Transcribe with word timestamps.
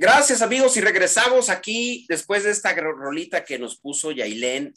Gracias 0.00 0.42
amigos 0.42 0.76
y 0.76 0.80
regresamos 0.80 1.50
aquí 1.50 2.06
después 2.08 2.44
de 2.44 2.52
esta 2.52 2.72
rolita 2.72 3.44
que 3.44 3.58
nos 3.58 3.80
puso 3.80 4.12
Yailén. 4.12 4.72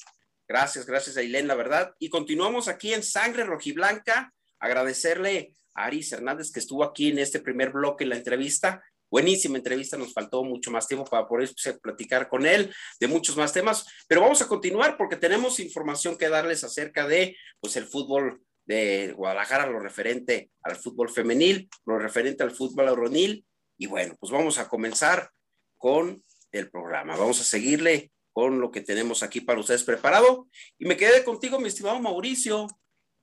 Gracias, 0.47 0.87
gracias 0.87 1.15
Yailén, 1.15 1.47
la 1.47 1.53
verdad. 1.53 1.93
Y 1.99 2.09
continuamos 2.09 2.67
aquí 2.67 2.91
en 2.91 3.03
Sangre 3.03 3.43
Rojiblanca. 3.43 4.33
Agradecerle 4.59 5.53
a 5.75 5.83
Aris 5.85 6.11
Hernández 6.11 6.51
que 6.51 6.59
estuvo 6.59 6.83
aquí 6.83 7.09
en 7.09 7.19
este 7.19 7.39
primer 7.39 7.69
bloque 7.69 8.03
en 8.03 8.09
la 8.09 8.15
entrevista. 8.15 8.83
Buenísima 9.11 9.59
entrevista, 9.59 9.95
nos 9.95 10.11
faltó 10.11 10.43
mucho 10.43 10.71
más 10.71 10.87
tiempo 10.87 11.05
para 11.05 11.27
poder 11.27 11.51
platicar 11.83 12.27
con 12.27 12.47
él 12.47 12.73
de 12.99 13.07
muchos 13.07 13.37
más 13.37 13.53
temas, 13.53 13.85
pero 14.07 14.21
vamos 14.21 14.41
a 14.41 14.47
continuar 14.47 14.97
porque 14.97 15.17
tenemos 15.17 15.59
información 15.59 16.17
que 16.17 16.29
darles 16.29 16.63
acerca 16.63 17.05
de 17.05 17.37
pues 17.59 17.75
el 17.75 17.85
fútbol 17.85 18.41
de 18.65 19.13
Guadalajara, 19.15 19.67
lo 19.67 19.79
referente 19.79 20.49
al 20.63 20.77
fútbol 20.77 21.11
femenil, 21.11 21.69
lo 21.85 21.99
referente 21.99 22.41
al 22.41 22.49
fútbol 22.49 22.87
aeronil 22.87 23.45
y 23.81 23.87
bueno, 23.87 24.15
pues 24.19 24.31
vamos 24.31 24.59
a 24.59 24.69
comenzar 24.69 25.31
con 25.79 26.23
el 26.51 26.69
programa. 26.69 27.17
Vamos 27.17 27.41
a 27.41 27.43
seguirle 27.43 28.11
con 28.31 28.61
lo 28.61 28.69
que 28.69 28.81
tenemos 28.81 29.23
aquí 29.23 29.41
para 29.41 29.59
ustedes 29.59 29.83
preparado. 29.83 30.47
Y 30.77 30.85
me 30.85 30.95
quedé 30.95 31.23
contigo, 31.23 31.59
mi 31.59 31.67
estimado 31.67 31.99
Mauricio. 31.99 32.67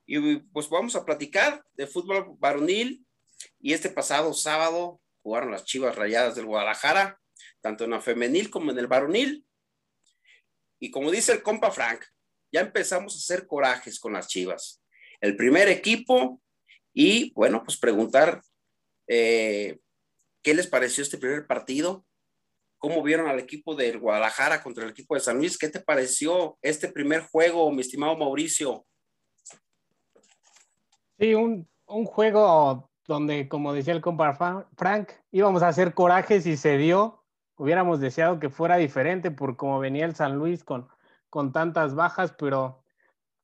Y 0.05 0.35
pues 0.51 0.67
vamos 0.69 0.97
a 0.97 1.05
platicar 1.05 1.63
de 1.75 1.87
fútbol 1.87 2.35
varonil. 2.39 3.05
Y 3.61 3.71
este 3.71 3.89
pasado 3.89 4.33
sábado 4.33 4.99
jugaron 5.21 5.51
las 5.51 5.63
Chivas 5.63 5.95
Rayadas 5.95 6.35
del 6.35 6.47
Guadalajara, 6.47 7.21
tanto 7.61 7.85
en 7.85 7.91
la 7.91 8.01
femenil 8.01 8.49
como 8.49 8.71
en 8.71 8.79
el 8.79 8.87
varonil. 8.87 9.45
Y 10.77 10.91
como 10.91 11.09
dice 11.09 11.31
el 11.31 11.41
compa 11.41 11.71
Frank, 11.71 12.03
ya 12.51 12.59
empezamos 12.59 13.15
a 13.15 13.19
hacer 13.19 13.47
corajes 13.47 13.97
con 13.97 14.11
las 14.11 14.27
Chivas. 14.27 14.83
El 15.21 15.37
primer 15.37 15.69
equipo 15.69 16.41
y 16.93 17.31
bueno, 17.31 17.63
pues 17.63 17.79
preguntar 17.79 18.41
eh, 19.07 19.79
¿Qué 20.41 20.53
les 20.53 20.67
pareció 20.67 21.03
este 21.03 21.17
primer 21.17 21.45
partido? 21.47 22.05
¿Cómo 22.77 23.03
vieron 23.03 23.27
al 23.27 23.39
equipo 23.39 23.75
del 23.75 23.99
Guadalajara 23.99 24.63
contra 24.63 24.85
el 24.85 24.91
equipo 24.91 25.15
de 25.15 25.21
San 25.21 25.37
Luis? 25.37 25.57
¿Qué 25.57 25.67
te 25.67 25.81
pareció 25.81 26.57
este 26.61 26.87
primer 26.87 27.23
juego, 27.23 27.69
mi 27.71 27.81
estimado 27.81 28.17
Mauricio? 28.17 28.85
Sí, 31.19 31.35
un, 31.35 31.67
juego 32.05 32.89
donde, 33.05 33.49
como 33.49 33.73
decía 33.73 33.93
el 33.93 34.01
compa 34.01 34.33
Frank, 34.77 35.09
íbamos 35.31 35.61
a 35.61 35.67
hacer 35.67 35.93
corajes 35.93 36.45
y 36.45 36.55
se 36.55 36.77
dio. 36.77 37.25
Hubiéramos 37.57 37.99
deseado 37.99 38.39
que 38.39 38.49
fuera 38.49 38.77
diferente 38.77 39.31
por 39.31 39.57
cómo 39.57 39.79
venía 39.79 40.05
el 40.05 40.15
San 40.15 40.37
Luis 40.37 40.63
con, 40.63 40.87
con 41.29 41.51
tantas 41.51 41.95
bajas, 41.95 42.33
pero 42.39 42.81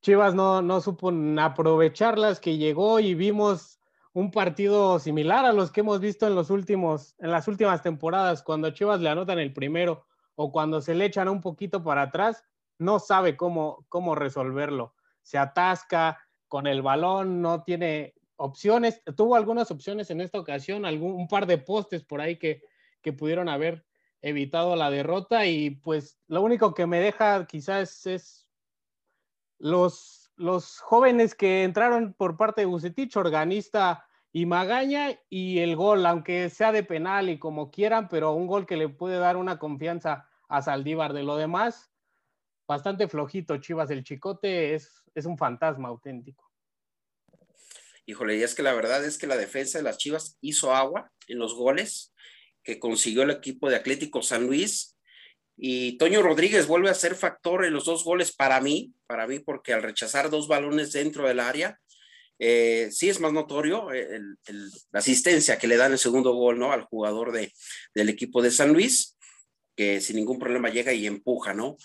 Chivas 0.00 0.34
no, 0.34 0.62
no 0.62 0.80
supo 0.80 1.12
aprovecharlas, 1.38 2.40
que 2.40 2.56
llegó 2.56 3.00
y 3.00 3.14
vimos 3.14 3.78
un 4.16 4.30
partido 4.30 4.98
similar 4.98 5.44
a 5.44 5.52
los 5.52 5.70
que 5.70 5.80
hemos 5.80 6.00
visto 6.00 6.26
en 6.26 6.34
los 6.34 6.48
últimos, 6.48 7.14
en 7.18 7.30
las 7.30 7.48
últimas 7.48 7.82
temporadas, 7.82 8.42
cuando 8.42 8.70
Chivas 8.70 9.02
le 9.02 9.10
anotan 9.10 9.38
el 9.38 9.52
primero 9.52 10.06
o 10.36 10.50
cuando 10.50 10.80
se 10.80 10.94
le 10.94 11.04
echan 11.04 11.28
un 11.28 11.42
poquito 11.42 11.84
para 11.84 12.00
atrás, 12.00 12.42
no 12.78 12.98
sabe 12.98 13.36
cómo, 13.36 13.84
cómo 13.90 14.14
resolverlo. 14.14 14.94
Se 15.20 15.36
atasca 15.36 16.18
con 16.48 16.66
el 16.66 16.80
balón, 16.80 17.42
no 17.42 17.62
tiene 17.62 18.14
opciones. 18.36 19.02
Tuvo 19.18 19.36
algunas 19.36 19.70
opciones 19.70 20.08
en 20.08 20.22
esta 20.22 20.40
ocasión, 20.40 20.86
algún, 20.86 21.12
un 21.12 21.28
par 21.28 21.44
de 21.44 21.58
postes 21.58 22.02
por 22.02 22.22
ahí 22.22 22.38
que, 22.38 22.62
que 23.02 23.12
pudieron 23.12 23.50
haber 23.50 23.84
evitado 24.22 24.76
la 24.76 24.88
derrota 24.88 25.44
y 25.44 25.72
pues 25.72 26.18
lo 26.26 26.40
único 26.40 26.72
que 26.72 26.86
me 26.86 27.00
deja 27.00 27.46
quizás 27.46 28.06
es 28.06 28.48
los 29.58 30.26
los 30.36 30.80
jóvenes 30.80 31.34
que 31.34 31.64
entraron 31.64 32.14
por 32.14 32.36
parte 32.36 32.60
de 32.60 32.66
Bucetich, 32.66 33.16
organista 33.16 34.05
y 34.36 34.44
Magaña, 34.44 35.18
y 35.30 35.60
el 35.60 35.76
gol, 35.76 36.04
aunque 36.04 36.50
sea 36.50 36.70
de 36.70 36.82
penal 36.82 37.30
y 37.30 37.38
como 37.38 37.70
quieran, 37.70 38.06
pero 38.10 38.32
un 38.32 38.46
gol 38.46 38.66
que 38.66 38.76
le 38.76 38.90
puede 38.90 39.16
dar 39.16 39.38
una 39.38 39.58
confianza 39.58 40.28
a 40.46 40.60
Saldívar. 40.60 41.14
De 41.14 41.22
lo 41.22 41.38
demás, 41.38 41.90
bastante 42.68 43.08
flojito, 43.08 43.56
Chivas. 43.56 43.90
El 43.90 44.04
Chicote 44.04 44.74
es, 44.74 45.04
es 45.14 45.24
un 45.24 45.38
fantasma 45.38 45.88
auténtico. 45.88 46.52
Híjole, 48.04 48.36
y 48.36 48.42
es 48.42 48.54
que 48.54 48.62
la 48.62 48.74
verdad 48.74 49.02
es 49.06 49.16
que 49.16 49.26
la 49.26 49.38
defensa 49.38 49.78
de 49.78 49.84
las 49.84 49.96
Chivas 49.96 50.36
hizo 50.42 50.74
agua 50.74 51.10
en 51.28 51.38
los 51.38 51.54
goles 51.54 52.12
que 52.62 52.78
consiguió 52.78 53.22
el 53.22 53.30
equipo 53.30 53.70
de 53.70 53.76
Atlético 53.76 54.20
San 54.20 54.46
Luis 54.46 54.98
y 55.56 55.96
Toño 55.96 56.20
Rodríguez 56.20 56.66
vuelve 56.66 56.90
a 56.90 56.94
ser 56.94 57.14
factor 57.14 57.64
en 57.64 57.72
los 57.72 57.86
dos 57.86 58.04
goles 58.04 58.36
para 58.36 58.60
mí, 58.60 58.92
para 59.06 59.26
mí, 59.26 59.38
porque 59.38 59.72
al 59.72 59.82
rechazar 59.82 60.28
dos 60.28 60.46
balones 60.46 60.92
dentro 60.92 61.26
del 61.26 61.40
área, 61.40 61.80
eh, 62.38 62.88
sí 62.92 63.08
es 63.08 63.20
más 63.20 63.32
notorio 63.32 63.92
eh, 63.92 64.20
la 64.90 64.98
asistencia 64.98 65.58
que 65.58 65.66
le 65.66 65.76
dan 65.76 65.92
el 65.92 65.98
segundo 65.98 66.34
gol, 66.34 66.58
¿no? 66.58 66.72
Al 66.72 66.82
jugador 66.84 67.32
de, 67.32 67.52
del 67.94 68.08
equipo 68.08 68.42
de 68.42 68.50
San 68.50 68.72
Luis, 68.72 69.16
que 69.74 70.00
sin 70.00 70.16
ningún 70.16 70.38
problema 70.38 70.68
llega 70.68 70.92
y 70.92 71.06
empuja, 71.06 71.54
¿no? 71.54 71.76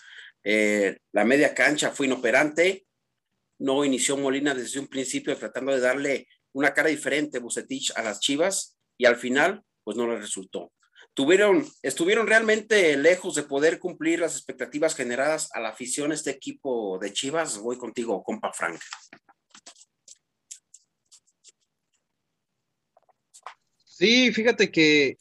Eh, 0.43 0.97
la 1.11 1.23
media 1.23 1.53
cancha 1.53 1.91
fue 1.91 2.07
inoperante, 2.07 2.85
no 3.59 3.85
inició 3.85 4.17
Molina 4.17 4.55
desde 4.55 4.79
un 4.79 4.87
principio 4.87 5.37
tratando 5.37 5.71
de 5.71 5.79
darle 5.79 6.27
una 6.53 6.73
cara 6.73 6.89
diferente 6.89 7.39
Bucetich 7.39 7.91
a 7.95 8.01
las 8.01 8.19
Chivas 8.19 8.77
y 8.97 9.05
al 9.05 9.15
final, 9.15 9.63
pues 9.83 9.97
no 9.97 10.07
le 10.07 10.17
resultó 10.17 10.71
tuvieron, 11.13 11.65
estuvieron 11.81 12.27
realmente 12.27 12.95
lejos 12.97 13.35
de 13.35 13.43
poder 13.43 13.79
cumplir 13.79 14.19
las 14.19 14.35
expectativas 14.35 14.95
generadas 14.95 15.49
a 15.53 15.59
la 15.59 15.69
afición 15.69 16.11
este 16.11 16.31
equipo 16.31 16.97
de 16.99 17.13
Chivas. 17.13 17.59
Voy 17.59 17.77
contigo, 17.77 18.23
compa 18.23 18.53
Frank. 18.53 18.79
Sí, 24.01 24.33
fíjate 24.33 24.71
que 24.71 25.19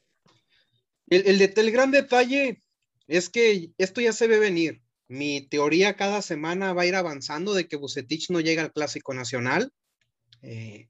el, 1.11 1.43
el, 1.43 1.71
gran 1.71 1.91
detalle 1.91 2.63
es 3.09 3.29
que 3.29 3.73
esto 3.77 4.01
ya 4.01 4.15
se 4.15 4.27
ve 4.27 4.39
venir. 4.39 4.81
Mi 5.07 5.43
teoría 5.43 5.97
cada 5.97 6.23
semana 6.23 6.73
va 6.73 6.83
a 6.83 6.87
ir 6.87 6.95
avanzando 6.97 7.53
de 7.53 7.69
que 7.69 7.77
Bucetich 7.77 8.31
no 8.31 8.41
llega 8.41 8.63
al 8.63 8.73
Clásico 8.73 9.13
Nacional. 9.13 9.71
Eh, 10.41 10.89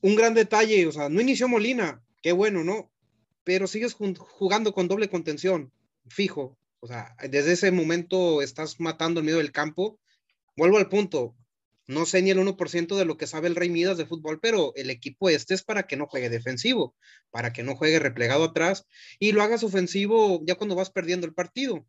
un 0.00 0.16
gran 0.16 0.32
detalle, 0.32 0.86
o 0.86 0.92
sea, 0.92 1.10
no 1.10 1.20
inició 1.20 1.48
Molina, 1.48 2.02
qué 2.22 2.32
bueno, 2.32 2.64
¿no? 2.64 2.90
pero 3.44 3.66
sigues 3.66 3.92
jugando 3.92 4.72
con 4.72 4.88
doble 4.88 5.10
contención, 5.10 5.70
fijo. 6.08 6.56
O 6.80 6.86
sea, 6.86 7.14
desde 7.28 7.52
ese 7.52 7.70
momento 7.72 8.40
estás 8.40 8.80
matando 8.80 9.20
el 9.20 9.26
medio 9.26 9.38
del 9.38 9.52
campo. 9.52 10.00
Vuelvo 10.56 10.78
al 10.78 10.88
punto. 10.88 11.36
No 11.86 12.06
sé 12.06 12.22
ni 12.22 12.30
el 12.30 12.38
1% 12.38 12.96
de 12.96 13.04
lo 13.04 13.16
que 13.16 13.26
sabe 13.26 13.48
el 13.48 13.56
Rey 13.56 13.68
Midas 13.68 13.98
de 13.98 14.06
fútbol, 14.06 14.38
pero 14.40 14.72
el 14.76 14.88
equipo 14.90 15.28
este 15.28 15.54
es 15.54 15.62
para 15.62 15.86
que 15.86 15.96
no 15.96 16.06
juegue 16.06 16.30
defensivo, 16.30 16.94
para 17.30 17.52
que 17.52 17.62
no 17.62 17.74
juegue 17.74 17.98
replegado 17.98 18.44
atrás 18.44 18.86
y 19.18 19.32
lo 19.32 19.42
hagas 19.42 19.64
ofensivo 19.64 20.40
ya 20.44 20.54
cuando 20.54 20.76
vas 20.76 20.90
perdiendo 20.90 21.26
el 21.26 21.34
partido. 21.34 21.84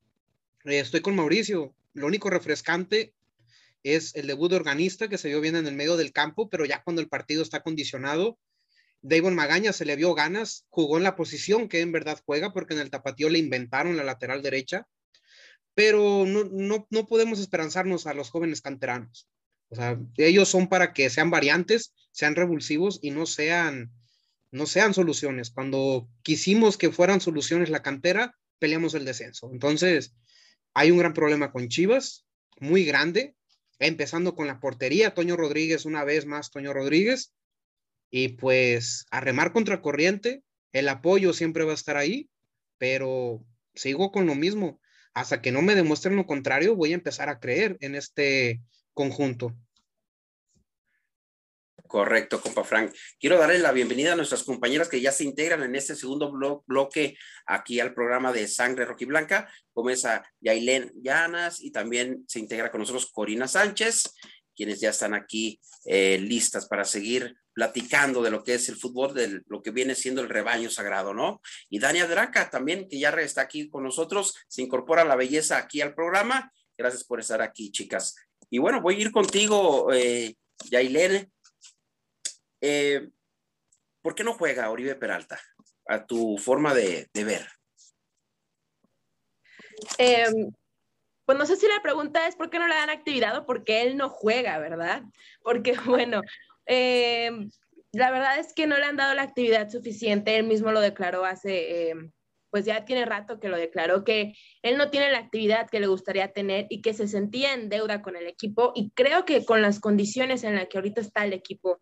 Eh, 0.66 0.80
estoy 0.80 1.02
con 1.02 1.16
Mauricio. 1.16 1.76
Lo 1.94 2.08
único 2.08 2.30
refrescante 2.30 3.14
es 3.84 4.16
el 4.16 4.28
debut 4.28 4.50
de 4.50 4.56
organista 4.56 5.10
que 5.10 5.18
se 5.18 5.28
vio 5.28 5.42
bien 5.42 5.56
en 5.56 5.68
el 5.68 5.76
medio 5.76 5.98
del 5.98 6.12
campo, 6.12 6.50
pero 6.50 6.66
ya 6.66 6.84
cuando 6.84 7.02
el 7.02 7.10
partido 7.10 7.44
está 7.44 7.62
condicionado, 7.62 8.40
Davon 9.02 9.36
Magaña 9.36 9.74
se 9.74 9.86
le 9.86 9.98
vio 9.98 10.16
ganas, 10.16 10.66
jugó 10.70 10.98
en 10.98 11.04
la 11.04 11.18
posición 11.18 11.68
que 11.68 11.82
en 11.82 11.92
verdad 11.92 12.22
juega, 12.26 12.54
porque 12.54 12.74
en 12.74 12.80
el 12.80 12.90
tapatío 12.90 13.30
le 13.30 13.38
inventaron 13.38 13.98
la 13.98 14.04
lateral 14.06 14.42
derecha, 14.42 14.88
pero 15.76 16.26
no, 16.26 16.88
no, 16.90 17.08
podemos 17.08 17.40
esperanzarnos 17.40 18.08
a 18.08 18.14
los 18.14 18.30
jóvenes 18.30 18.62
canteranos. 18.62 19.28
O 19.74 19.76
sea, 19.76 20.00
ellos 20.18 20.50
son 20.50 20.68
para 20.68 20.94
que 20.94 21.10
sean 21.10 21.32
variantes, 21.32 21.96
sean 22.12 22.36
revulsivos 22.36 23.00
y 23.02 23.10
no 23.10 23.26
sean, 23.26 23.92
no 24.52 24.68
sean 24.68 24.94
soluciones. 24.94 25.50
Cuando 25.50 26.08
quisimos 26.22 26.78
que 26.78 26.92
fueran 26.92 27.22
soluciones 27.22 27.72
la 27.72 27.82
cantera, 27.82 28.38
peleamos 28.60 28.94
el 28.94 29.04
descenso. 29.04 29.50
Entonces, 29.52 30.14
hay 30.76 30.92
un 30.92 31.00
gran 31.00 31.16
problema 31.16 31.52
con 31.52 31.70
Chivas, 31.70 32.28
muy 32.60 32.86
grande, 32.86 33.36
empezando 33.80 34.36
con 34.36 34.46
la 34.46 34.60
portería. 34.60 35.16
Toño 35.16 35.36
Rodríguez, 35.36 35.86
una 35.86 36.04
vez 36.04 36.28
más, 36.28 36.52
Toño 36.52 36.72
Rodríguez, 36.72 37.34
y 38.12 38.30
pues 38.30 39.08
a 39.10 39.22
remar 39.22 39.54
contra 39.54 39.82
corriente, 39.82 40.44
el 40.72 40.88
apoyo 40.88 41.34
siempre 41.34 41.64
va 41.64 41.72
a 41.72 41.76
estar 41.76 41.98
ahí, 41.98 42.30
pero 42.78 43.44
sigo 43.74 44.12
con 44.12 44.28
lo 44.28 44.36
mismo. 44.36 44.80
Hasta 45.16 45.42
que 45.42 45.52
no 45.52 45.64
me 45.64 45.74
demuestren 45.74 46.16
lo 46.16 46.28
contrario, 46.28 46.76
voy 46.76 46.92
a 46.92 46.96
empezar 46.96 47.30
a 47.30 47.40
creer 47.40 47.76
en 47.80 47.96
este 47.96 48.62
conjunto. 48.94 49.56
Correcto, 51.94 52.42
compa 52.42 52.64
Frank. 52.64 52.92
Quiero 53.20 53.38
darle 53.38 53.60
la 53.60 53.72
bienvenida 53.72 54.14
a 54.14 54.16
nuestras 54.16 54.42
compañeras 54.42 54.90
que 54.90 55.00
ya 55.00 55.12
se 55.12 55.26
integran 55.26 55.62
en 55.62 55.76
este 55.76 55.96
segundo 55.96 56.32
bloque 56.66 57.16
aquí 57.46 57.80
al 57.80 57.94
programa 57.94 58.34
de 58.34 58.48
Sangre 58.48 58.88
Blanca. 59.06 59.48
Comienza 59.74 60.24
Yailén 60.42 60.92
Llanas 61.04 61.62
y 61.62 61.70
también 61.70 62.26
se 62.28 62.40
integra 62.40 62.72
con 62.72 62.80
nosotros 62.80 63.12
Corina 63.12 63.48
Sánchez, 63.48 64.12
quienes 64.56 64.82
ya 64.82 64.90
están 64.90 65.14
aquí 65.14 65.62
eh, 65.86 66.18
listas 66.18 66.66
para 66.66 66.84
seguir 66.84 67.36
platicando 67.54 68.24
de 68.24 68.32
lo 68.32 68.44
que 68.44 68.56
es 68.56 68.68
el 68.70 68.76
fútbol, 68.76 69.14
de 69.14 69.44
lo 69.46 69.62
que 69.62 69.70
viene 69.70 69.94
siendo 69.94 70.22
el 70.22 70.30
rebaño 70.30 70.72
sagrado, 70.72 71.14
¿no? 71.14 71.42
Y 71.70 71.78
Dania 71.78 72.08
Draca 72.08 72.50
también, 72.50 72.90
que 72.90 72.98
ya 72.98 73.10
está 73.10 73.42
aquí 73.42 73.70
con 73.70 73.84
nosotros, 73.84 74.34
se 74.48 74.64
incorpora 74.64 75.06
la 75.06 75.16
belleza 75.16 75.60
aquí 75.60 75.82
al 75.82 75.94
programa. 75.94 76.52
Gracias 76.76 77.04
por 77.04 77.20
estar 77.20 77.44
aquí, 77.44 77.70
chicas. 77.70 78.16
Y 78.50 78.58
bueno, 78.58 78.82
voy 78.82 78.96
a 78.96 79.00
ir 79.02 79.12
contigo, 79.12 79.94
eh, 79.94 80.34
Yailene. 80.72 81.33
Eh, 82.66 83.10
¿Por 84.02 84.16
qué 84.16 84.24
no 84.24 84.34
juega 84.34 84.72
Oribe 84.72 84.96
Peralta? 84.96 85.38
A 85.86 86.06
tu 86.06 86.38
forma 86.38 86.74
de, 86.74 87.10
ver. 87.14 87.46
Em, 89.98 90.50
pues 91.26 91.38
no 91.38 91.46
sé 91.46 91.58
si 91.58 91.68
la 91.68 91.82
pregunta 91.84 92.26
es 92.26 92.38
por 92.38 92.50
qué 92.50 92.60
no 92.60 92.68
le 92.70 92.76
dan 92.76 92.90
actividad 92.90 93.38
o 93.38 93.46
por 93.46 93.66
qué 93.66 93.82
él 93.82 93.98
no 93.98 94.10
juega, 94.10 94.60
¿verdad? 94.60 95.04
Porque, 95.42 95.74
bueno, 95.86 96.22
em, 96.66 97.50
la 97.92 98.12
verdad 98.12 98.40
es 98.40 98.54
que 98.54 98.66
no 98.66 98.78
le 98.78 98.86
han 98.86 98.96
dado 98.96 99.14
la 99.14 99.24
actividad 99.24 99.70
suficiente. 99.70 100.38
Él 100.38 100.46
mismo 100.46 100.72
lo 100.72 100.80
declaró 100.80 101.26
hace, 101.26 101.90
em, 101.90 102.14
pues 102.50 102.64
ya 102.64 102.86
tiene 102.86 103.04
rato 103.04 103.42
que 103.42 103.50
lo 103.50 103.58
declaró, 103.58 104.06
que 104.06 104.36
él 104.62 104.78
no 104.78 104.90
tiene 104.90 105.12
la 105.12 105.18
actividad 105.18 105.70
que 105.70 105.82
le 105.82 105.88
gustaría 105.88 106.32
tener 106.32 106.68
y 106.70 106.82
que 106.82 106.94
se 106.94 107.10
sentía 107.10 107.54
en 107.54 107.68
deuda 107.68 108.02
con 108.02 108.16
el 108.16 108.28
equipo. 108.28 108.72
Y 108.74 108.92
creo 108.92 109.26
que 109.26 109.44
con 109.44 109.62
las 109.62 109.82
condiciones 109.82 110.46
en 110.46 110.56
las 110.56 110.70
que 110.70 110.78
ahorita 110.78 111.02
está 111.02 111.26
el 111.26 111.34
equipo 111.34 111.82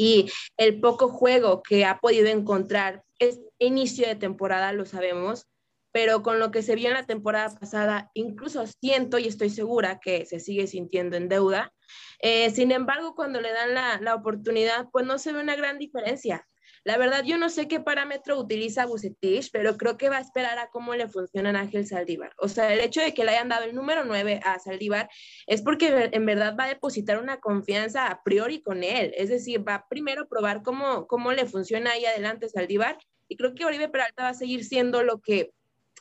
y 0.00 0.30
el 0.56 0.80
poco 0.80 1.10
juego 1.10 1.62
que 1.62 1.84
ha 1.84 1.98
podido 1.98 2.28
encontrar, 2.28 3.04
es 3.18 3.38
inicio 3.58 4.08
de 4.08 4.16
temporada, 4.16 4.72
lo 4.72 4.86
sabemos, 4.86 5.46
pero 5.92 6.22
con 6.22 6.38
lo 6.38 6.50
que 6.50 6.62
se 6.62 6.74
vio 6.74 6.88
en 6.88 6.94
la 6.94 7.04
temporada 7.04 7.54
pasada, 7.54 8.10
incluso 8.14 8.64
siento 8.66 9.18
y 9.18 9.26
estoy 9.28 9.50
segura 9.50 10.00
que 10.00 10.24
se 10.24 10.40
sigue 10.40 10.66
sintiendo 10.68 11.18
en 11.18 11.28
deuda. 11.28 11.74
Eh, 12.20 12.48
sin 12.50 12.72
embargo, 12.72 13.14
cuando 13.14 13.42
le 13.42 13.52
dan 13.52 13.74
la, 13.74 14.00
la, 14.00 14.14
oportunidad, 14.14 14.88
pues 14.90 15.04
no 15.04 15.18
se 15.18 15.34
ve 15.34 15.42
una 15.42 15.54
gran 15.54 15.78
diferencia. 15.78 16.48
La 16.82 16.96
verdad, 16.96 17.24
yo 17.24 17.36
no 17.36 17.50
sé 17.50 17.68
qué 17.68 17.78
parámetro 17.78 18.38
utiliza 18.38 18.86
Bucetich, 18.86 19.50
pero 19.52 19.76
creo 19.76 19.98
que 19.98 20.08
va 20.08 20.16
a 20.16 20.22
esperar 20.22 20.58
a 20.58 20.70
cómo 20.70 20.94
le 20.94 21.08
funciona 21.08 21.50
a 21.50 21.60
Ángel 21.60 21.86
Saldívar. 21.86 22.32
O 22.38 22.48
sea, 22.48 22.72
el 22.72 22.80
hecho 22.80 23.02
de 23.02 23.12
que 23.12 23.24
le 23.24 23.32
hayan 23.32 23.50
dado 23.50 23.64
el 23.64 23.74
número 23.74 24.04
9 24.04 24.40
a 24.42 24.58
Saldívar 24.58 25.10
es 25.46 25.60
porque 25.60 26.08
en 26.10 26.24
verdad 26.24 26.56
va 26.58 26.64
a 26.64 26.68
depositar 26.68 27.18
una 27.18 27.38
confianza 27.38 28.06
a 28.06 28.22
priori 28.22 28.62
con 28.62 28.82
él. 28.82 29.12
Es 29.14 29.28
decir, 29.28 29.66
va 29.66 29.86
primero 29.90 30.22
a 30.22 30.28
probar 30.28 30.62
cómo, 30.62 31.06
cómo 31.06 31.32
le 31.32 31.44
funciona 31.44 31.90
ahí 31.90 32.06
adelante 32.06 32.48
Saldívar. 32.48 32.96
Y 33.28 33.36
creo 33.36 33.54
que 33.54 33.66
Oribe 33.66 33.90
Peralta 33.90 34.22
va 34.22 34.28
a 34.30 34.34
seguir 34.34 34.64
siendo 34.64 35.02
lo 35.02 35.20
que 35.20 35.52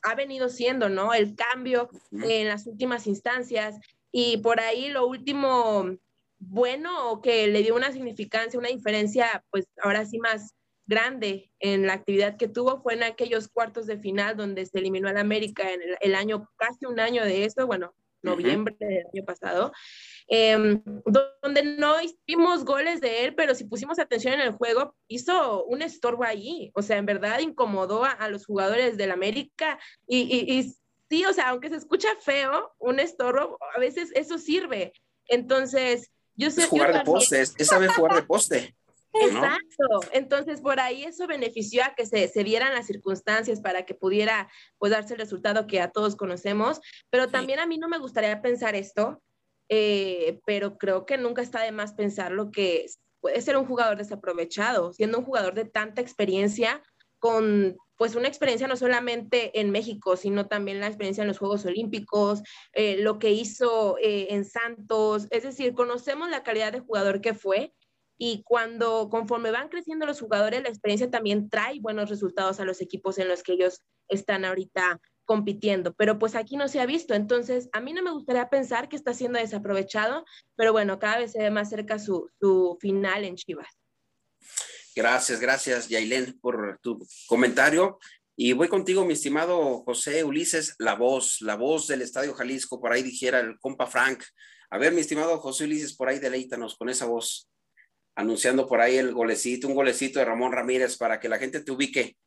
ha 0.04 0.16
venido 0.16 0.48
siendo, 0.48 0.88
¿no? 0.88 1.14
El 1.14 1.36
cambio 1.36 1.90
en 2.12 2.48
las 2.48 2.66
últimas 2.68 3.06
instancias 3.06 3.78
y 4.14 4.38
por 4.38 4.62
ahí 4.62 4.88
lo 4.88 5.06
último 5.08 5.98
bueno 6.40 7.12
o 7.12 7.22
que 7.22 7.48
le 7.48 7.64
dio 7.64 7.76
una 7.76 7.92
significancia, 7.92 8.58
una 8.58 8.70
diferencia, 8.70 9.44
pues 9.52 9.68
ahora 9.84 10.06
sí 10.06 10.20
más 10.20 10.56
grande 10.90 11.52
en 11.60 11.86
la 11.86 11.94
actividad 11.94 12.36
que 12.36 12.48
tuvo 12.48 12.82
fue 12.82 12.96
en 12.96 13.04
aquellos 13.04 13.48
cuartos 13.48 13.86
de 13.86 14.00
final 14.00 14.36
donde 14.36 14.66
se 14.66 14.80
eliminó 14.80 15.08
al 15.08 15.18
América 15.18 15.72
en 15.72 15.80
el, 16.02 16.16
año, 16.16 16.50
casi 16.58 16.86
un 16.86 17.00
año 17.00 17.24
de 17.24 17.46
eso, 17.46 17.68
bueno, 17.68 17.94
noviembre 18.24 18.76
del 18.80 19.06
año 19.14 19.24
pasado, 19.24 19.72
em, 20.28 20.82
donde 21.06 21.64
no 21.64 22.02
hicimos 22.02 22.66
goles 22.66 23.02
de 23.02 23.24
él, 23.24 23.36
pero 23.36 23.54
si 23.54 23.66
pusimos 23.66 24.00
atención 24.00 24.34
en 24.34 24.42
el 24.42 24.52
juego, 24.52 24.96
hizo 25.08 25.64
un 25.66 25.84
estorbo 25.84 26.24
allí, 26.24 26.72
o 26.74 26.82
sea, 26.82 26.98
en 26.98 27.06
verdad 27.06 27.40
incomodó 27.40 28.04
a, 28.04 28.28
los 28.28 28.46
jugadores 28.48 28.98
del 28.98 29.12
América 29.12 29.80
y, 30.08 30.22
y, 30.22 30.76
sí, 31.08 31.24
o 31.26 31.34
sea, 31.34 31.50
aunque 31.50 31.70
se 31.70 31.78
escucha 31.78 32.10
feo, 32.20 32.74
un 32.80 33.00
estorbo, 33.00 33.60
a 33.76 33.80
veces 33.80 34.12
eso 34.16 34.40
sirve. 34.40 34.92
Entonces, 35.28 36.12
yo 36.36 36.50
sé... 36.50 36.64
Es 36.64 36.68
jugar 36.68 36.94
de 36.94 37.02
poste, 37.02 37.42
es 37.42 37.68
saber 37.68 37.92
jugar 37.92 38.16
de 38.16 38.24
poste. 38.24 38.76
Exacto. 39.14 40.02
Entonces, 40.12 40.62
por 40.62 40.80
ahí 40.80 41.04
eso 41.04 41.28
benefició 41.28 41.84
a 41.84 41.96
que 41.96 42.06
se, 42.06 42.28
se 42.28 42.44
dieran 42.44 42.74
las 42.74 42.88
circunstancias 42.88 43.60
para 43.60 43.86
que 43.86 43.96
pudiera 43.96 44.50
pues, 44.78 44.92
darse 44.92 45.14
el 45.14 45.20
resultado 45.20 45.68
que 45.68 45.82
a 45.82 45.92
todos 45.92 46.16
conocemos. 46.16 46.80
Pero 47.10 47.28
también 47.28 47.60
a 47.60 47.66
mí 47.66 47.78
no 47.78 47.90
me 47.90 47.98
gustaría 47.98 48.42
pensar 48.42 48.76
esto, 48.76 49.22
eh, 49.70 50.40
pero 50.46 50.78
creo 50.78 51.06
que 51.06 51.18
nunca 51.18 51.42
está 51.42 51.62
de 51.62 51.72
más 51.72 51.94
pensar 51.94 52.32
lo 52.32 52.52
que 52.52 52.86
puede 53.20 53.42
ser 53.42 53.58
un 53.58 53.66
jugador 53.66 53.98
desaprovechado, 53.98 54.94
siendo 54.94 55.20
un 55.20 55.26
jugador 55.26 55.54
de 55.54 55.66
tanta 55.66 56.02
experiencia, 56.02 56.82
con 57.20 57.76
pues 57.98 58.16
una 58.16 58.30
experiencia 58.30 58.66
no 58.66 58.78
solamente 58.78 59.60
en 59.60 59.72
México, 59.72 60.16
sino 60.16 60.48
también 60.48 60.80
la 60.80 60.88
experiencia 60.88 61.22
en 61.22 61.28
los 61.28 61.38
Juegos 61.38 61.66
Olímpicos, 61.66 62.42
eh, 62.72 62.96
lo 62.98 63.20
que 63.20 63.32
hizo 63.32 63.98
eh, 63.98 64.28
en 64.30 64.46
Santos, 64.46 65.28
es 65.32 65.44
decir, 65.44 65.74
conocemos 65.74 66.30
la 66.30 66.42
calidad 66.42 66.72
de 66.72 66.80
jugador 66.80 67.20
que 67.20 67.34
fue 67.34 67.74
y 68.22 68.44
cuando 68.44 69.10
conforme 69.10 69.50
van 69.50 69.70
creciendo 69.70 70.06
los 70.06 70.20
jugadores, 70.20 70.62
la 70.62 70.70
experiencia 70.70 71.10
también 71.10 71.50
trae 71.50 71.80
buenos 71.80 72.10
resultados 72.10 72.60
a 72.60 72.66
los 72.66 72.82
equipos 72.82 73.18
en 73.18 73.30
los 73.30 73.44
que 73.44 73.54
ellos 73.54 73.82
están 74.10 74.44
ahorita 74.44 75.00
compitiendo, 75.24 75.94
pero 75.94 76.20
pues 76.20 76.36
aquí 76.36 76.58
no 76.58 76.68
se 76.68 76.82
ha 76.82 76.86
visto, 76.86 77.14
entonces 77.14 77.70
a 77.72 77.80
mí 77.80 77.94
no 77.94 78.04
me 78.04 78.12
gustaría 78.12 78.50
pensar 78.50 78.90
que 78.90 78.98
está 78.98 79.14
siendo 79.14 79.40
desaprovechado, 79.40 80.26
pero 80.56 80.74
bueno, 80.74 81.00
cada 81.00 81.20
vez 81.20 81.32
se 81.32 81.40
ve 81.40 81.50
más 81.50 81.70
cerca 81.70 81.98
su, 81.98 82.30
final 82.82 83.24
en 83.24 83.36
Chivas. 83.36 83.70
Gracias, 84.96 85.40
gracias, 85.40 85.88
Yailén, 85.88 86.38
por 86.42 86.78
tu 86.82 87.00
comentario. 87.28 88.00
Y 88.36 88.54
voy 88.54 88.68
contigo, 88.68 89.06
mi 89.06 89.14
estimado 89.14 89.84
José 89.84 90.24
Ulises, 90.24 90.76
la 90.80 90.96
voz, 90.96 91.42
la 91.42 91.56
voz 91.56 91.88
del 91.88 92.02
Estadio 92.02 92.34
Jalisco, 92.34 92.82
por 92.82 92.92
ahí 92.92 93.04
dijera 93.04 93.40
el 93.40 93.60
compa 93.60 93.86
Frank. 93.86 94.24
A 94.72 94.78
ver, 94.78 94.94
mi 94.94 95.02
estimado 95.02 95.38
José 95.38 95.66
Ulises, 95.66 95.96
por 95.96 96.10
ahí 96.10 96.20
deleítanos 96.20 96.76
con 96.76 96.90
esa 96.90 97.06
voz 97.06 97.50
anunciando 98.20 98.68
por 98.68 98.82
ahí 98.82 98.98
el 98.98 99.14
golecito, 99.14 99.68
un 99.68 99.74
golecito 99.74 100.20
de 100.20 100.26
Ramón 100.26 100.52
Ramírez 100.52 100.98
para 100.98 101.22
que 101.22 101.30
la 101.30 101.40
gente 101.40 101.62
te 101.62 101.72
ubique. 101.72 102.18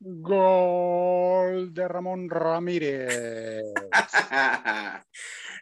Gol 0.00 1.72
de 1.72 1.86
Ramón 1.86 2.28
Ramírez. 2.28 3.62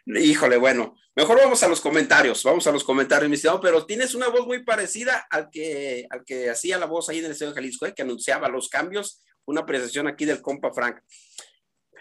Híjole, 0.07 0.57
bueno, 0.57 0.95
mejor 1.15 1.37
vamos 1.37 1.61
a 1.61 1.67
los 1.67 1.81
comentarios, 1.81 2.43
vamos 2.43 2.65
a 2.65 2.71
los 2.71 2.83
comentarios, 2.83 3.29
mi 3.29 3.35
estimado, 3.35 3.61
pero 3.61 3.85
tienes 3.85 4.15
una 4.15 4.27
voz 4.29 4.47
muy 4.47 4.63
parecida 4.63 5.27
al 5.29 5.51
que, 5.51 6.07
al 6.09 6.25
que 6.25 6.49
hacía 6.49 6.79
la 6.79 6.87
voz 6.87 7.09
ahí 7.09 7.19
en 7.19 7.25
el 7.25 7.31
Estadio 7.31 7.51
de 7.51 7.57
Jalisco, 7.57 7.85
eh, 7.85 7.93
que 7.93 8.01
anunciaba 8.01 8.49
los 8.49 8.69
cambios, 8.69 9.23
una 9.45 9.61
apreciación 9.61 10.07
aquí 10.07 10.25
del 10.25 10.41
compa 10.41 10.73
Frank. 10.73 10.99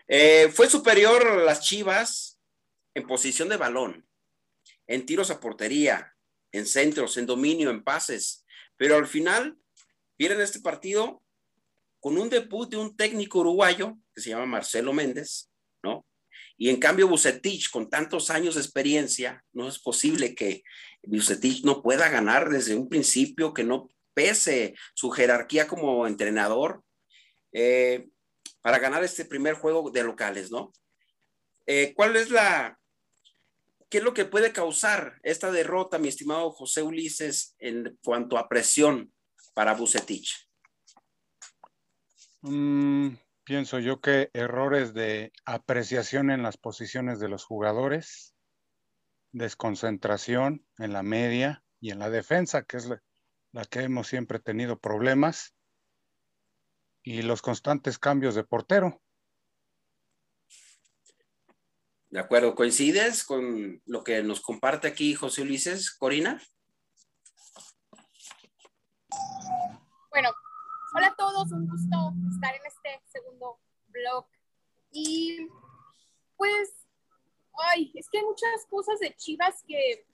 Eh, 0.07 0.51
fue 0.55 0.71
superior 0.71 1.43
las 1.43 1.61
Chivas 1.61 2.41
en 2.95 3.07
posición 3.07 3.51
de 3.51 3.59
balón, 3.59 4.09
en 4.87 5.05
tiros 5.05 5.31
a 5.31 5.39
portería, 5.39 6.15
en 6.53 6.67
centros, 6.67 7.17
en 7.17 7.27
dominio, 7.27 7.71
en 7.71 7.83
pases. 7.83 8.45
Pero 8.77 8.97
al 8.97 9.07
final, 9.07 9.59
vienen 10.19 10.41
este 10.41 10.61
partido 10.61 11.23
con 12.01 12.17
un 12.19 12.29
debut 12.29 12.69
de 12.71 12.77
un 12.77 12.97
técnico 12.97 13.41
uruguayo 13.41 13.97
que 14.15 14.21
se 14.21 14.31
llama 14.31 14.47
Marcelo 14.47 14.93
Méndez, 14.93 15.51
¿no? 15.83 16.07
Y 16.57 16.71
en 16.71 16.77
cambio, 16.77 17.09
Bucetich, 17.09 17.71
con 17.71 17.89
tantos 17.89 18.31
años 18.31 18.57
de 18.57 18.61
experiencia, 18.63 19.45
no 19.53 19.69
es 19.69 19.79
posible 19.79 20.35
que 20.35 20.63
Bucetich 21.03 21.65
no 21.65 21.83
pueda 21.83 22.09
ganar 22.09 22.51
desde 22.51 22.75
un 22.75 22.89
principio, 22.89 23.55
que 23.55 23.65
no 23.65 23.89
pese 24.13 24.75
su 24.95 25.11
jerarquía 25.11 25.69
como 25.69 26.07
entrenador 26.07 26.83
eh, 27.53 28.09
para 28.61 28.81
ganar 28.81 29.05
este 29.05 29.25
primer 29.25 29.55
juego 29.55 29.91
de 29.91 30.03
locales, 30.03 30.51
¿no? 30.51 30.73
Eh, 31.67 31.93
¿Cuál 31.95 32.17
es 32.17 32.31
la, 32.31 32.79
¿qué 33.89 33.99
es 33.99 34.05
lo 34.05 34.15
que 34.15 34.25
puede 34.25 34.53
causar 34.53 35.19
esta 35.23 35.51
derrota, 35.51 35.99
mi 35.99 36.09
estimado 36.09 36.51
José 36.53 36.83
Ulises, 36.83 37.55
en 37.59 37.99
cuanto 38.03 38.39
a 38.39 38.49
presión 38.49 39.13
para 39.55 39.75
Bucetich? 39.75 40.49
Mm, 42.43 43.15
pienso 43.45 43.79
yo 43.79 44.01
que 44.01 44.31
errores 44.33 44.95
de 44.95 45.33
apreciación 45.45 46.31
en 46.31 46.43
las 46.43 46.57
posiciones 46.57 47.19
de 47.19 47.29
los 47.29 47.45
jugadores, 47.45 48.35
desconcentración 49.33 50.67
en 50.79 50.93
la 50.93 51.03
media 51.03 51.65
y 51.81 51.91
en 51.91 51.99
la 51.99 52.11
defensa, 52.11 52.63
que 52.63 52.77
es 52.77 52.87
la, 52.87 53.03
la 53.53 53.65
que 53.65 53.81
hemos 53.81 54.09
siempre 54.09 54.39
tenido 54.39 54.79
problemas, 54.79 55.55
y 57.03 57.23
los 57.23 57.41
constantes 57.41 57.99
cambios 57.99 58.35
de 58.35 58.45
portero. 58.45 59.01
De 62.11 62.21
acuerdo, 62.21 62.55
¿coincides 62.55 63.23
con 63.23 63.83
lo 63.85 64.03
que 64.03 64.23
nos 64.23 64.41
comparte 64.41 64.89
aquí 64.89 65.15
José 65.15 65.43
Ulises, 65.43 65.91
Corina? 65.91 66.41
Bueno, 70.09 70.31
hola 70.95 71.09
a 71.09 71.17
todos, 71.17 71.53
un 71.53 71.69
gusto 71.69 72.15
estar 72.33 72.55
en 72.55 72.63
este 72.65 73.03
segundo 73.13 73.61
blog. 73.89 74.27
Y 74.91 75.49
pues, 76.39 76.71
ay, 77.59 77.93
es 77.95 78.09
que 78.09 78.19
hay 78.19 78.25
muchas 78.25 78.65
cosas 78.71 78.99
de 79.01 79.15
Chivas 79.15 79.63
que, 79.67 80.07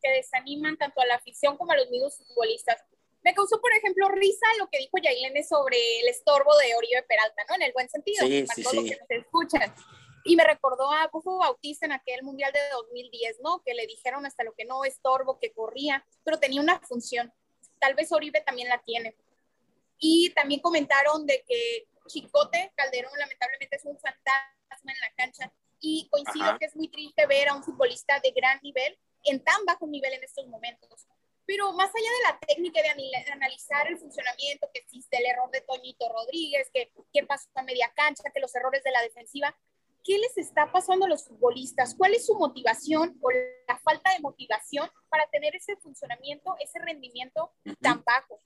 que 0.00 0.10
desaniman 0.12 0.78
tanto 0.78 1.02
a 1.02 1.06
la 1.06 1.16
afición 1.16 1.58
como 1.58 1.72
a 1.72 1.76
los 1.76 1.90
mismos 1.90 2.16
futbolistas. 2.26 2.82
Me 3.22 3.34
causó, 3.34 3.60
por 3.60 3.72
ejemplo, 3.74 4.08
risa 4.08 4.46
lo 4.58 4.70
que 4.70 4.78
dijo 4.78 4.96
Yailene 4.96 5.44
sobre 5.44 5.76
el 6.00 6.08
estorbo 6.08 6.56
de 6.56 6.74
Oribe 6.74 7.02
Peralta, 7.02 7.44
¿no? 7.50 7.56
En 7.56 7.62
el 7.62 7.72
buen 7.74 7.90
sentido, 7.90 8.26
sí, 8.26 8.44
para 8.44 8.54
sí, 8.54 8.62
todos 8.62 8.76
sí. 8.76 8.88
que 8.88 8.96
nos 8.96 9.10
escuchan. 9.10 9.74
Y 10.28 10.36
me 10.36 10.44
recordó 10.44 10.92
a 10.92 11.08
Bufo 11.10 11.38
Bautista 11.38 11.86
en 11.86 11.92
aquel 11.92 12.22
Mundial 12.22 12.52
de 12.52 12.60
2010, 12.72 13.40
¿no? 13.40 13.62
Que 13.64 13.72
le 13.72 13.86
dijeron 13.86 14.26
hasta 14.26 14.44
lo 14.44 14.52
que 14.52 14.66
no 14.66 14.84
estorbo, 14.84 15.38
que 15.38 15.52
corría, 15.52 16.04
pero 16.22 16.38
tenía 16.38 16.60
una 16.60 16.78
función. 16.80 17.32
Tal 17.78 17.94
vez 17.94 18.12
Oribe 18.12 18.42
también 18.42 18.68
la 18.68 18.78
tiene. 18.82 19.16
Y 19.98 20.30
también 20.34 20.60
comentaron 20.60 21.24
de 21.24 21.42
que 21.48 21.88
Chicote 22.08 22.72
Calderón 22.76 23.12
lamentablemente 23.18 23.76
es 23.76 23.86
un 23.86 23.98
fantasma 23.98 24.92
en 24.92 25.00
la 25.00 25.12
cancha 25.16 25.50
y 25.80 26.08
coincido 26.10 26.44
Ajá. 26.44 26.58
que 26.58 26.66
es 26.66 26.76
muy 26.76 26.88
triste 26.88 27.26
ver 27.26 27.48
a 27.48 27.54
un 27.54 27.64
futbolista 27.64 28.20
de 28.20 28.30
gran 28.32 28.60
nivel 28.62 28.98
en 29.24 29.42
tan 29.42 29.64
bajo 29.64 29.86
nivel 29.86 30.12
en 30.12 30.24
estos 30.24 30.46
momentos. 30.46 31.06
pero 31.46 31.72
más 31.72 31.88
allá 31.88 32.10
de 32.10 32.32
la 32.32 32.38
técnica 32.40 32.82
de, 32.82 33.32
analizar 33.32 33.88
el 33.88 33.96
funcionamiento, 33.96 34.68
que 34.74 34.80
existe 34.80 35.16
el 35.16 35.24
error 35.24 35.50
de 35.50 35.62
Toñito 35.62 36.06
Rodríguez, 36.12 36.68
que 36.70 36.92
qué 37.14 37.24
pasó 37.24 37.48
a 37.54 37.62
media 37.62 37.90
cancha, 37.96 38.30
que 38.34 38.40
los 38.40 38.54
errores 38.54 38.84
de 38.84 38.90
la 38.90 39.00
defensiva, 39.00 39.56
¿qué 40.08 40.16
les 40.16 40.38
está 40.38 40.72
pasando 40.72 41.04
a 41.04 41.08
los 41.10 41.26
futbolistas? 41.26 41.94
¿Cuál 41.94 42.14
es 42.14 42.24
su 42.24 42.34
motivación 42.34 43.18
o 43.20 43.30
la 43.30 43.78
falta 43.84 44.10
de 44.14 44.20
motivación 44.20 44.88
para 45.10 45.28
tener 45.28 45.54
ese 45.54 45.76
funcionamiento, 45.76 46.56
ese 46.60 46.78
rendimiento 46.78 47.52
tan 47.82 48.02
bajo? 48.04 48.40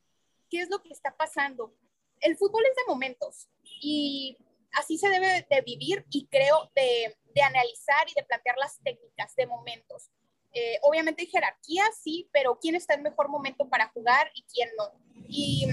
¿Qué 0.51 0.61
es 0.61 0.69
lo 0.69 0.83
que 0.83 0.93
está 0.93 1.17
pasando? 1.17 1.73
El 2.19 2.37
fútbol 2.37 2.65
es 2.69 2.75
de 2.75 2.83
momentos 2.89 3.49
y 3.81 4.37
así 4.73 4.99
se 4.99 5.09
debe 5.09 5.47
de 5.49 5.61
vivir 5.61 6.05
y 6.11 6.27
creo 6.27 6.69
de, 6.75 7.17
de 7.33 7.43
analizar 7.43 8.09
y 8.11 8.15
de 8.15 8.25
plantear 8.25 8.57
las 8.59 8.81
técnicas 8.83 9.33
de 9.37 9.47
momentos. 9.47 10.11
Eh, 10.55 10.81
obviamente 10.83 11.23
hay 11.23 11.29
jerarquía, 11.29 11.85
sí, 12.03 12.29
pero 12.33 12.59
quién 12.61 12.75
está 12.75 12.95
en 12.95 13.05
mejor 13.05 13.29
momento 13.29 13.69
para 13.69 13.89
jugar 13.91 14.33
y 14.35 14.43
quién 14.53 14.69
no. 14.77 14.91
Y 15.29 15.65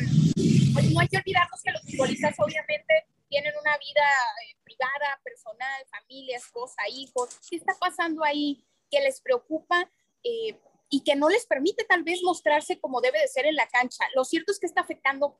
pues, 0.71 0.91
no 0.91 0.99
hay 0.99 1.07
que 1.07 1.17
olvidarnos 1.17 1.63
que 1.63 1.71
los 1.71 1.81
futbolistas 1.81 2.35
obviamente 2.37 3.07
tienen 3.29 3.53
una 3.61 3.77
vida 3.77 4.03
eh, 4.43 4.57
privada, 4.63 5.21
personal, 5.23 5.85
familia, 5.89 6.37
esposa, 6.37 6.81
hijos. 6.89 7.39
¿Qué 7.49 7.57
está 7.57 7.73
pasando 7.79 8.23
ahí 8.23 8.65
que 8.89 8.99
les 9.01 9.21
preocupa 9.21 9.89
eh, 10.23 10.59
y 10.89 11.03
que 11.03 11.15
no 11.15 11.29
les 11.29 11.45
permite 11.45 11.85
tal 11.85 12.03
vez 12.03 12.21
mostrarse 12.23 12.79
como 12.79 13.01
debe 13.01 13.19
de 13.19 13.27
ser 13.27 13.45
en 13.45 13.55
la 13.55 13.67
cancha? 13.67 14.05
Lo 14.15 14.25
cierto 14.25 14.51
es 14.51 14.59
que 14.59 14.65
está 14.65 14.81
afectando 14.81 15.39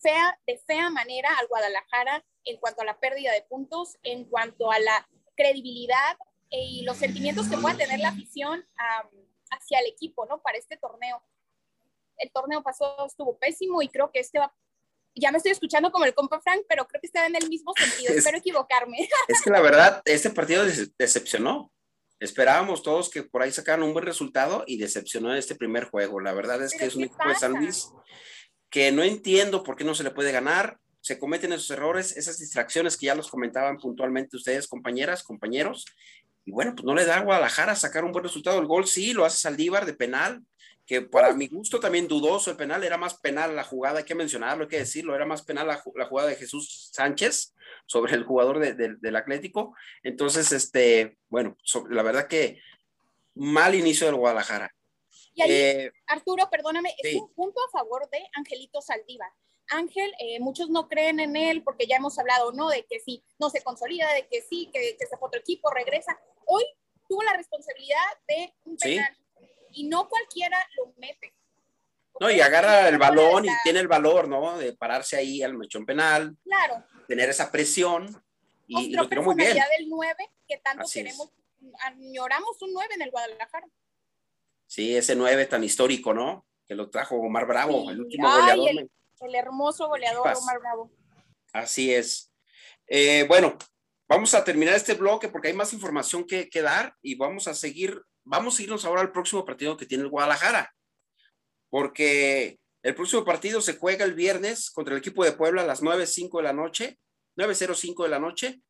fea, 0.00 0.40
de 0.46 0.58
fea 0.58 0.90
manera 0.90 1.28
al 1.38 1.46
Guadalajara 1.46 2.24
en 2.44 2.56
cuanto 2.56 2.82
a 2.82 2.86
la 2.86 2.98
pérdida 2.98 3.32
de 3.32 3.42
puntos, 3.42 3.98
en 4.02 4.24
cuanto 4.24 4.72
a 4.72 4.78
la 4.80 5.08
credibilidad 5.36 6.16
y 6.50 6.82
los 6.82 6.96
sentimientos 6.96 7.48
que 7.48 7.56
pueda 7.56 7.76
tener 7.76 8.00
la 8.00 8.08
afición 8.08 8.66
hacia 9.50 9.78
el 9.78 9.86
equipo, 9.86 10.26
¿no? 10.26 10.42
Para 10.42 10.58
este 10.58 10.76
torneo. 10.76 11.22
El 12.16 12.30
torneo 12.30 12.62
pasado 12.62 13.06
estuvo 13.06 13.38
pésimo 13.38 13.80
y 13.80 13.88
creo 13.88 14.10
que 14.10 14.20
este 14.20 14.38
va, 14.38 14.52
ya 15.14 15.30
me 15.30 15.38
estoy 15.38 15.52
escuchando 15.52 15.90
como 15.90 16.04
el 16.04 16.14
compa 16.14 16.40
Frank, 16.40 16.62
pero 16.68 16.86
creo 16.86 17.00
que 17.00 17.06
está 17.06 17.26
en 17.26 17.36
el 17.36 17.48
mismo 17.48 17.72
sentido, 17.76 18.14
espero 18.14 18.38
equivocarme. 18.38 19.08
Es 19.28 19.42
que 19.42 19.50
la 19.50 19.60
verdad, 19.60 20.02
este 20.04 20.30
partido 20.30 20.64
decepcionó. 20.98 21.72
Esperábamos 22.18 22.82
todos 22.82 23.10
que 23.10 23.24
por 23.24 23.42
ahí 23.42 23.50
sacaran 23.50 23.82
un 23.82 23.92
buen 23.92 24.04
resultado 24.04 24.64
y 24.66 24.78
decepcionó 24.78 25.32
en 25.32 25.38
este 25.38 25.56
primer 25.56 25.84
juego. 25.84 26.20
La 26.20 26.32
verdad 26.32 26.62
es 26.62 26.72
que 26.72 26.86
es 26.86 26.94
un 26.94 27.04
equipo 27.04 27.28
de 27.28 27.34
San 27.34 27.52
Luis 27.52 27.90
que 28.70 28.90
no 28.92 29.02
entiendo 29.02 29.62
por 29.62 29.76
qué 29.76 29.84
no 29.84 29.94
se 29.94 30.04
le 30.04 30.12
puede 30.12 30.32
ganar. 30.32 30.78
Se 31.00 31.18
cometen 31.18 31.52
esos 31.52 31.70
errores, 31.70 32.16
esas 32.16 32.38
distracciones 32.38 32.96
que 32.96 33.06
ya 33.06 33.14
los 33.16 33.28
comentaban 33.28 33.76
puntualmente 33.76 34.36
ustedes, 34.36 34.68
compañeras, 34.68 35.24
compañeros, 35.24 35.84
y 36.44 36.50
bueno, 36.50 36.74
pues 36.74 36.84
no 36.84 36.94
le 36.94 37.04
da 37.04 37.18
a 37.18 37.22
Guadalajara 37.22 37.76
sacar 37.76 38.04
un 38.04 38.12
buen 38.12 38.24
resultado. 38.24 38.58
El 38.58 38.66
gol 38.66 38.86
sí, 38.86 39.12
lo 39.12 39.24
hace 39.24 39.38
Saldívar 39.38 39.86
de 39.86 39.94
penal, 39.94 40.42
que 40.86 41.02
para 41.02 41.32
mi 41.32 41.48
gusto 41.48 41.78
también 41.78 42.08
dudoso 42.08 42.50
el 42.50 42.56
penal, 42.56 42.82
era 42.82 42.98
más 42.98 43.14
penal 43.14 43.54
la 43.54 43.64
jugada, 43.64 43.98
hay 43.98 44.04
que 44.04 44.14
mencionarlo, 44.14 44.64
hay 44.64 44.68
que 44.68 44.78
decirlo, 44.78 45.14
era 45.14 45.24
más 45.24 45.42
penal 45.42 45.66
la, 45.66 45.76
jugada 46.06 46.28
de 46.28 46.36
Jesús 46.36 46.90
Sánchez 46.92 47.54
sobre 47.86 48.14
el 48.14 48.24
jugador 48.24 48.58
del 48.58 49.16
Atlético. 49.16 49.74
Entonces, 50.02 50.50
este, 50.52 51.18
bueno, 51.28 51.56
la 51.88 52.02
verdad 52.02 52.26
que 52.26 52.60
mal 53.34 53.74
inicio 53.74 54.06
del 54.06 54.16
Guadalajara. 54.16 54.74
Y 55.34 55.42
ahí, 55.42 55.50
eh, 55.50 55.92
Arturo, 56.08 56.48
perdóname, 56.50 56.94
es 56.98 57.14
un 57.14 57.32
punto 57.32 57.60
a 57.66 57.70
favor 57.70 58.08
de 58.10 58.18
Angelito 58.34 58.82
Saldívar. 58.82 59.30
Ángel, 59.68 60.12
eh, 60.18 60.40
muchos 60.40 60.68
no 60.68 60.88
creen 60.88 61.20
en 61.20 61.36
él 61.36 61.62
porque 61.62 61.86
ya 61.86 61.96
hemos 61.96 62.18
hablado, 62.18 62.52
¿no? 62.52 62.68
De 62.68 62.84
que 62.84 63.00
sí, 63.00 63.24
no 63.38 63.48
se 63.48 63.62
consolida, 63.62 64.12
de 64.12 64.26
que 64.26 64.42
sí, 64.42 64.68
que, 64.72 64.96
que 64.98 65.06
se 65.06 65.16
fue 65.16 65.28
otro 65.28 65.40
equipo, 65.40 65.70
regresa. 65.70 66.18
Hoy 66.44 66.64
tuvo 67.08 67.22
la 67.22 67.34
responsabilidad 67.34 68.02
de 68.28 68.52
un 68.64 68.76
penal 68.76 69.16
y 69.72 69.84
no 69.84 70.08
cualquiera 70.08 70.58
lo 70.76 70.92
mete. 70.96 71.34
No, 72.20 72.30
y 72.30 72.40
agarra 72.40 72.88
el 72.88 72.98
balón 72.98 73.46
y 73.46 73.48
tiene 73.64 73.80
el 73.80 73.88
valor, 73.88 74.28
¿no? 74.28 74.58
De 74.58 74.74
pararse 74.74 75.16
ahí 75.16 75.42
al 75.42 75.54
mechón 75.54 75.86
penal. 75.86 76.36
Claro. 76.44 76.84
Tener 77.08 77.30
esa 77.30 77.50
presión. 77.50 78.22
Y, 78.66 78.94
lo 78.94 79.08
tiró 79.08 79.22
muy 79.22 79.34
bien. 79.34 79.54
del 79.54 79.88
9 79.88 80.14
que 80.46 80.58
tanto 80.58 80.84
queremos, 80.92 81.30
añoramos 81.80 82.60
un 82.62 82.72
9 82.72 82.94
en 82.94 83.02
el 83.02 83.10
Guadalajara. 83.10 83.66
Sí, 84.66 84.96
ese 84.96 85.16
9 85.16 85.46
tan 85.46 85.64
histórico, 85.64 86.14
¿no? 86.14 86.46
Que 86.66 86.74
lo 86.74 86.90
trajo 86.90 87.16
Omar 87.16 87.46
Bravo, 87.46 87.90
el 87.90 88.00
último 88.00 88.30
goleador. 88.30 88.68
El, 89.20 89.34
hermoso 89.34 89.88
goleador 89.88 90.36
Omar 90.36 90.58
Bravo. 90.60 90.90
Así 91.52 91.92
es. 91.92 92.32
Eh, 92.86 93.24
bueno, 93.28 93.56
Vamos 94.12 94.34
a 94.34 94.44
terminar 94.44 94.74
este 94.74 94.92
bloque 94.92 95.28
porque 95.28 95.48
hay 95.48 95.54
más 95.54 95.72
información 95.72 96.26
que, 96.26 96.50
que, 96.50 96.60
dar 96.60 96.94
y 97.00 97.14
vamos 97.14 97.48
a 97.48 97.54
seguir, 97.54 98.02
vamos 98.24 98.58
a 98.58 98.62
irnos 98.62 98.84
ahora 98.84 99.00
al 99.00 99.12
próximo 99.12 99.44
partido 99.44 99.76
que 99.76 99.86
tiene 99.86 100.04
el 100.04 100.10
Guadalajara, 100.10 100.74
porque 101.70 102.58
el 102.82 102.94
próximo 102.94 103.24
partido 103.24 103.60
se 103.60 103.76
juega 103.76 104.04
el 104.04 104.14
viernes 104.14 104.70
contra 104.70 104.94
el 104.94 105.00
equipo 105.00 105.24
de 105.24 105.32
Puebla 105.32 105.62
a 105.62 105.66
las 105.66 105.82
9.05 105.82 106.38
de 106.38 106.42
la 106.42 106.52
noche, 106.52 106.98
9.05 107.36 108.02
de 108.04 108.08
la 108.08 108.18
noche, 108.18 108.62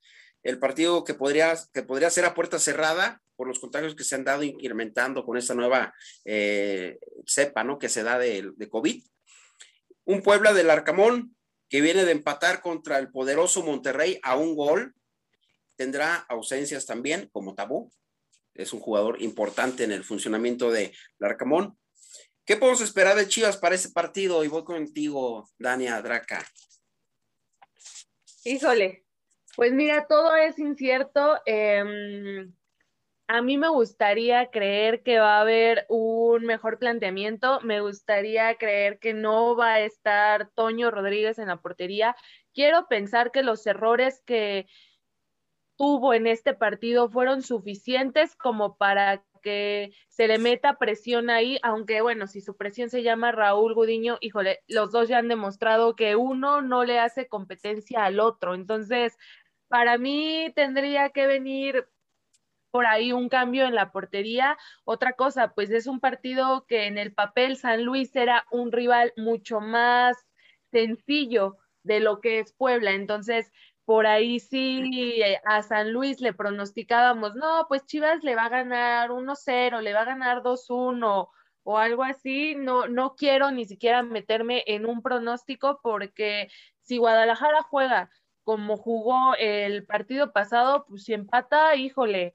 el 0.42 0.58
partido 0.58 1.04
que 1.04 1.14
podría, 1.14 1.54
que 1.72 1.82
podría 1.82 2.10
ser 2.10 2.24
a 2.24 2.34
puerta 2.34 2.58
cerrada 2.58 3.22
por 3.36 3.48
los 3.48 3.58
contagios 3.58 3.94
que 3.94 4.04
se 4.04 4.14
han 4.14 4.24
dado 4.24 4.42
incrementando 4.42 5.24
con 5.24 5.36
esta 5.36 5.54
nueva 5.54 5.94
eh, 6.24 6.98
cepa, 7.26 7.64
¿no? 7.64 7.78
Que 7.78 7.88
se 7.88 8.02
da 8.02 8.18
de, 8.18 8.50
de 8.54 8.68
COVID. 8.68 9.02
Un 10.04 10.22
Puebla 10.22 10.52
del 10.52 10.70
Arcamón 10.70 11.36
que 11.68 11.80
viene 11.80 12.04
de 12.04 12.12
empatar 12.12 12.60
contra 12.60 12.98
el 12.98 13.10
poderoso 13.10 13.62
Monterrey 13.62 14.20
a 14.22 14.36
un 14.36 14.54
gol, 14.54 14.94
tendrá 15.74 16.16
ausencias 16.28 16.84
también, 16.84 17.30
como 17.32 17.54
Tabú. 17.54 17.90
Es 18.54 18.72
un 18.72 18.80
jugador 18.80 19.20
importante 19.22 19.84
en 19.84 19.92
el 19.92 20.04
funcionamiento 20.04 20.70
de 20.70 20.92
Larcamón. 21.18 21.78
¿Qué 22.44 22.56
podemos 22.56 22.80
esperar 22.80 23.16
de 23.16 23.28
Chivas 23.28 23.56
para 23.56 23.74
ese 23.74 23.90
partido? 23.90 24.42
Y 24.44 24.48
voy 24.48 24.64
contigo, 24.64 25.48
Dania 25.58 26.02
Draca. 26.02 26.44
Híjole, 28.44 29.04
pues 29.56 29.72
mira, 29.72 30.06
todo 30.08 30.34
es 30.34 30.58
incierto. 30.58 31.38
Em, 31.46 32.52
a 33.28 33.42
mí 33.42 33.58
me 33.58 33.68
gustaría 33.68 34.50
creer 34.50 35.02
que 35.02 35.18
va 35.18 35.38
a 35.38 35.40
haber 35.42 35.86
un 35.88 36.44
mejor 36.44 36.78
planteamiento. 36.78 37.60
Me 37.60 37.80
gustaría 37.80 38.56
creer 38.56 38.98
que 38.98 39.14
no 39.14 39.54
va 39.54 39.74
a 39.74 39.80
estar 39.80 40.50
Toño 40.54 40.90
Rodríguez 40.90 41.38
en 41.38 41.48
la 41.48 41.60
portería. 41.60 42.16
Quiero 42.54 42.88
pensar 42.88 43.30
que 43.30 43.42
los 43.42 43.66
errores 43.66 44.22
que, 44.26 44.66
tuvo 45.76 46.14
en 46.14 46.26
este 46.26 46.54
partido 46.54 47.08
fueron 47.08 47.42
suficientes 47.42 48.36
como 48.36 48.76
para 48.76 49.24
que 49.42 49.92
se 50.08 50.28
le 50.28 50.38
meta 50.38 50.78
presión 50.78 51.28
ahí, 51.28 51.58
aunque 51.62 52.00
bueno, 52.00 52.26
si 52.26 52.40
su 52.40 52.56
presión 52.56 52.88
se 52.90 53.02
llama 53.02 53.32
Raúl 53.32 53.74
Gudiño, 53.74 54.16
híjole, 54.20 54.60
los 54.68 54.92
dos 54.92 55.08
ya 55.08 55.18
han 55.18 55.28
demostrado 55.28 55.96
que 55.96 56.16
uno 56.16 56.62
no 56.62 56.84
le 56.84 56.98
hace 57.00 57.26
competencia 57.28 58.04
al 58.04 58.20
otro. 58.20 58.54
Entonces, 58.54 59.18
para 59.68 59.98
mí 59.98 60.52
tendría 60.54 61.10
que 61.10 61.26
venir 61.26 61.88
por 62.70 62.86
ahí 62.86 63.12
un 63.12 63.28
cambio 63.28 63.66
en 63.66 63.74
la 63.74 63.92
portería. 63.92 64.56
Otra 64.84 65.12
cosa, 65.12 65.52
pues 65.54 65.70
es 65.70 65.86
un 65.86 66.00
partido 66.00 66.64
que 66.66 66.86
en 66.86 66.98
el 66.98 67.12
papel 67.12 67.56
San 67.56 67.84
Luis 67.84 68.14
era 68.16 68.46
un 68.50 68.72
rival 68.72 69.12
mucho 69.16 69.60
más 69.60 70.16
sencillo 70.70 71.58
de 71.82 72.00
lo 72.00 72.20
que 72.20 72.38
es 72.38 72.52
Puebla. 72.52 72.92
Entonces, 72.92 73.52
por 73.84 74.06
ahí 74.06 74.40
sí 74.40 75.20
eh, 75.22 75.40
a 75.44 75.62
San 75.62 75.92
Luis 75.92 76.20
le 76.20 76.32
pronosticábamos, 76.32 77.34
no, 77.34 77.66
pues 77.68 77.84
Chivas 77.86 78.22
le 78.22 78.34
va 78.34 78.46
a 78.46 78.48
ganar 78.48 79.10
1-0, 79.10 79.80
le 79.80 79.92
va 79.92 80.02
a 80.02 80.06
ganar 80.06 80.42
2-1 80.42 81.28
o 81.64 81.78
algo 81.78 82.02
así, 82.02 82.54
no, 82.56 82.88
no 82.88 83.14
quiero 83.14 83.50
ni 83.50 83.64
siquiera 83.64 84.02
meterme 84.02 84.64
en 84.66 84.86
un 84.86 85.02
pronóstico 85.02 85.80
porque 85.82 86.48
si 86.80 86.98
Guadalajara 86.98 87.62
juega 87.62 88.10
como 88.44 88.76
jugó 88.76 89.34
el 89.38 89.84
partido 89.84 90.32
pasado, 90.32 90.84
pues 90.88 91.04
si 91.04 91.14
empata, 91.14 91.76
híjole, 91.76 92.34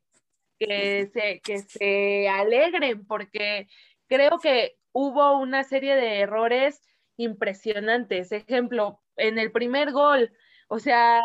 que 0.57 1.09
se, 1.13 1.41
que 1.41 1.59
se 1.59 2.29
alegren 2.29 3.05
porque 3.05 3.67
creo 4.07 4.39
que 4.39 4.77
hubo 4.91 5.37
una 5.37 5.63
serie 5.63 5.95
de 5.95 6.19
errores 6.19 6.81
impresionantes. 7.17 8.31
Ejemplo, 8.31 9.01
en 9.17 9.37
el 9.37 9.51
primer 9.51 9.91
gol, 9.91 10.31
o 10.67 10.79
sea, 10.79 11.24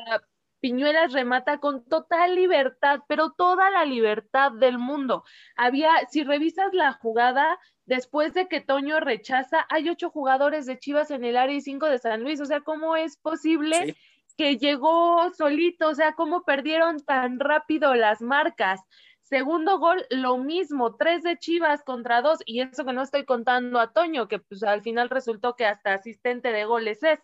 Piñuelas 0.63 1.13
remata 1.13 1.59
con 1.59 1.85
total 1.85 2.37
libertad, 2.37 3.01
pero 3.09 3.33
toda 3.33 3.69
la 3.71 3.85
libertad 3.85 4.53
del 4.53 4.79
mundo. 4.79 5.25
Había, 5.57 5.91
si 6.09 6.23
revisas 6.23 6.73
la 6.73 6.93
jugada, 6.93 7.59
después 7.85 8.33
de 8.33 8.47
que 8.47 8.61
Toño 8.61 9.01
rechaza, 9.01 9.67
hay 9.71 9.89
ocho 9.89 10.09
jugadores 10.09 10.67
de 10.67 10.79
Chivas 10.79 11.11
en 11.11 11.25
el 11.25 11.37
área 11.37 11.57
y 11.57 11.61
cinco 11.61 11.87
de 11.87 11.99
San 11.99 12.23
Luis. 12.23 12.41
O 12.41 12.45
sea, 12.45 12.61
¿cómo 12.61 12.95
es 12.95 13.17
posible 13.17 13.97
que 14.37 14.57
llegó 14.57 15.31
solito? 15.35 15.89
O 15.89 15.95
sea, 15.97 16.13
¿cómo 16.13 16.45
perdieron 16.45 17.01
tan 17.05 17.41
rápido 17.41 17.97
las 17.97 18.23
marcas? 18.23 18.81
Segundo 19.21 19.79
gol, 19.79 20.07
lo 20.11 20.39
mismo, 20.39 20.95
tres 20.95 21.25
de 21.25 21.39
Chivas 21.39 21.83
contra 21.83 22.23
dos, 22.23 22.39
y 22.47 22.61
eso 22.61 22.85
que 22.85 22.93
no 22.93 23.03
estoy 23.03 23.25
contando 23.25 23.81
a 23.81 23.93
Toño, 23.93 24.29
que 24.29 24.39
pues 24.39 24.63
al 24.63 24.83
final 24.83 25.11
resultó 25.11 25.57
que 25.57 25.67
hasta 25.67 25.95
asistente 25.95 26.53
de 26.53 26.67
goles 26.67 27.03
es. 27.03 27.19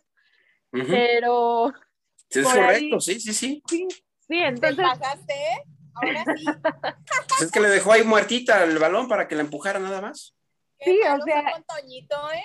Pero 0.70 1.72
Sí, 2.30 2.40
es 2.40 2.46
correcto, 2.46 3.00
sí, 3.00 3.20
sí, 3.20 3.32
sí. 3.32 3.62
Sí, 3.66 3.88
entonces. 4.30 4.76
pasaste, 4.86 5.34
Ahora 5.94 6.24
sí. 6.36 6.44
Pues 7.28 7.40
es 7.42 7.50
que 7.50 7.60
le 7.60 7.68
dejó 7.68 7.92
ahí 7.92 8.04
muertita 8.04 8.62
el 8.64 8.78
balón 8.78 9.08
para 9.08 9.26
que 9.26 9.34
la 9.34 9.42
empujara 9.42 9.78
nada 9.78 10.00
más. 10.00 10.34
Sí, 10.80 10.98
o 11.00 11.22
sea- 11.24 11.52
con 11.52 11.64
Toñito, 11.64 12.16
¿eh? 12.32 12.44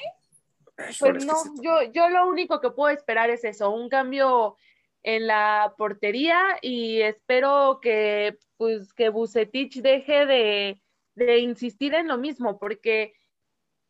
Pues 0.99 1.23
no, 1.25 1.35
sí. 1.35 1.49
yo, 1.61 1.83
yo 1.91 2.09
lo 2.09 2.27
único 2.27 2.59
que 2.59 2.71
puedo 2.71 2.89
esperar 2.95 3.29
es 3.29 3.43
eso, 3.43 3.69
un 3.69 3.89
cambio 3.89 4.57
en 5.03 5.27
la 5.27 5.73
portería 5.77 6.41
y 6.61 7.01
espero 7.01 7.79
que 7.81 8.37
pues 8.57 8.91
que 8.93 9.09
Bucetich 9.09 9.81
deje 9.81 10.25
de, 10.25 10.81
de 11.15 11.37
insistir 11.39 11.93
en 11.93 12.07
lo 12.07 12.17
mismo, 12.17 12.57
porque 12.57 13.13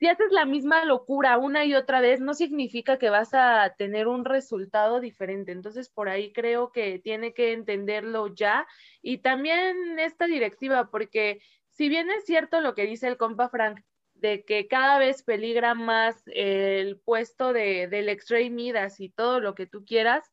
si 0.03 0.09
haces 0.09 0.33
la 0.33 0.43
misma 0.43 0.83
locura 0.83 1.37
una 1.37 1.63
y 1.63 1.75
otra 1.75 2.01
vez, 2.01 2.19
no 2.19 2.33
significa 2.33 2.97
que 2.99 3.09
vas 3.09 3.33
a 3.33 3.73
tener 3.77 4.09
un 4.09 4.25
resultado 4.25 4.99
diferente. 4.99 5.53
Entonces, 5.53 5.87
por 5.87 6.09
ahí 6.09 6.33
creo 6.33 6.73
que 6.73 6.99
tiene 6.99 7.33
que 7.33 7.53
entenderlo 7.53 8.27
ya. 8.27 8.67
Y 9.01 9.19
también 9.19 9.97
esta 9.99 10.25
directiva, 10.25 10.89
porque 10.91 11.39
si 11.69 11.87
bien 11.87 12.11
es 12.11 12.25
cierto 12.25 12.59
lo 12.59 12.75
que 12.75 12.85
dice 12.85 13.07
el 13.07 13.15
compa 13.15 13.47
Frank, 13.47 13.79
de 14.15 14.43
que 14.43 14.67
cada 14.67 14.99
vez 14.99 15.23
peligra 15.23 15.73
más 15.73 16.21
el 16.25 16.99
puesto 16.99 17.53
de, 17.53 17.87
del 17.87 18.09
X-Ray 18.09 18.49
Midas 18.49 18.99
y 18.99 19.07
todo 19.07 19.39
lo 19.39 19.55
que 19.55 19.67
tú 19.67 19.85
quieras, 19.85 20.29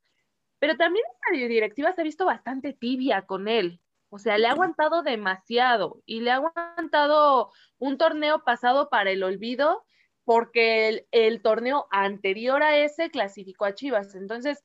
pero 0.59 0.77
también 0.77 1.05
esta 1.12 1.47
directiva 1.47 1.93
se 1.93 2.00
ha 2.00 2.05
visto 2.05 2.27
bastante 2.27 2.73
tibia 2.73 3.23
con 3.23 3.47
él. 3.47 3.81
O 4.11 4.19
sea, 4.19 4.38
le 4.38 4.49
ha 4.49 4.52
aguantado 4.52 5.02
demasiado 5.02 6.02
y 6.05 6.21
le 6.21 6.33
ha 6.33 6.37
aguantado 6.37 7.52
un 7.79 7.97
torneo 7.97 8.45
pasado 8.45 8.90
para 8.90 9.11
el 9.11 9.23
olvido 9.23 9.85
porque 10.25 10.88
el, 10.88 11.07
el 11.12 11.43
torneo 11.43 11.87
anterior 11.90 12.62
a 12.62 12.76
ese 12.76 13.11
clasificó 13.11 13.64
a 13.64 13.75
Chivas. 13.75 14.14
Entonces, 14.14 14.62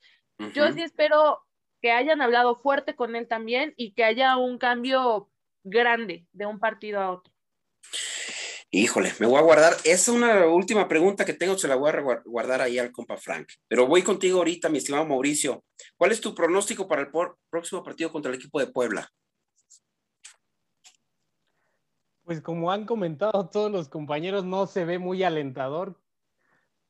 yo 0.54 0.72
sí 0.74 0.82
espero 0.82 1.40
que 1.82 1.92
hayan 1.92 2.22
hablado 2.22 2.56
fuerte 2.58 2.96
con 2.96 3.16
él 3.16 3.28
también 3.28 3.74
y 3.78 3.94
que 3.94 4.04
haya 4.04 4.38
un 4.38 4.58
cambio 4.58 5.30
grande 5.64 6.28
de 6.34 6.46
un 6.46 6.60
partido 6.60 7.00
a 7.00 7.12
otro. 7.12 7.34
Híjole, 8.72 9.14
me 9.20 9.28
voy 9.28 9.38
a 9.38 9.44
guardar. 9.44 9.74
Esa 9.86 9.94
es 9.94 10.08
una 10.10 10.48
última 10.48 10.88
pregunta 10.88 11.24
que 11.24 11.34
tengo, 11.34 11.58
se 11.58 11.68
la 11.68 11.76
voy 11.76 11.92
a 11.92 12.22
guardar 12.26 12.62
ahí 12.62 12.78
al 12.78 12.92
compa 12.92 13.16
Frank. 13.16 13.48
Pero 13.68 13.88
voy 13.88 14.02
contigo 14.02 14.40
ahorita, 14.40 14.68
mi 14.68 14.80
estimado 14.80 15.06
Mauricio. 15.06 15.64
¿Cuál 15.96 16.12
es 16.12 16.20
tu 16.20 16.36
pronóstico 16.36 16.88
para 16.88 17.04
el 17.04 17.10
próximo 17.50 17.84
partido 17.84 18.12
contra 18.12 18.32
el 18.32 18.38
equipo 18.38 18.60
de 18.60 18.68
Puebla? 18.68 19.10
Pues 22.26 22.42
como 22.42 22.72
han 22.72 22.86
comentado 22.86 23.50
todos 23.50 23.72
los 23.72 23.88
compañeros, 23.88 24.44
no 24.46 24.66
se 24.66 24.84
ve 24.84 24.98
muy 25.00 25.24
alentador. 25.24 26.02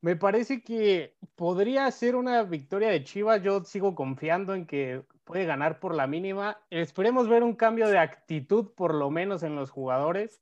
Me 0.01 0.15
parece 0.15 0.63
que 0.63 1.18
podría 1.36 1.92
ser 1.92 2.15
una 2.15 2.44
victoria 2.44 2.89
de 2.89 3.04
Chivas. 3.04 3.42
Yo 3.44 3.63
sigo 3.65 3.96
confiando 3.96 4.56
en 4.56 4.65
que 4.68 5.04
puede 5.25 5.46
ganar 5.46 5.80
por 5.80 5.94
la 5.96 6.08
mínima. 6.08 6.60
Esperemos 6.70 7.27
ver 7.30 7.44
un 7.44 7.56
cambio 7.56 7.88
de 7.89 7.98
actitud, 8.00 8.72
por 8.75 8.94
lo 8.96 9.12
menos 9.12 9.44
en 9.44 9.56
los 9.56 9.72
jugadores, 9.72 10.42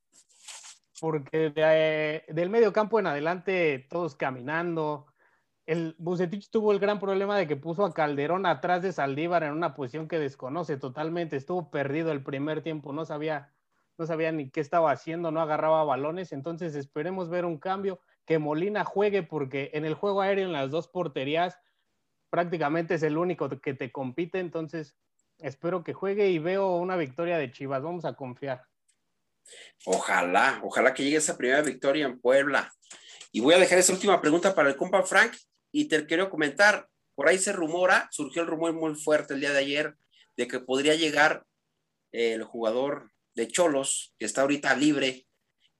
porque 1.02 1.50
de- 1.52 2.24
del 2.34 2.50
medio 2.50 2.74
campo 2.74 3.00
en 3.00 3.08
adelante 3.08 3.80
todos 3.90 4.16
caminando. 4.16 5.08
El 5.66 5.96
Bucetich 6.00 6.50
tuvo 6.52 6.72
el 6.74 6.80
gran 6.80 7.00
problema 7.00 7.38
de 7.38 7.48
que 7.48 7.56
puso 7.56 7.86
a 7.86 7.94
Calderón 7.94 8.46
atrás 8.46 8.82
de 8.84 8.92
Saldívar 8.94 9.44
en 9.44 9.54
una 9.54 9.76
posición 9.76 10.08
que 10.08 10.20
desconoce 10.20 10.78
totalmente. 10.78 11.38
Estuvo 11.38 11.72
perdido 11.72 12.12
el 12.12 12.24
primer 12.24 12.62
tiempo, 12.64 12.94
no 12.94 13.06
sabía 13.06 13.54
no 13.98 14.06
sabía 14.06 14.32
ni 14.32 14.50
qué 14.50 14.60
estaba 14.60 14.92
haciendo, 14.92 15.32
no 15.32 15.42
agarraba 15.42 15.84
balones, 15.84 16.32
entonces 16.32 16.76
esperemos 16.76 17.30
ver 17.30 17.46
un 17.46 17.58
cambio, 17.58 18.00
que 18.26 18.40
Molina 18.40 18.84
juegue 18.84 19.24
porque 19.24 19.72
en 19.74 19.86
el 19.86 19.94
juego 19.94 20.22
aéreo 20.22 20.46
en 20.46 20.54
las 20.54 20.72
dos 20.72 20.88
porterías 20.88 21.60
prácticamente 22.30 22.96
es 22.96 23.04
el 23.04 23.18
único 23.18 23.50
que 23.62 23.74
te 23.74 23.92
compite, 23.92 24.40
entonces 24.40 24.96
espero 25.40 25.84
que 25.84 25.94
juegue 25.94 26.30
y 26.30 26.40
veo 26.40 26.78
una 26.78 26.96
victoria 26.96 27.38
de 27.38 27.52
Chivas, 27.52 27.84
vamos 27.84 28.06
a 28.06 28.14
confiar. 28.14 28.64
Ojalá, 29.86 30.60
ojalá 30.64 30.94
que 30.94 31.04
llegue 31.04 31.18
esa 31.18 31.38
primera 31.38 31.62
victoria 31.62 32.06
en 32.06 32.20
Puebla. 32.20 32.74
Y 33.32 33.42
voy 33.42 33.54
a 33.54 33.60
dejar 33.60 33.78
esa 33.78 33.94
última 33.94 34.22
pregunta 34.22 34.56
para 34.56 34.70
el 34.70 34.76
compa 34.76 35.04
Frank 35.04 35.34
y 35.72 35.88
te 35.88 36.06
quiero 36.06 36.30
comentar, 36.30 36.90
por 37.16 37.28
ahí 37.28 37.38
se 37.38 37.52
rumora, 37.52 38.08
surgió 38.12 38.42
el 38.42 38.48
rumor 38.48 38.74
muy 38.74 38.96
fuerte 38.96 39.34
el 39.34 39.40
día 39.40 39.52
de 39.52 39.60
ayer 39.60 39.96
de 40.38 40.48
que 40.48 40.60
podría 40.60 40.96
llegar 40.96 41.46
el 42.12 42.44
jugador 42.44 43.12
de 43.36 43.48
Cholos, 43.48 44.14
que 44.18 44.26
está 44.26 44.42
ahorita 44.42 44.76
libre, 44.76 45.26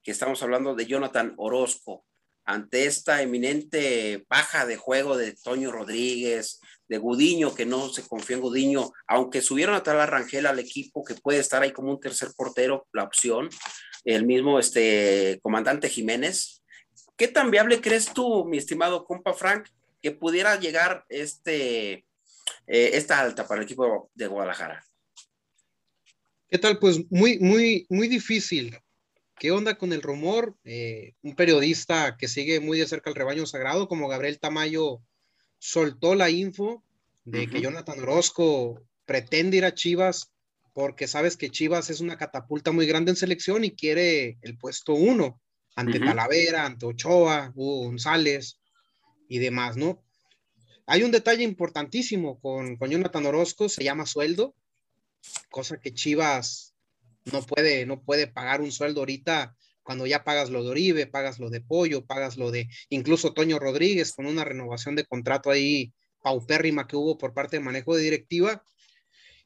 que 0.04 0.12
estamos 0.12 0.42
hablando 0.44 0.76
de 0.76 0.86
Jonathan 0.86 1.34
Orozco, 1.38 2.06
ante 2.46 2.86
esta 2.86 3.22
eminente 3.22 4.26
baja 4.30 4.66
de 4.66 4.76
juego 4.76 5.16
de 5.16 5.34
Toño 5.34 5.72
Rodríguez, 5.72 6.60
de 6.88 6.98
Gudiño, 6.98 7.56
que 7.56 7.66
no 7.66 7.90
se 7.90 8.06
confió 8.06 8.36
en 8.36 8.42
Gudiño, 8.42 8.92
aunque 9.08 9.42
subieron 9.42 9.76
a 9.76 9.84
tal 9.84 10.06
Rangel 10.08 10.46
al 10.46 10.60
equipo, 10.60 11.04
que 11.04 11.16
puede 11.16 11.40
estar 11.40 11.64
ahí 11.64 11.72
como 11.72 11.92
un 11.92 12.00
tercer 12.00 12.30
portero, 12.36 12.88
la 12.92 13.04
opción, 13.04 13.50
el 14.04 14.26
mismo 14.26 14.60
este, 14.60 15.40
comandante 15.42 15.90
Jiménez. 15.90 16.62
¿Qué 17.16 17.28
tan 17.28 17.52
viable 17.52 17.80
crees 17.80 18.14
tú, 18.14 18.46
mi 18.46 18.58
estimado 18.58 19.06
compa 19.06 19.34
Frank, 19.34 19.70
que 20.02 20.12
pudiera 20.12 20.60
llegar 20.60 21.06
este, 21.08 21.94
eh, 21.94 22.92
esta 22.94 23.20
alta 23.20 23.48
para 23.48 23.62
el 23.62 23.66
equipo 23.66 24.12
de 24.14 24.28
Guadalajara? 24.28 24.84
¿Qué 26.54 26.60
tal? 26.60 26.78
Pues 26.78 27.00
muy, 27.10 27.40
muy, 27.40 27.88
muy 27.90 28.08
difícil. 28.08 28.78
¿Qué 29.40 29.50
onda 29.50 29.76
con 29.76 29.92
el 29.92 30.04
rumor? 30.04 30.56
Eh, 30.64 31.16
un 31.24 31.36
periodista 31.36 32.16
que 32.16 32.28
sigue 32.28 32.60
muy 32.60 32.78
de 32.78 32.86
cerca 32.86 33.10
el 33.10 33.16
rebaño 33.16 33.48
sagrado, 33.48 33.88
como 33.88 34.08
Gabriel 34.08 34.38
Tamayo, 34.40 35.02
soltó 35.58 36.14
la 36.14 36.30
info 36.30 36.84
de 37.26 37.48
que. 37.48 37.60
Jonathan 37.60 38.00
Orozco 38.02 38.80
pretende 39.08 39.58
ir 39.58 39.66
a 39.66 39.74
Chivas 39.74 40.32
porque 40.74 41.08
sabes 41.08 41.38
que 41.38 41.50
Chivas 41.50 41.90
es 41.90 42.02
una 42.02 42.20
catapulta 42.20 42.72
muy 42.72 42.86
grande 42.86 43.10
en 43.10 43.18
selección 43.18 43.64
y 43.64 43.72
quiere 43.72 44.38
el 44.44 44.56
puesto 44.56 44.94
uno 44.94 45.42
ante. 45.76 46.00
Talavera, 46.00 46.68
ante 46.68 46.86
Ochoa, 46.86 47.52
Hugo 47.56 47.86
González 47.86 48.60
y 49.28 49.40
demás, 49.40 49.76
¿no? 49.76 50.04
Hay 50.86 51.02
un 51.02 51.10
detalle 51.10 51.44
importantísimo 51.44 52.40
con, 52.40 52.78
con 52.78 52.92
Jonathan 52.92 53.26
Orozco, 53.26 53.70
se 53.70 53.84
llama 53.84 54.06
sueldo, 54.06 54.54
cosa 55.50 55.80
que 55.80 55.94
Chivas 55.94 56.74
no 57.32 57.42
puede, 57.42 57.86
no 57.86 58.02
puede 58.04 58.28
pagar 58.28 58.62
un 58.62 58.72
sueldo 58.72 59.02
ahorita 59.02 59.56
cuando 59.84 60.08
ya 60.08 60.24
pagas 60.24 60.50
lo 60.50 60.64
de 60.64 60.70
Oribe, 60.70 61.08
pagas 61.08 61.40
lo 61.40 61.50
de 61.50 61.62
Pollo, 61.62 62.06
pagas 62.06 62.38
lo 62.38 62.52
de 62.52 62.70
incluso 62.90 63.34
Toño 63.34 63.60
Rodríguez 63.60 64.14
con 64.14 64.26
una 64.26 64.46
renovación 64.46 64.96
de 64.96 65.06
contrato 65.06 65.52
ahí 65.52 65.94
paupérrima 66.22 66.88
que 66.88 66.96
hubo 66.96 67.18
por 67.18 67.34
parte 67.34 67.58
de 67.58 67.64
manejo 67.64 67.96
de 67.96 68.04
directiva. 68.04 68.64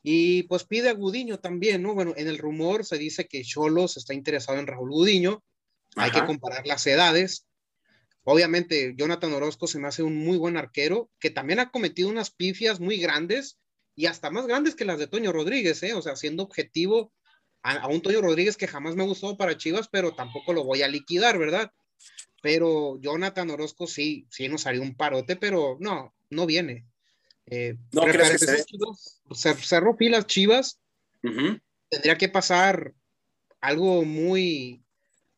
Y 0.04 0.44
pues 0.44 0.64
pide 0.64 0.90
a 0.90 0.94
Gudiño 0.94 1.40
también, 1.40 1.82
¿no? 1.82 1.94
Bueno, 1.94 2.14
en 2.16 2.28
el 2.28 2.38
rumor 2.38 2.86
se 2.86 2.98
dice 2.98 3.28
que 3.28 3.44
Cholos 3.44 3.98
está 3.98 4.14
interesado 4.14 4.60
en 4.60 4.68
Raúl 4.68 4.92
Gudiño. 4.92 5.44
Hay 5.96 6.12
que 6.12 6.26
comparar 6.26 6.66
las 6.68 6.86
edades. 6.86 7.48
Obviamente, 8.24 8.94
Jonathan 8.96 9.34
Orozco 9.34 9.68
se 9.68 9.80
me 9.80 9.88
hace 9.88 10.04
un 10.04 10.16
muy 10.16 10.38
buen 10.38 10.56
arquero 10.56 11.10
que 11.20 11.32
también 11.32 11.60
ha 11.60 11.72
cometido 11.72 12.10
unas 12.10 12.30
pifias 12.30 12.80
muy 12.80 12.98
grandes 12.98 13.58
y 13.98 14.06
hasta 14.06 14.30
más 14.30 14.46
grandes 14.46 14.76
que 14.76 14.86
las 14.86 15.00
de 15.00 15.08
Toño 15.08 15.34
Rodríguez, 15.34 15.82
¿eh? 15.84 15.94
O 15.96 16.02
sea, 16.04 16.16
siendo 16.16 16.44
objetivo 16.44 17.12
a, 17.64 17.74
a 17.74 17.88
un 17.88 18.02
Toño 18.02 18.22
Rodríguez 18.22 18.56
que 18.56 18.68
jamás 18.68 18.96
me 18.96 19.04
gustado 19.04 19.36
para 19.36 19.58
Chivas, 19.58 19.90
pero 19.90 20.14
tampoco 20.14 20.54
lo 20.54 20.64
voy 20.64 20.84
a 20.84 20.88
liquidar, 20.88 21.40
¿verdad? 21.40 21.72
Pero 22.44 23.00
Jonathan 23.02 23.50
Orozco 23.50 23.88
sí, 23.88 24.28
sí 24.30 24.48
nos 24.48 24.68
haría 24.68 24.82
un 24.82 24.96
parote, 24.96 25.36
pero 25.36 25.78
no, 25.80 26.14
no 26.30 26.46
viene. 26.46 26.86
Eh, 27.48 27.76
¿No 27.92 28.04
crees 28.04 28.30
que 28.30 28.38
se 28.38 28.64
Chivas, 28.66 29.22
cer- 29.30 29.66
cerró 29.66 29.98
filas 29.98 30.28
Chivas, 30.28 30.80
Ujú. 31.24 31.60
tendría 31.90 32.20
que 32.20 32.30
pasar 32.30 32.94
algo 33.60 34.06
muy, 34.06 34.84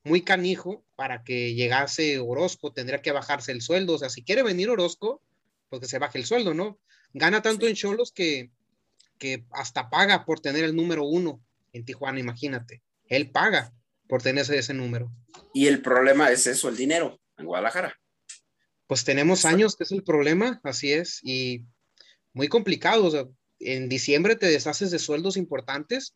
muy 0.03 0.21
canijo 0.21 0.83
para 0.97 1.23
que 1.23 1.53
llegase 1.53 2.19
Orozco, 2.19 2.73
tendría 2.73 3.01
que 3.01 3.13
bajarse 3.13 3.53
el 3.53 3.61
sueldo. 3.61 3.93
O 3.93 3.97
sea, 3.97 4.09
si 4.09 4.25
quiere 4.25 4.43
venir 4.43 4.69
Orozco, 4.69 5.21
pues 5.69 5.79
que 5.79 5.87
se 5.87 5.99
baje 5.99 6.17
el 6.17 6.25
sueldo, 6.25 6.53
¿no? 6.53 6.77
Gana 7.13 7.41
tanto 7.41 7.67
en 7.67 7.75
Cholos 7.75 8.11
que, 8.11 8.49
que 9.17 9.45
hasta 9.51 9.89
paga 9.89 10.25
por 10.25 10.39
tener 10.39 10.63
el 10.63 10.75
número 10.75 11.03
uno 11.03 11.41
en 11.73 11.85
Tijuana, 11.85 12.19
imagínate. 12.19 12.81
Él 13.07 13.31
paga 13.31 13.73
por 14.07 14.21
tener 14.21 14.43
ese, 14.43 14.57
ese 14.57 14.73
número. 14.73 15.11
Y 15.53 15.67
el 15.67 15.81
problema 15.81 16.31
es 16.31 16.47
eso, 16.47 16.69
el 16.69 16.77
dinero 16.77 17.19
en 17.37 17.45
Guadalajara. 17.45 17.99
Pues 18.87 19.03
tenemos 19.03 19.45
años, 19.45 19.75
que 19.75 19.83
es 19.83 19.91
el 19.91 20.03
problema, 20.03 20.59
así 20.63 20.91
es, 20.91 21.19
y 21.23 21.65
muy 22.33 22.47
complicado. 22.47 23.05
O 23.05 23.11
sea, 23.11 23.25
en 23.59 23.87
diciembre 23.87 24.35
te 24.35 24.47
deshaces 24.47 24.89
de 24.91 24.99
sueldos 24.99 25.37
importantes. 25.37 26.15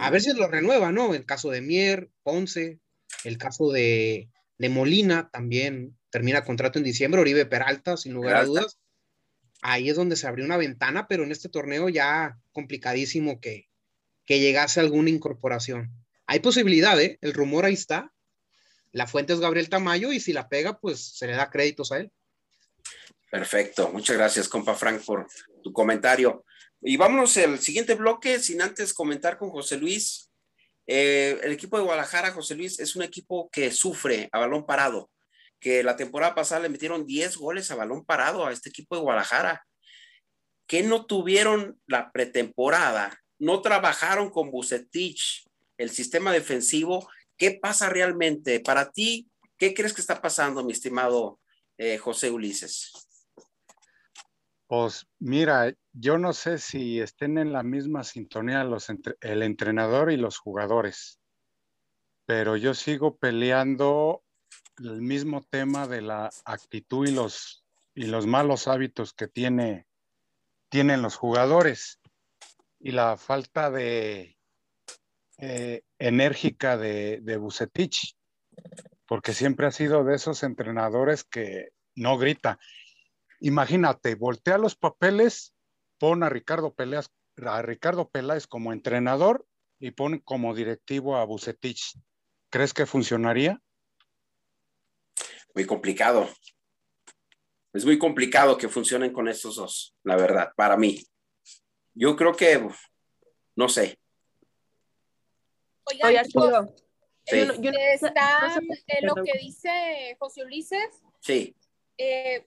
A 0.00 0.10
ver 0.10 0.20
si 0.20 0.32
lo 0.32 0.48
renueva, 0.48 0.92
¿no? 0.92 1.14
El 1.14 1.24
caso 1.24 1.50
de 1.50 1.60
Mier, 1.60 2.08
Ponce, 2.22 2.78
el 3.24 3.38
caso 3.38 3.70
de, 3.70 4.28
de 4.58 4.68
Molina 4.68 5.28
también 5.32 5.96
termina 6.10 6.44
contrato 6.44 6.78
en 6.78 6.84
diciembre, 6.84 7.20
Oribe 7.20 7.46
Peralta, 7.46 7.96
sin 7.96 8.14
lugar 8.14 8.36
a 8.36 8.44
dudas. 8.44 8.78
Ahí 9.62 9.88
es 9.88 9.96
donde 9.96 10.16
se 10.16 10.26
abrió 10.26 10.44
una 10.44 10.56
ventana, 10.56 11.08
pero 11.08 11.24
en 11.24 11.32
este 11.32 11.48
torneo 11.48 11.88
ya 11.88 12.38
complicadísimo 12.52 13.40
que, 13.40 13.68
que 14.24 14.40
llegase 14.40 14.80
alguna 14.80 15.10
incorporación. 15.10 15.90
Hay 16.26 16.40
posibilidad, 16.40 17.00
¿eh? 17.00 17.18
El 17.22 17.34
rumor 17.34 17.64
ahí 17.64 17.74
está. 17.74 18.12
La 18.92 19.06
fuente 19.06 19.32
es 19.32 19.40
Gabriel 19.40 19.68
Tamayo 19.68 20.12
y 20.12 20.20
si 20.20 20.32
la 20.32 20.48
pega, 20.48 20.78
pues 20.78 21.00
se 21.00 21.26
le 21.26 21.32
da 21.32 21.50
créditos 21.50 21.92
a 21.92 21.98
él. 21.98 22.12
Perfecto. 23.30 23.90
Muchas 23.92 24.16
gracias, 24.16 24.48
compa 24.48 24.74
Frank, 24.74 25.02
por 25.04 25.26
tu 25.62 25.72
comentario. 25.72 26.44
Y 26.80 26.96
vámonos 26.96 27.36
al 27.38 27.58
siguiente 27.58 27.94
bloque, 27.94 28.38
sin 28.38 28.62
antes 28.62 28.94
comentar 28.94 29.36
con 29.36 29.50
José 29.50 29.76
Luis. 29.76 30.30
Eh, 30.86 31.38
el 31.42 31.52
equipo 31.52 31.76
de 31.76 31.84
Guadalajara, 31.84 32.30
José 32.30 32.54
Luis, 32.54 32.78
es 32.80 32.96
un 32.96 33.02
equipo 33.02 33.50
que 33.50 33.70
sufre 33.70 34.28
a 34.32 34.38
balón 34.38 34.64
parado, 34.64 35.10
que 35.60 35.82
la 35.82 35.96
temporada 35.96 36.34
pasada 36.34 36.62
le 36.62 36.68
metieron 36.68 37.06
10 37.06 37.36
goles 37.36 37.70
a 37.70 37.76
balón 37.76 38.04
parado 38.04 38.46
a 38.46 38.52
este 38.52 38.68
equipo 38.68 38.94
de 38.94 39.02
Guadalajara, 39.02 39.66
que 40.66 40.82
no 40.82 41.06
tuvieron 41.06 41.80
la 41.86 42.12
pretemporada, 42.12 43.18
no 43.38 43.62
trabajaron 43.62 44.30
con 44.30 44.50
Bucetich, 44.50 45.46
el 45.78 45.90
sistema 45.90 46.32
defensivo. 46.32 47.08
¿Qué 47.36 47.52
pasa 47.52 47.88
realmente? 47.88 48.60
Para 48.60 48.90
ti, 48.90 49.28
¿qué 49.56 49.74
crees 49.74 49.94
que 49.94 50.00
está 50.00 50.20
pasando, 50.20 50.64
mi 50.64 50.72
estimado 50.72 51.40
eh, 51.78 51.98
José 51.98 52.30
Ulises? 52.30 52.92
Pues 54.66 55.06
mira, 55.18 55.72
yo 55.92 56.18
no 56.18 56.34
sé 56.34 56.58
si 56.58 57.00
estén 57.00 57.38
en 57.38 57.54
la 57.54 57.62
misma 57.62 58.04
sintonía 58.04 58.64
los 58.64 58.88
el 59.20 59.42
entrenador 59.42 60.12
y 60.12 60.18
los 60.18 60.36
jugadores, 60.36 61.18
pero 62.26 62.56
yo 62.56 62.74
sigo 62.74 63.16
peleando 63.16 64.22
el 64.78 65.02
mismo 65.02 65.46
tema 65.50 65.86
de 65.86 66.02
la 66.02 66.30
actitud 66.44 67.06
y 67.06 67.12
los, 67.12 67.64
y 67.94 68.06
los 68.06 68.26
malos 68.26 68.68
hábitos 68.68 69.12
que 69.12 69.28
tiene, 69.28 69.86
tienen 70.68 71.02
los 71.02 71.16
jugadores 71.16 72.00
y 72.80 72.92
la 72.92 73.16
falta 73.16 73.70
de 73.70 74.36
eh, 75.38 75.82
enérgica 75.98 76.76
de, 76.76 77.20
de 77.22 77.36
Bucetich, 77.36 78.16
porque 79.06 79.32
siempre 79.32 79.66
ha 79.66 79.72
sido 79.72 80.04
de 80.04 80.16
esos 80.16 80.42
entrenadores 80.42 81.24
que 81.24 81.70
no 81.94 82.18
grita. 82.18 82.58
Imagínate, 83.40 84.14
voltea 84.14 84.58
los 84.58 84.76
papeles, 84.76 85.54
pon 85.98 86.22
a 86.22 86.28
Ricardo, 86.28 86.74
Peleas, 86.74 87.10
a 87.44 87.62
Ricardo 87.62 88.08
Peláez 88.08 88.46
como 88.46 88.72
entrenador 88.72 89.46
y 89.78 89.92
pon 89.92 90.18
como 90.18 90.54
directivo 90.54 91.16
a 91.16 91.24
Bucetich. 91.24 91.94
¿Crees 92.50 92.74
que 92.74 92.86
funcionaría? 92.86 93.60
Muy 95.54 95.66
complicado. 95.66 96.28
Es 97.72 97.84
muy 97.84 97.98
complicado 97.98 98.56
que 98.56 98.68
funcionen 98.68 99.12
con 99.12 99.28
estos 99.28 99.56
dos, 99.56 99.94
la 100.02 100.16
verdad, 100.16 100.52
para 100.56 100.76
mí. 100.76 101.04
Yo 101.94 102.16
creo 102.16 102.34
que, 102.34 102.66
no 103.56 103.68
sé. 103.68 103.98
Oigan, 105.84 106.16
Arturo, 106.16 106.74
está 107.24 108.60
lo 109.02 109.14
que 109.16 109.38
dice 109.38 110.16
José 110.18 110.44
Ulises. 110.44 111.02
Sí. 111.20 111.54
Eh, 111.96 112.46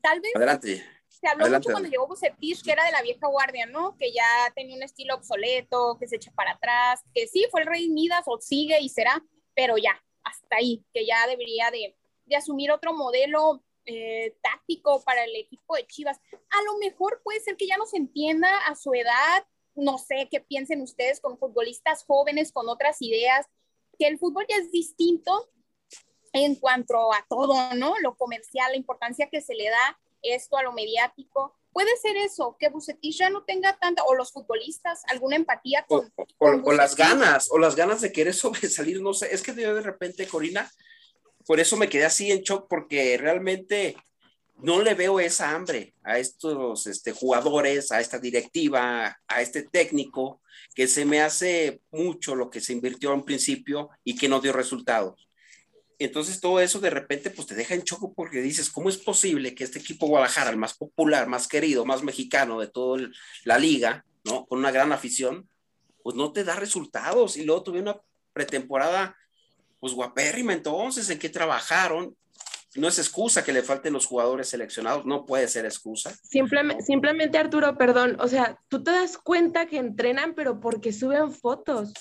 tal 0.00 0.20
vez 0.20 0.34
Adelante. 0.34 0.84
se 1.08 1.28
habló 1.28 1.48
mucho 1.48 1.70
cuando 1.70 1.88
llegó 1.88 2.06
Bucetich, 2.06 2.62
que 2.62 2.72
era 2.72 2.84
de 2.84 2.92
la 2.92 3.02
vieja 3.02 3.26
guardia, 3.28 3.66
¿no? 3.66 3.96
Que 3.96 4.12
ya 4.12 4.52
tenía 4.54 4.76
un 4.76 4.82
estilo 4.82 5.14
obsoleto, 5.14 5.96
que 5.98 6.08
se 6.08 6.16
echa 6.16 6.32
para 6.32 6.52
atrás, 6.52 7.02
que 7.14 7.26
sí, 7.26 7.46
fue 7.50 7.60
el 7.60 7.66
rey 7.66 7.88
Midas 7.88 8.24
o 8.26 8.40
sigue 8.40 8.80
y 8.80 8.88
será, 8.88 9.22
pero 9.54 9.76
ya, 9.76 10.02
hasta 10.24 10.56
ahí, 10.56 10.84
que 10.92 11.06
ya 11.06 11.26
debería 11.26 11.70
de, 11.70 11.96
de 12.26 12.36
asumir 12.36 12.70
otro 12.70 12.92
modelo 12.92 13.62
eh, 13.84 14.36
táctico 14.42 15.02
para 15.04 15.24
el 15.24 15.34
equipo 15.36 15.76
de 15.76 15.86
Chivas. 15.86 16.18
A 16.32 16.62
lo 16.64 16.78
mejor 16.78 17.20
puede 17.22 17.40
ser 17.40 17.56
que 17.56 17.66
ya 17.66 17.76
no 17.76 17.86
se 17.86 17.96
entienda 17.96 18.50
a 18.66 18.74
su 18.74 18.92
edad, 18.94 19.46
no 19.74 19.98
sé 19.98 20.28
qué 20.30 20.40
piensen 20.40 20.80
ustedes 20.80 21.20
con 21.20 21.38
futbolistas 21.38 22.04
jóvenes, 22.04 22.52
con 22.52 22.68
otras 22.68 23.00
ideas, 23.00 23.46
que 23.98 24.08
el 24.08 24.18
fútbol 24.18 24.46
ya 24.48 24.56
es 24.56 24.70
distinto 24.72 25.50
en 26.32 26.56
cuanto 26.56 27.12
a 27.12 27.24
todo, 27.28 27.74
¿no? 27.74 27.94
Lo 28.00 28.16
comercial, 28.16 28.72
la 28.72 28.76
importancia 28.76 29.28
que 29.30 29.40
se 29.40 29.54
le 29.54 29.70
da 29.70 29.98
esto 30.22 30.56
a 30.56 30.62
lo 30.62 30.72
mediático. 30.72 31.54
Puede 31.72 31.96
ser 31.96 32.16
eso, 32.16 32.56
que 32.58 32.70
Bucetich 32.70 33.18
ya 33.18 33.30
no 33.30 33.44
tenga 33.44 33.78
tanta, 33.78 34.02
o 34.04 34.14
los 34.14 34.32
futbolistas, 34.32 35.02
alguna 35.08 35.36
empatía 35.36 35.84
con... 35.86 36.12
O, 36.38 36.72
las 36.72 36.96
ganas, 36.96 37.50
o 37.50 37.58
las 37.58 37.76
ganas 37.76 38.00
de 38.00 38.12
querer 38.12 38.34
sobresalir, 38.34 39.00
no 39.00 39.14
sé, 39.14 39.32
es 39.32 39.42
que 39.42 39.52
de 39.52 39.80
repente, 39.80 40.26
Corina, 40.26 40.70
por 41.46 41.60
eso 41.60 41.76
me 41.76 41.88
quedé 41.88 42.04
así 42.04 42.30
en 42.30 42.42
shock, 42.42 42.66
porque 42.68 43.16
realmente 43.18 43.96
no 44.58 44.82
le 44.82 44.94
veo 44.94 45.20
esa 45.20 45.54
hambre 45.54 45.94
a 46.02 46.18
estos 46.18 46.86
este, 46.86 47.12
jugadores, 47.12 47.92
a 47.92 48.00
esta 48.00 48.18
directiva, 48.18 49.20
a 49.26 49.42
este 49.42 49.62
técnico, 49.62 50.40
que 50.74 50.88
se 50.88 51.04
me 51.04 51.20
hace 51.20 51.80
mucho 51.90 52.34
lo 52.34 52.50
que 52.50 52.60
se 52.60 52.72
invirtió 52.72 53.12
en 53.12 53.24
principio 53.24 53.90
y 54.02 54.16
que 54.16 54.28
no 54.28 54.40
dio 54.40 54.52
resultados. 54.52 55.28
Entonces 55.98 56.40
todo 56.40 56.60
eso 56.60 56.78
de 56.80 56.90
repente 56.90 57.30
pues 57.30 57.46
te 57.46 57.54
deja 57.54 57.74
en 57.74 57.82
choco 57.82 58.12
porque 58.12 58.42
dices, 58.42 58.68
¿cómo 58.68 58.88
es 58.88 58.98
posible 58.98 59.54
que 59.54 59.64
este 59.64 59.78
equipo 59.78 60.06
Guadalajara, 60.06 60.50
el 60.50 60.58
más 60.58 60.74
popular, 60.74 61.26
más 61.26 61.48
querido, 61.48 61.86
más 61.86 62.02
mexicano 62.02 62.60
de 62.60 62.68
toda 62.68 63.08
la 63.44 63.58
liga, 63.58 64.04
¿no? 64.24 64.46
Con 64.46 64.58
una 64.58 64.70
gran 64.70 64.92
afición, 64.92 65.48
pues 66.02 66.14
no 66.16 66.32
te 66.32 66.44
da 66.44 66.56
resultados 66.56 67.36
y 67.36 67.44
luego 67.44 67.62
tuve 67.62 67.80
una 67.80 67.98
pretemporada 68.34 69.16
pues 69.80 69.92
guapérrima 69.92 70.52
entonces, 70.52 71.08
¿en 71.10 71.18
qué 71.18 71.28
trabajaron? 71.28 72.16
No 72.74 72.88
es 72.88 72.98
excusa 72.98 73.42
que 73.42 73.52
le 73.52 73.62
falten 73.62 73.92
los 73.92 74.06
jugadores 74.06 74.48
seleccionados, 74.48 75.06
no 75.06 75.24
puede 75.24 75.48
ser 75.48 75.64
excusa. 75.64 76.14
Simplemente, 76.22 76.82
simplemente 76.84 77.38
Arturo, 77.38 77.76
perdón, 77.78 78.16
o 78.20 78.28
sea, 78.28 78.58
tú 78.68 78.82
te 78.82 78.90
das 78.90 79.16
cuenta 79.16 79.66
que 79.66 79.78
entrenan, 79.78 80.34
pero 80.34 80.60
porque 80.60 80.92
suben 80.92 81.32
fotos. 81.32 81.92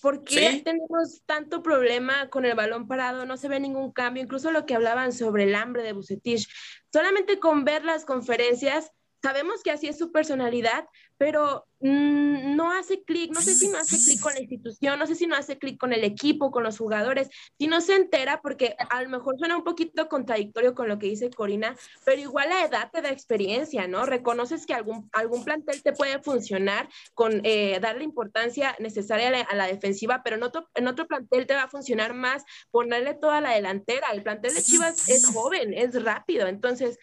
¿Por 0.00 0.22
qué 0.22 0.62
tenemos 0.64 1.22
tanto 1.26 1.62
problema 1.62 2.30
con 2.30 2.44
el 2.44 2.54
balón 2.54 2.86
parado? 2.86 3.26
No 3.26 3.36
se 3.36 3.48
ve 3.48 3.58
ningún 3.58 3.90
cambio, 3.92 4.22
incluso 4.22 4.52
lo 4.52 4.64
que 4.64 4.74
hablaban 4.74 5.12
sobre 5.12 5.44
el 5.44 5.54
hambre 5.54 5.82
de 5.82 5.92
Bucetich. 5.92 6.48
Solamente 6.92 7.40
con 7.40 7.64
ver 7.64 7.84
las 7.84 8.04
conferencias 8.04 8.92
sabemos 9.22 9.62
que 9.62 9.70
así 9.70 9.88
es 9.88 9.98
su 9.98 10.12
personalidad, 10.12 10.86
pero 11.16 11.66
mm, 11.80 12.54
no 12.54 12.72
hace 12.72 13.02
clic, 13.02 13.32
no 13.32 13.40
sé 13.40 13.54
si 13.54 13.68
no 13.68 13.78
hace 13.78 13.96
clic 13.96 14.20
con 14.20 14.32
la 14.32 14.40
institución, 14.40 14.98
no 14.98 15.06
sé 15.06 15.16
si 15.16 15.26
no 15.26 15.36
hace 15.36 15.58
clic 15.58 15.78
con 15.78 15.92
el 15.92 16.04
equipo, 16.04 16.50
con 16.50 16.62
los 16.62 16.78
jugadores, 16.78 17.28
si 17.58 17.66
no 17.66 17.80
se 17.80 17.96
entera, 17.96 18.40
porque 18.40 18.76
a 18.90 19.02
lo 19.02 19.08
mejor 19.08 19.36
suena 19.38 19.56
un 19.56 19.64
poquito 19.64 20.08
contradictorio 20.08 20.74
con 20.74 20.88
lo 20.88 20.98
que 20.98 21.08
dice 21.08 21.30
Corina, 21.30 21.76
pero 22.04 22.20
igual 22.20 22.48
la 22.48 22.64
edad 22.64 22.90
te 22.92 23.02
da 23.02 23.10
experiencia, 23.10 23.88
¿no? 23.88 24.06
Reconoces 24.06 24.64
que 24.64 24.74
algún, 24.74 25.08
algún 25.12 25.44
plantel 25.44 25.82
te 25.82 25.92
puede 25.92 26.20
funcionar 26.20 26.88
con 27.14 27.40
eh, 27.44 27.78
darle 27.80 28.04
importancia 28.04 28.76
necesaria 28.78 29.28
a 29.28 29.56
la, 29.56 29.66
defensiva, 29.66 30.22
pero 30.24 30.36
en 30.36 30.44
otro, 30.44 30.68
en 30.74 30.86
otro 30.86 31.06
plantel 31.06 31.46
te 31.46 31.54
va 31.54 31.64
a 31.64 31.68
funcionar 31.68 32.14
más 32.14 32.44
ponerle 32.70 33.14
toda 33.14 33.40
la 33.40 33.54
delantera. 33.54 34.08
El 34.12 34.22
plantel 34.22 34.54
de 34.54 34.62
Chivas 34.62 35.08
es 35.08 35.26
joven, 35.26 35.74
es 35.74 36.02
rápido, 36.02 36.46
entonces 36.46 36.98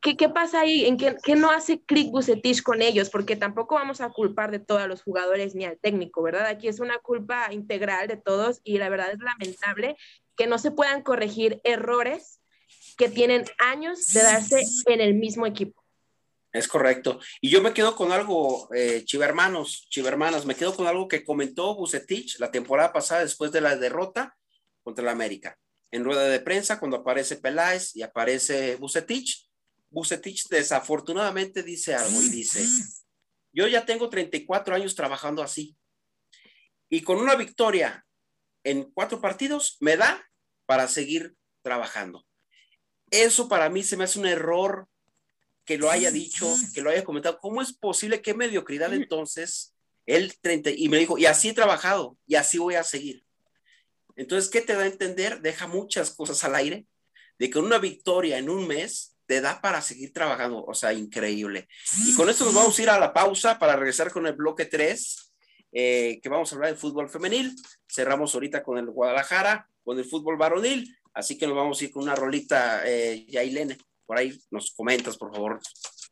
¿Qué, 0.00 0.16
¿qué, 0.16 0.28
pasa 0.28 0.60
ahí? 0.60 0.86
¿En 0.86 0.96
qué, 0.96 1.16
qué 1.22 1.36
no 1.36 1.50
hace 1.50 1.82
clic 1.82 2.10
Bucetich 2.10 2.62
con 2.62 2.80
ellos? 2.80 3.10
Porque 3.10 3.36
tampoco 3.36 3.74
vamos 3.74 4.00
a 4.00 4.08
culpar 4.10 4.50
de 4.50 4.58
todos 4.58 4.88
los 4.88 5.02
jugadores 5.02 5.54
ni 5.54 5.64
al 5.64 5.78
técnico, 5.78 6.22
¿verdad? 6.22 6.46
Aquí 6.46 6.68
es 6.68 6.80
una 6.80 6.98
culpa 6.98 7.52
integral 7.52 8.08
de 8.08 8.16
todos 8.16 8.60
y 8.64 8.78
la 8.78 8.88
verdad 8.88 9.12
es 9.12 9.18
lamentable 9.18 9.96
que 10.36 10.46
no 10.46 10.58
se 10.58 10.70
puedan 10.70 11.02
corregir 11.02 11.60
errores 11.64 12.40
que 12.96 13.08
tienen 13.08 13.44
años 13.58 14.06
de 14.12 14.22
darse 14.22 14.62
en 14.86 15.00
el 15.00 15.14
mismo 15.14 15.46
equipo. 15.46 15.82
Es 16.52 16.66
correcto. 16.66 17.20
Y 17.40 17.50
yo 17.50 17.62
me 17.62 17.72
quedo 17.72 17.94
con 17.94 18.10
algo, 18.10 18.68
eh, 18.74 19.04
Chivermanos, 19.04 19.86
Chivermanas, 19.88 20.46
me 20.46 20.56
quedo 20.56 20.74
con 20.74 20.86
algo 20.86 21.06
que 21.08 21.24
comentó 21.24 21.76
Bucetich 21.76 22.38
la 22.38 22.50
temporada 22.50 22.92
pasada 22.92 23.20
después 23.20 23.52
de 23.52 23.60
la 23.60 23.76
derrota 23.76 24.36
contra 24.82 25.02
el 25.02 25.08
América. 25.10 25.58
En 25.92 26.04
rueda 26.04 26.24
de 26.24 26.40
prensa, 26.40 26.78
cuando 26.78 26.98
aparece 26.98 27.36
Peláez 27.36 27.94
y 27.94 28.02
aparece 28.02 28.76
Bucetich, 28.76 29.49
Bucetich 29.90 30.48
desafortunadamente 30.48 31.62
dice 31.62 31.94
algo 31.94 32.22
y 32.22 32.28
dice, 32.28 32.64
yo 33.52 33.66
ya 33.66 33.84
tengo 33.84 34.08
34 34.08 34.74
años 34.74 34.94
trabajando 34.94 35.42
así 35.42 35.76
y 36.88 37.02
con 37.02 37.18
una 37.18 37.36
victoria 37.36 38.06
en 38.64 38.90
cuatro 38.92 39.20
partidos 39.20 39.76
me 39.80 39.96
da 39.96 40.28
para 40.66 40.88
seguir 40.88 41.34
trabajando. 41.62 42.26
Eso 43.10 43.48
para 43.48 43.70
mí 43.70 43.82
se 43.82 43.96
me 43.96 44.04
hace 44.04 44.18
un 44.18 44.26
error 44.26 44.88
que 45.64 45.78
lo 45.78 45.90
haya 45.90 46.10
dicho, 46.10 46.52
que 46.74 46.82
lo 46.82 46.90
haya 46.90 47.04
comentado. 47.04 47.38
¿Cómo 47.40 47.62
es 47.62 47.72
posible? 47.72 48.22
¿Qué 48.22 48.34
mediocridad 48.34 48.92
entonces? 48.92 49.74
Él 50.06 50.34
30, 50.40 50.70
y 50.70 50.88
me 50.88 50.98
dijo, 50.98 51.18
y 51.18 51.26
así 51.26 51.50
he 51.50 51.52
trabajado, 51.52 52.16
y 52.26 52.34
así 52.34 52.58
voy 52.58 52.74
a 52.74 52.82
seguir. 52.82 53.24
Entonces, 54.16 54.50
¿qué 54.50 54.60
te 54.60 54.74
da 54.74 54.82
a 54.82 54.86
entender? 54.86 55.40
Deja 55.40 55.66
muchas 55.66 56.10
cosas 56.10 56.42
al 56.42 56.56
aire, 56.56 56.86
de 57.38 57.50
que 57.50 57.58
una 57.58 57.78
victoria 57.78 58.38
en 58.38 58.50
un 58.50 58.66
mes 58.66 59.09
te 59.30 59.40
da 59.40 59.60
para 59.60 59.80
seguir 59.80 60.12
trabajando, 60.12 60.64
o 60.64 60.74
sea, 60.74 60.92
increíble. 60.92 61.68
Y 62.04 62.16
con 62.16 62.28
esto 62.28 62.44
nos 62.44 62.52
vamos 62.52 62.76
a 62.76 62.82
ir 62.82 62.90
a 62.90 62.98
la 62.98 63.12
pausa 63.12 63.60
para 63.60 63.76
regresar 63.76 64.10
con 64.10 64.26
el 64.26 64.32
bloque 64.32 64.64
3, 64.64 65.32
eh, 65.70 66.18
que 66.20 66.28
vamos 66.28 66.50
a 66.50 66.56
hablar 66.56 66.70
del 66.72 66.80
fútbol 66.80 67.08
femenil. 67.08 67.54
Cerramos 67.88 68.34
ahorita 68.34 68.64
con 68.64 68.76
el 68.76 68.90
Guadalajara, 68.90 69.68
con 69.84 69.96
el 69.96 70.04
fútbol 70.04 70.36
varonil, 70.36 70.98
así 71.14 71.38
que 71.38 71.46
nos 71.46 71.54
vamos 71.54 71.80
a 71.80 71.84
ir 71.84 71.92
con 71.92 72.02
una 72.02 72.16
rolita, 72.16 72.82
eh, 72.84 73.24
Yailene, 73.28 73.78
por 74.04 74.18
ahí 74.18 74.36
nos 74.50 74.72
comentas, 74.72 75.16
por 75.16 75.32
favor. 75.32 75.60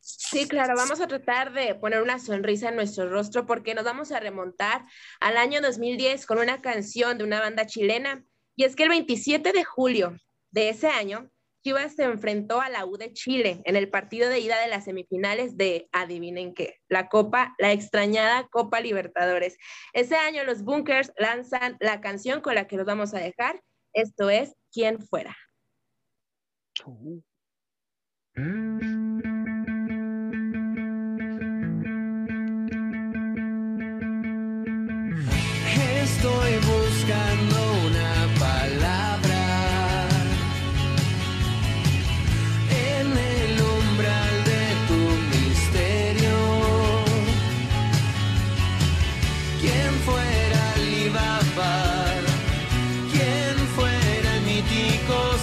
Sí, 0.01 0.47
claro, 0.47 0.77
vamos 0.77 1.01
a 1.01 1.09
tratar 1.09 1.53
de 1.53 1.75
poner 1.75 2.01
una 2.03 2.21
sonrisa 2.21 2.69
en 2.69 2.77
nuestro 2.77 3.11
rostro 3.11 3.47
porque 3.47 3.75
nos 3.75 3.83
vamos 3.83 4.13
a 4.13 4.21
remontar 4.21 4.83
al 5.19 5.39
año 5.39 5.61
2010 5.61 6.25
con 6.25 6.39
una 6.39 6.61
canción 6.61 7.19
de 7.19 7.25
una 7.25 7.41
banda 7.41 7.67
chilena. 7.67 8.25
Y 8.55 8.63
es 8.63 8.77
que 8.77 8.85
el 8.85 8.91
27 8.91 9.51
de 9.51 9.65
julio 9.65 10.17
de 10.53 10.69
ese 10.69 10.87
año 10.87 11.33
Chivas 11.69 11.97
se 11.97 12.05
enfrentó 12.05 12.63
a 12.63 12.71
la 12.71 12.87
U 12.87 12.97
de 12.97 13.13
Chile 13.13 13.61
en 13.67 13.77
el 13.77 13.91
partido 13.91 14.31
de 14.31 14.39
ida 14.39 14.59
de 14.59 14.69
las 14.69 14.85
semifinales 14.85 15.59
de, 15.59 15.87
adivinen 15.93 16.55
qué, 16.55 16.81
la 16.89 17.11
Copa, 17.11 17.55
la 17.59 17.73
extrañada 17.73 18.49
Copa 18.49 18.81
Libertadores. 18.81 19.59
Ese 19.93 20.17
año 20.17 20.45
los 20.45 20.63
Bunkers 20.63 21.13
lanzan 21.19 21.77
la 21.79 22.01
canción 22.01 22.41
con 22.41 22.55
la 22.55 22.67
que 22.67 22.79
los 22.79 22.87
vamos 22.87 23.13
a 23.13 23.19
dejar. 23.19 23.63
Esto 23.93 24.31
es 24.31 24.55
¿Quién 24.73 24.99
fuera? 24.99 25.37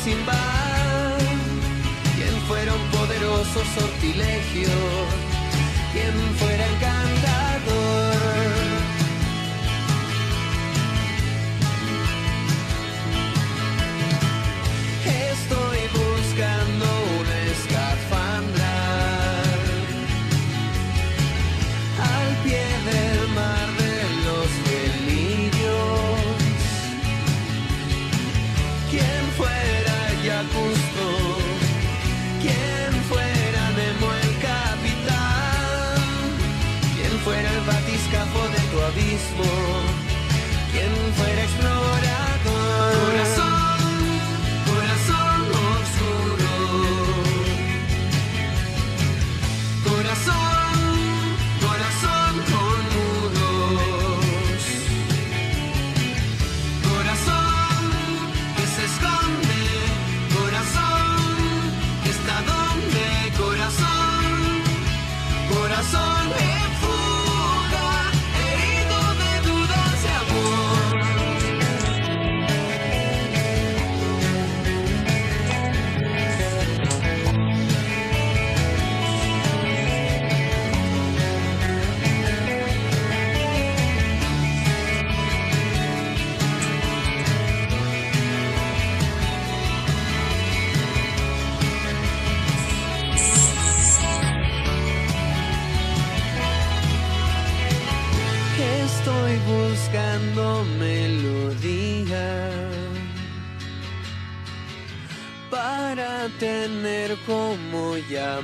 Mítico 0.05 0.15
Simba? 0.15 1.17
¿Quién 2.15 2.35
fuera 2.47 2.73
un 2.73 2.91
poderoso 2.91 3.63
sortilegio? 3.77 4.69
¿Quién 5.93 6.13
fuera 6.37 6.65
encantador? 6.67 7.14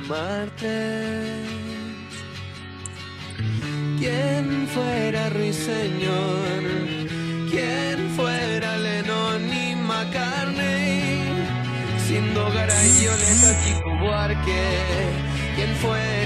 Llamarte. 0.02 1.44
¿Quién 3.98 4.68
fuera 4.68 5.30
Ruiseñor? 5.30 6.62
¿Quién 7.50 8.10
fuera 8.16 8.76
Lennon 8.78 9.42
y 9.52 9.76
McCartney? 9.76 11.22
Siendo 12.06 12.50
Garay, 12.52 12.90
Violeta, 13.00 13.64
Chico 13.64 13.90
Buarque. 14.00 14.62
¿Quién 15.56 15.70
fuera 15.76 16.21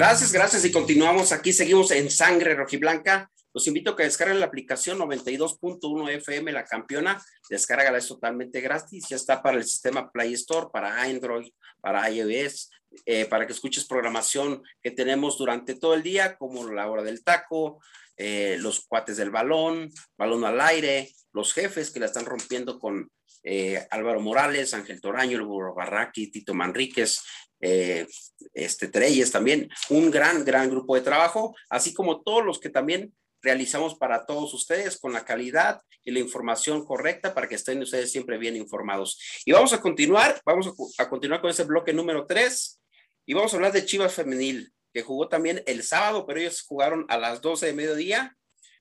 Gracias, 0.00 0.32
gracias. 0.32 0.64
Y 0.64 0.72
continuamos 0.72 1.30
aquí, 1.30 1.52
seguimos 1.52 1.90
en 1.90 2.10
Sangre 2.10 2.54
Rojiblanca. 2.54 3.30
Los 3.52 3.66
invito 3.66 3.90
a 3.90 3.96
que 3.96 4.04
descarguen 4.04 4.40
la 4.40 4.46
aplicación 4.46 4.98
92.1 4.98 6.10
FM, 6.12 6.52
la 6.52 6.64
campeona. 6.64 7.22
Descárgala, 7.50 7.98
es 7.98 8.08
totalmente 8.08 8.62
gratis. 8.62 9.04
Ya 9.10 9.16
está 9.16 9.42
para 9.42 9.58
el 9.58 9.64
sistema 9.64 10.10
Play 10.10 10.32
Store, 10.32 10.68
para 10.72 11.02
Android, 11.02 11.52
para 11.82 12.10
iOS, 12.10 12.70
eh, 13.04 13.26
para 13.26 13.46
que 13.46 13.52
escuches 13.52 13.84
programación 13.84 14.62
que 14.82 14.90
tenemos 14.90 15.36
durante 15.36 15.74
todo 15.74 15.92
el 15.92 16.02
día, 16.02 16.38
como 16.38 16.66
la 16.72 16.88
hora 16.88 17.02
del 17.02 17.22
taco, 17.22 17.78
eh, 18.16 18.56
los 18.58 18.86
cuates 18.86 19.18
del 19.18 19.28
balón, 19.28 19.90
balón 20.16 20.46
al 20.46 20.62
aire, 20.62 21.10
los 21.34 21.52
jefes 21.52 21.90
que 21.90 22.00
la 22.00 22.06
están 22.06 22.24
rompiendo 22.24 22.78
con 22.78 23.10
eh, 23.42 23.86
Álvaro 23.90 24.20
Morales, 24.20 24.72
Ángel 24.72 25.00
Toraño, 25.00 25.44
Burro 25.44 25.74
Barraqui, 25.74 26.30
Tito 26.30 26.54
Manríquez, 26.54 27.22
eh, 27.60 28.06
este 28.54 28.88
Treyes 28.88 29.30
también, 29.30 29.68
un 29.90 30.10
gran, 30.10 30.44
gran 30.44 30.70
grupo 30.70 30.94
de 30.94 31.02
trabajo, 31.02 31.54
así 31.68 31.92
como 31.92 32.22
todos 32.22 32.44
los 32.44 32.58
que 32.58 32.70
también 32.70 33.12
realizamos 33.42 33.94
para 33.94 34.26
todos 34.26 34.52
ustedes 34.54 34.98
con 34.98 35.12
la 35.12 35.24
calidad 35.24 35.80
y 36.04 36.10
la 36.10 36.20
información 36.20 36.84
correcta 36.84 37.34
para 37.34 37.48
que 37.48 37.54
estén 37.54 37.80
ustedes 37.82 38.10
siempre 38.10 38.38
bien 38.38 38.56
informados. 38.56 39.18
Y 39.44 39.52
vamos 39.52 39.72
a 39.72 39.80
continuar, 39.80 40.40
vamos 40.44 40.72
a, 40.98 41.08
continuar 41.08 41.40
con 41.40 41.50
ese 41.50 41.64
bloque 41.64 41.92
número 41.92 42.26
3 42.26 42.80
y 43.26 43.34
vamos 43.34 43.52
a 43.52 43.56
hablar 43.56 43.72
de 43.72 43.84
Chivas 43.84 44.14
Femenil, 44.14 44.72
que 44.92 45.02
jugó 45.02 45.28
también 45.28 45.62
el 45.66 45.82
sábado, 45.82 46.26
pero 46.26 46.40
ellos 46.40 46.62
jugaron 46.62 47.06
a 47.08 47.18
las 47.18 47.40
12 47.40 47.66
de 47.66 47.72
mediodía 47.72 48.36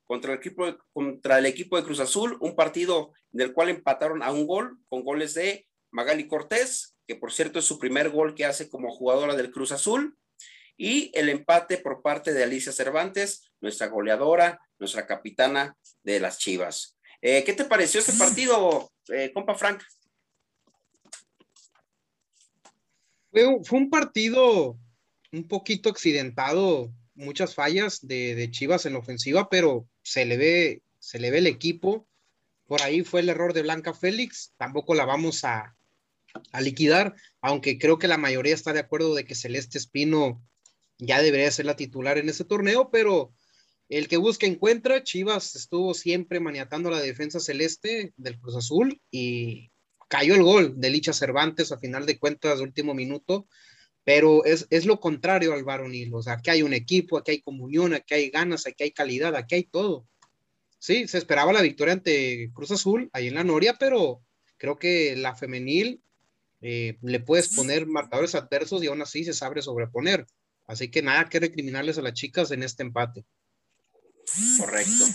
contra 0.05 0.33
el 0.33 0.39
equipo, 0.39 0.77
contra 0.91 1.37
el 1.37 1.45
equipo 1.45 1.77
de 1.77 1.83
Cruz 1.83 1.99
Azul, 1.99 2.37
un 2.39 2.55
partido 2.55 3.13
del 3.31 3.53
cual 3.53 3.69
empataron 3.69 4.23
a 4.23 4.31
un 4.31 4.47
gol 4.47 4.77
con 4.89 5.03
goles 5.03 5.35
de 5.35 5.67
Magali 5.91 6.27
Cortés, 6.27 6.95
que 7.09 7.15
por 7.15 7.33
cierto 7.33 7.57
es 7.57 7.65
su 7.65 7.79
primer 7.79 8.11
gol 8.11 8.35
que 8.35 8.45
hace 8.45 8.69
como 8.69 8.91
jugadora 8.91 9.35
del 9.35 9.49
Cruz 9.49 9.71
Azul, 9.71 10.15
y 10.77 11.11
el 11.15 11.27
empate 11.29 11.79
por 11.79 12.03
parte 12.03 12.33
de 12.33 12.43
Alicia 12.43 12.71
Cervantes, 12.71 13.51
nuestra 13.61 13.87
goleadora, 13.87 14.61
nuestra 14.77 15.07
capitana 15.07 15.75
de 16.03 16.19
las 16.19 16.37
Chivas. 16.37 16.95
Eh, 17.19 17.43
¿Qué 17.43 17.53
te 17.53 17.65
pareció 17.65 17.99
este 17.99 18.13
partido, 18.13 18.91
eh, 19.07 19.31
compa 19.33 19.55
Frank? 19.55 19.81
Fue, 23.31 23.47
un- 23.47 23.89
partido 23.89 24.77
un 25.31 25.47
poquito 25.47 25.89
accidentado, 25.89 26.93
muchas 27.15 27.55
fallas 27.55 28.05
de, 28.05 28.35
de 28.35 28.51
Chivas 28.51 28.85
en 28.85 28.93
la 28.93 28.99
ofensiva, 28.99 29.49
pero 29.49 29.89
se 30.03 30.25
le 30.25 30.37
ve, 30.37 30.83
se 30.99 31.17
le 31.17 31.31
ve 31.31 31.39
el 31.39 31.47
equipo. 31.47 32.07
Por 32.67 32.83
ahí 32.83 33.03
fue 33.03 33.21
el 33.21 33.29
error 33.29 33.53
de 33.53 33.63
Blanca 33.63 33.95
Félix, 33.95 34.53
tampoco 34.57 34.93
la 34.93 35.05
vamos 35.05 35.43
a, 35.43 35.75
a 36.51 36.61
liquidar, 36.61 37.15
aunque 37.41 37.77
creo 37.77 37.97
que 37.97 38.07
la 38.07 38.17
mayoría 38.17 38.53
está 38.53 38.73
de 38.73 38.79
acuerdo 38.79 39.15
de 39.15 39.25
que 39.25 39.35
Celeste 39.35 39.77
Espino 39.77 40.41
ya 40.97 41.21
debería 41.21 41.51
ser 41.51 41.65
la 41.65 41.75
titular 41.75 42.17
en 42.17 42.29
ese 42.29 42.43
torneo, 42.43 42.89
pero 42.91 43.33
el 43.89 44.07
que 44.07 44.17
busca 44.17 44.45
encuentra. 44.45 45.03
Chivas 45.03 45.55
estuvo 45.55 45.93
siempre 45.93 46.39
maniatando 46.39 46.91
la 46.91 46.99
defensa 46.99 47.39
celeste 47.39 48.13
del 48.17 48.39
Cruz 48.39 48.55
Azul 48.55 49.01
y 49.09 49.71
cayó 50.07 50.35
el 50.35 50.43
gol 50.43 50.79
de 50.79 50.89
Licha 50.91 51.11
Cervantes 51.11 51.71
a 51.71 51.79
final 51.79 52.05
de 52.05 52.19
cuentas, 52.19 52.59
último 52.59 52.93
minuto. 52.93 53.47
Pero 54.03 54.45
es, 54.45 54.67
es 54.69 54.85
lo 54.85 54.99
contrario 54.99 55.53
al 55.53 55.63
varonil. 55.63 56.13
O 56.13 56.21
sea, 56.21 56.33
aquí 56.33 56.51
hay 56.51 56.61
un 56.61 56.73
equipo, 56.73 57.17
aquí 57.17 57.31
hay 57.31 57.41
comunión, 57.41 57.93
aquí 57.93 58.13
hay 58.13 58.29
ganas, 58.29 58.65
aquí 58.65 58.83
hay 58.83 58.91
calidad, 58.91 59.35
aquí 59.35 59.55
hay 59.55 59.63
todo. 59.63 60.07
Sí, 60.77 61.07
se 61.07 61.17
esperaba 61.17 61.51
la 61.51 61.61
victoria 61.61 61.93
ante 61.93 62.51
Cruz 62.53 62.71
Azul 62.71 63.09
ahí 63.11 63.27
en 63.27 63.35
la 63.35 63.43
Noria, 63.43 63.75
pero 63.79 64.23
creo 64.57 64.77
que 64.77 65.15
la 65.15 65.35
femenil 65.35 66.01
eh, 66.61 66.97
le 67.01 67.19
puedes 67.19 67.55
poner 67.55 67.85
marcadores 67.87 68.35
adversos 68.35 68.83
y 68.83 68.87
aún 68.87 69.01
así 69.01 69.23
se 69.23 69.33
sabe 69.33 69.61
sobreponer. 69.61 70.25
Así 70.67 70.91
que 70.91 71.01
nada 71.01 71.29
que 71.29 71.39
recriminarles 71.39 71.97
a 71.97 72.01
las 72.01 72.13
chicas 72.13 72.51
en 72.51 72.63
este 72.63 72.83
empate. 72.83 73.25
Correcto. 74.57 75.05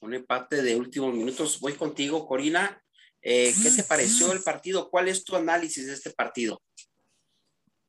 Un 0.00 0.14
empate 0.14 0.62
de 0.62 0.76
últimos 0.76 1.14
minutos. 1.14 1.60
Voy 1.60 1.74
contigo, 1.74 2.26
Corina. 2.26 2.82
Eh, 3.22 3.54
¿Qué 3.62 3.70
te 3.70 3.82
pareció 3.82 4.32
el 4.32 4.42
partido? 4.42 4.90
¿Cuál 4.90 5.08
es 5.08 5.24
tu 5.24 5.34
análisis 5.34 5.86
de 5.86 5.94
este 5.94 6.10
partido? 6.10 6.62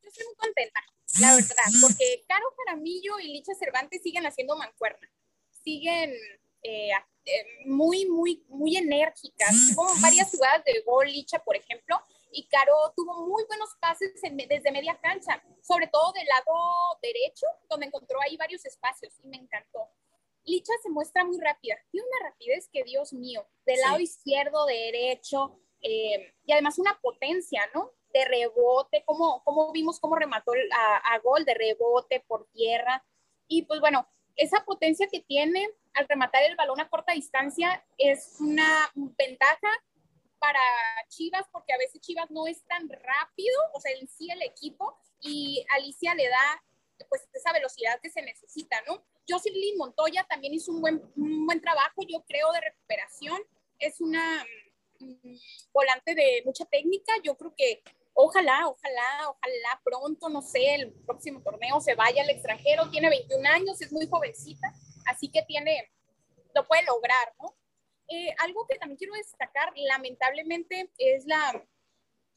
Yo 0.01 0.09
estoy 0.09 0.25
muy 0.25 0.35
contenta, 0.35 0.81
la 1.19 1.35
verdad, 1.35 1.81
porque 1.81 2.23
Caro 2.27 2.45
Jaramillo 2.57 3.19
y 3.19 3.33
Licha 3.33 3.53
Cervantes 3.59 4.01
siguen 4.01 4.25
haciendo 4.25 4.57
mancuerna. 4.57 5.07
Siguen 5.63 6.13
eh, 6.63 6.89
muy, 7.65 8.05
muy, 8.05 8.43
muy 8.47 8.77
enérgicas. 8.77 9.53
Hubo 9.75 9.93
varias 10.01 10.29
jugadas 10.31 10.63
de 10.65 10.81
gol, 10.85 11.07
Licha, 11.07 11.39
por 11.39 11.55
ejemplo, 11.55 12.01
y 12.31 12.47
Caro 12.47 12.73
tuvo 12.95 13.25
muy 13.27 13.43
buenos 13.45 13.69
pases 13.79 14.23
en- 14.23 14.37
desde 14.37 14.71
media 14.71 14.99
cancha, 15.01 15.43
sobre 15.61 15.87
todo 15.87 16.11
del 16.13 16.25
lado 16.27 16.53
derecho, 17.01 17.45
donde 17.69 17.87
encontró 17.87 18.19
ahí 18.21 18.37
varios 18.37 18.65
espacios 18.65 19.13
y 19.23 19.27
me 19.27 19.37
encantó. 19.37 19.89
Licha 20.45 20.73
se 20.81 20.89
muestra 20.89 21.23
muy 21.23 21.39
rápida, 21.39 21.75
tiene 21.91 22.07
una 22.07 22.29
rapidez 22.29 22.69
que 22.71 22.83
Dios 22.83 23.13
mío, 23.13 23.45
del 23.65 23.75
Sí. 23.77 23.81
lado 23.81 23.99
izquierdo, 23.99 24.65
derecho, 24.65 25.59
eh, 25.81 26.33
y 26.45 26.51
además 26.51 26.79
una 26.79 26.99
potencia, 27.01 27.61
¿no? 27.73 27.91
De 28.13 28.25
rebote, 28.25 29.03
como, 29.05 29.43
como 29.43 29.71
vimos 29.71 29.99
cómo 29.99 30.15
remató 30.15 30.51
a, 30.75 31.13
a 31.13 31.19
gol, 31.19 31.45
de 31.45 31.53
rebote 31.53 32.21
por 32.27 32.47
tierra, 32.51 33.05
y 33.47 33.63
pues 33.63 33.79
bueno, 33.79 34.07
esa 34.35 34.63
potencia 34.65 35.07
que 35.11 35.19
tiene 35.19 35.69
al 35.93 36.07
rematar 36.07 36.43
el 36.43 36.55
balón 36.55 36.79
a 36.79 36.89
corta 36.89 37.13
distancia 37.13 37.85
es 37.97 38.37
una 38.39 38.89
ventaja 38.95 39.69
para 40.39 40.59
Chivas, 41.09 41.45
porque 41.51 41.73
a 41.73 41.77
veces 41.77 42.01
Chivas 42.01 42.29
no 42.31 42.47
es 42.47 42.63
tan 42.65 42.89
rápido, 42.89 43.57
o 43.73 43.79
sea, 43.79 43.91
en 43.91 44.07
sí 44.07 44.29
el 44.31 44.41
equipo, 44.41 44.97
y 45.21 45.65
Alicia 45.69 46.15
le 46.15 46.27
da 46.27 46.63
pues 47.07 47.27
esa 47.33 47.53
velocidad 47.53 47.99
que 48.01 48.09
se 48.09 48.21
necesita, 48.21 48.81
¿no? 48.87 49.05
Jocelyn 49.27 49.77
Montoya 49.77 50.25
también 50.29 50.53
hizo 50.53 50.71
un 50.71 50.81
buen, 50.81 51.01
un 51.15 51.45
buen 51.45 51.61
trabajo, 51.61 52.01
yo 52.07 52.23
creo, 52.25 52.51
de 52.51 52.61
recuperación. 52.61 53.41
Es 53.77 54.01
una 54.01 54.45
mm, 54.99 55.35
volante 55.71 56.15
de 56.15 56.41
mucha 56.45 56.65
técnica. 56.65 57.13
Yo 57.23 57.37
creo 57.37 57.53
que 57.55 57.81
ojalá, 58.13 58.67
ojalá, 58.67 59.29
ojalá 59.29 59.81
pronto, 59.83 60.29
no 60.29 60.41
sé, 60.41 60.75
el 60.75 60.93
próximo 61.05 61.41
torneo 61.41 61.79
se 61.79 61.95
vaya 61.95 62.23
al 62.23 62.29
extranjero. 62.29 62.89
Tiene 62.89 63.09
21 63.09 63.47
años, 63.47 63.81
es 63.81 63.91
muy 63.91 64.07
jovencita, 64.07 64.73
así 65.05 65.29
que 65.29 65.43
tiene, 65.43 65.91
lo 66.53 66.67
puede 66.67 66.83
lograr, 66.83 67.33
¿no? 67.39 67.55
Eh, 68.09 68.33
algo 68.39 68.65
que 68.67 68.77
también 68.77 68.97
quiero 68.97 69.13
destacar, 69.13 69.71
lamentablemente, 69.75 70.89
es 70.97 71.25
la, 71.25 71.63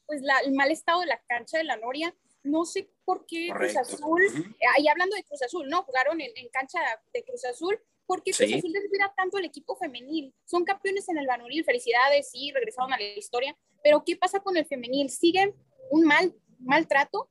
pues 0.06 0.22
la, 0.22 0.38
el 0.40 0.52
mal 0.52 0.70
estado 0.70 1.00
de 1.00 1.06
la 1.06 1.20
cancha 1.26 1.58
de 1.58 1.64
la 1.64 1.76
Noria. 1.76 2.14
No 2.42 2.64
sé 2.64 2.90
por 3.04 3.24
qué 3.26 3.48
Cruz 3.48 3.72
Correcto. 3.72 3.80
Azul 3.80 4.22
Ujú. 4.26 4.42
eh, 4.60 4.66
y 4.82 4.88
hablando 4.88 5.16
de 5.16 5.24
Cruz 5.24 5.42
Azul, 5.42 5.68
¿no? 5.68 5.82
Jugaron 5.84 6.20
en, 6.20 6.30
en 6.34 6.48
cancha 6.50 6.80
de 7.12 7.24
Cruz 7.24 7.44
Azul. 7.44 7.80
¿Por 8.04 8.22
qué 8.22 8.32
Cruz 8.32 8.48
Sí. 8.48 8.54
Azul 8.54 8.72
desvira 8.72 9.14
tanto 9.16 9.38
el 9.38 9.44
equipo 9.44 9.76
femenil? 9.76 10.34
Son 10.44 10.64
campeones 10.64 11.08
en 11.08 11.18
el 11.18 11.26
varonil, 11.26 11.64
felicidades, 11.64 12.30
sí, 12.30 12.50
regresaron 12.52 12.92
a 12.92 12.98
la 12.98 13.04
historia. 13.04 13.56
Pero 13.82 14.02
¿qué 14.04 14.16
pasa 14.16 14.40
con 14.40 14.56
el 14.56 14.66
femenil? 14.66 15.08
¿Siguen 15.08 15.54
un 15.90 16.04
mal 16.04 16.34
maltrato? 16.58 17.30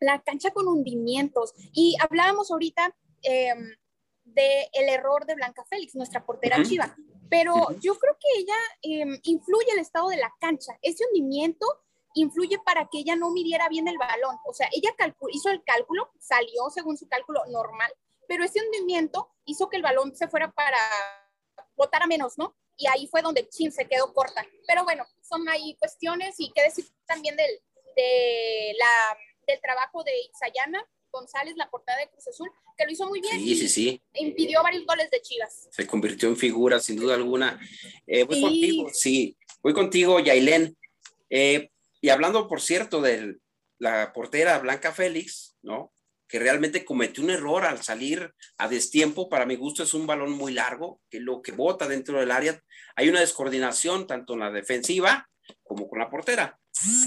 La 0.00 0.22
cancha 0.22 0.50
con 0.52 0.68
hundimientos. 0.68 1.52
Y 1.72 1.96
hablábamos 2.00 2.50
ahorita 2.50 2.96
eh, 3.22 3.54
del 4.24 4.88
error 4.88 5.26
de 5.26 5.34
Blanca 5.34 5.64
Félix, 5.68 5.94
nuestra 5.96 6.24
portera 6.24 6.60
Ujú. 6.60 6.68
chiva. 6.70 6.96
Pero 7.30 7.54
yo 7.80 7.98
creo 7.98 8.16
que 8.20 8.40
ella 8.40 8.54
eh, 8.82 9.20
influye 9.24 9.72
el 9.72 9.80
estado 9.80 10.08
de 10.08 10.16
la 10.16 10.32
cancha. 10.40 10.78
Ese 10.82 11.04
hundimiento 11.06 11.66
influye 12.14 12.58
para 12.64 12.88
que 12.90 12.98
ella 12.98 13.16
no 13.16 13.30
midiera 13.30 13.68
bien 13.68 13.88
el 13.88 13.98
balón. 13.98 14.36
O 14.46 14.52
sea, 14.54 14.68
ella 14.72 14.94
hizo 15.30 15.50
el 15.50 15.62
cálculo, 15.64 16.10
salió 16.18 16.70
según 16.70 16.96
su 16.96 17.08
cálculo 17.08 17.42
normal, 17.50 17.92
pero 18.28 18.44
ese 18.44 18.60
hundimiento 18.64 19.30
hizo 19.44 19.68
que 19.68 19.76
el 19.76 19.82
balón 19.82 20.14
se 20.16 20.28
fuera 20.28 20.50
para 20.52 20.78
botar 21.76 22.02
a 22.02 22.06
menos, 22.06 22.38
¿no? 22.38 22.56
Y 22.76 22.86
ahí 22.86 23.06
fue 23.08 23.22
donde 23.22 23.48
Chin 23.48 23.72
se 23.72 23.86
quedó 23.86 24.12
corta. 24.12 24.44
Pero 24.66 24.84
bueno, 24.84 25.04
son 25.22 25.48
ahí 25.48 25.76
cuestiones 25.78 26.36
y 26.38 26.52
qué 26.52 26.62
decir 26.62 26.86
también 27.06 27.36
del, 27.36 27.50
de 27.96 28.74
la, 28.78 29.18
del 29.46 29.60
trabajo 29.60 30.02
de 30.02 30.12
Itzayana 30.22 30.84
González, 31.14 31.54
la 31.56 31.70
portada 31.70 31.98
de 32.00 32.08
Cruz 32.10 32.28
Azul, 32.28 32.50
que 32.76 32.84
lo 32.84 32.90
hizo 32.92 33.06
muy 33.08 33.20
bien. 33.20 33.38
Sí, 33.38 33.54
sí, 33.54 33.68
sí. 33.68 34.02
e 34.12 34.22
Impidió 34.22 34.62
varios 34.62 34.84
goles 34.84 35.10
de 35.10 35.20
Chivas. 35.22 35.68
Se 35.70 35.86
convirtió 35.86 36.28
en 36.28 36.36
figura, 36.36 36.80
sin 36.80 36.96
duda 36.96 37.14
alguna. 37.14 37.58
Eh, 38.06 38.24
voy 38.24 38.36
Sí. 38.36 38.42
contigo, 38.42 38.90
sí. 38.92 39.36
Voy 39.62 39.72
contigo, 39.72 40.20
Yailén. 40.20 40.76
Eh, 41.30 41.70
y 42.00 42.08
hablando, 42.10 42.46
por 42.48 42.60
cierto, 42.60 43.00
de 43.00 43.38
la 43.78 44.12
portera 44.12 44.58
Blanca 44.58 44.92
Félix, 44.92 45.56
¿no? 45.62 45.92
Que 46.28 46.38
realmente 46.38 46.84
cometió 46.84 47.22
un 47.22 47.30
error 47.30 47.64
al 47.64 47.82
salir 47.82 48.34
a 48.58 48.68
destiempo. 48.68 49.28
Para 49.28 49.46
mi 49.46 49.56
gusto 49.56 49.82
es 49.84 49.94
un 49.94 50.06
balón 50.06 50.32
muy 50.32 50.52
largo, 50.52 51.00
que 51.10 51.20
lo 51.20 51.40
que 51.42 51.52
bota 51.52 51.86
dentro 51.88 52.18
del 52.20 52.30
área. 52.30 52.62
Hay 52.96 53.08
una 53.08 53.20
descoordinación 53.20 54.06
tanto 54.06 54.34
en 54.34 54.40
la 54.40 54.50
defensiva 54.50 55.28
como 55.62 55.88
con 55.88 55.98
la 55.98 56.10
portera. 56.10 56.58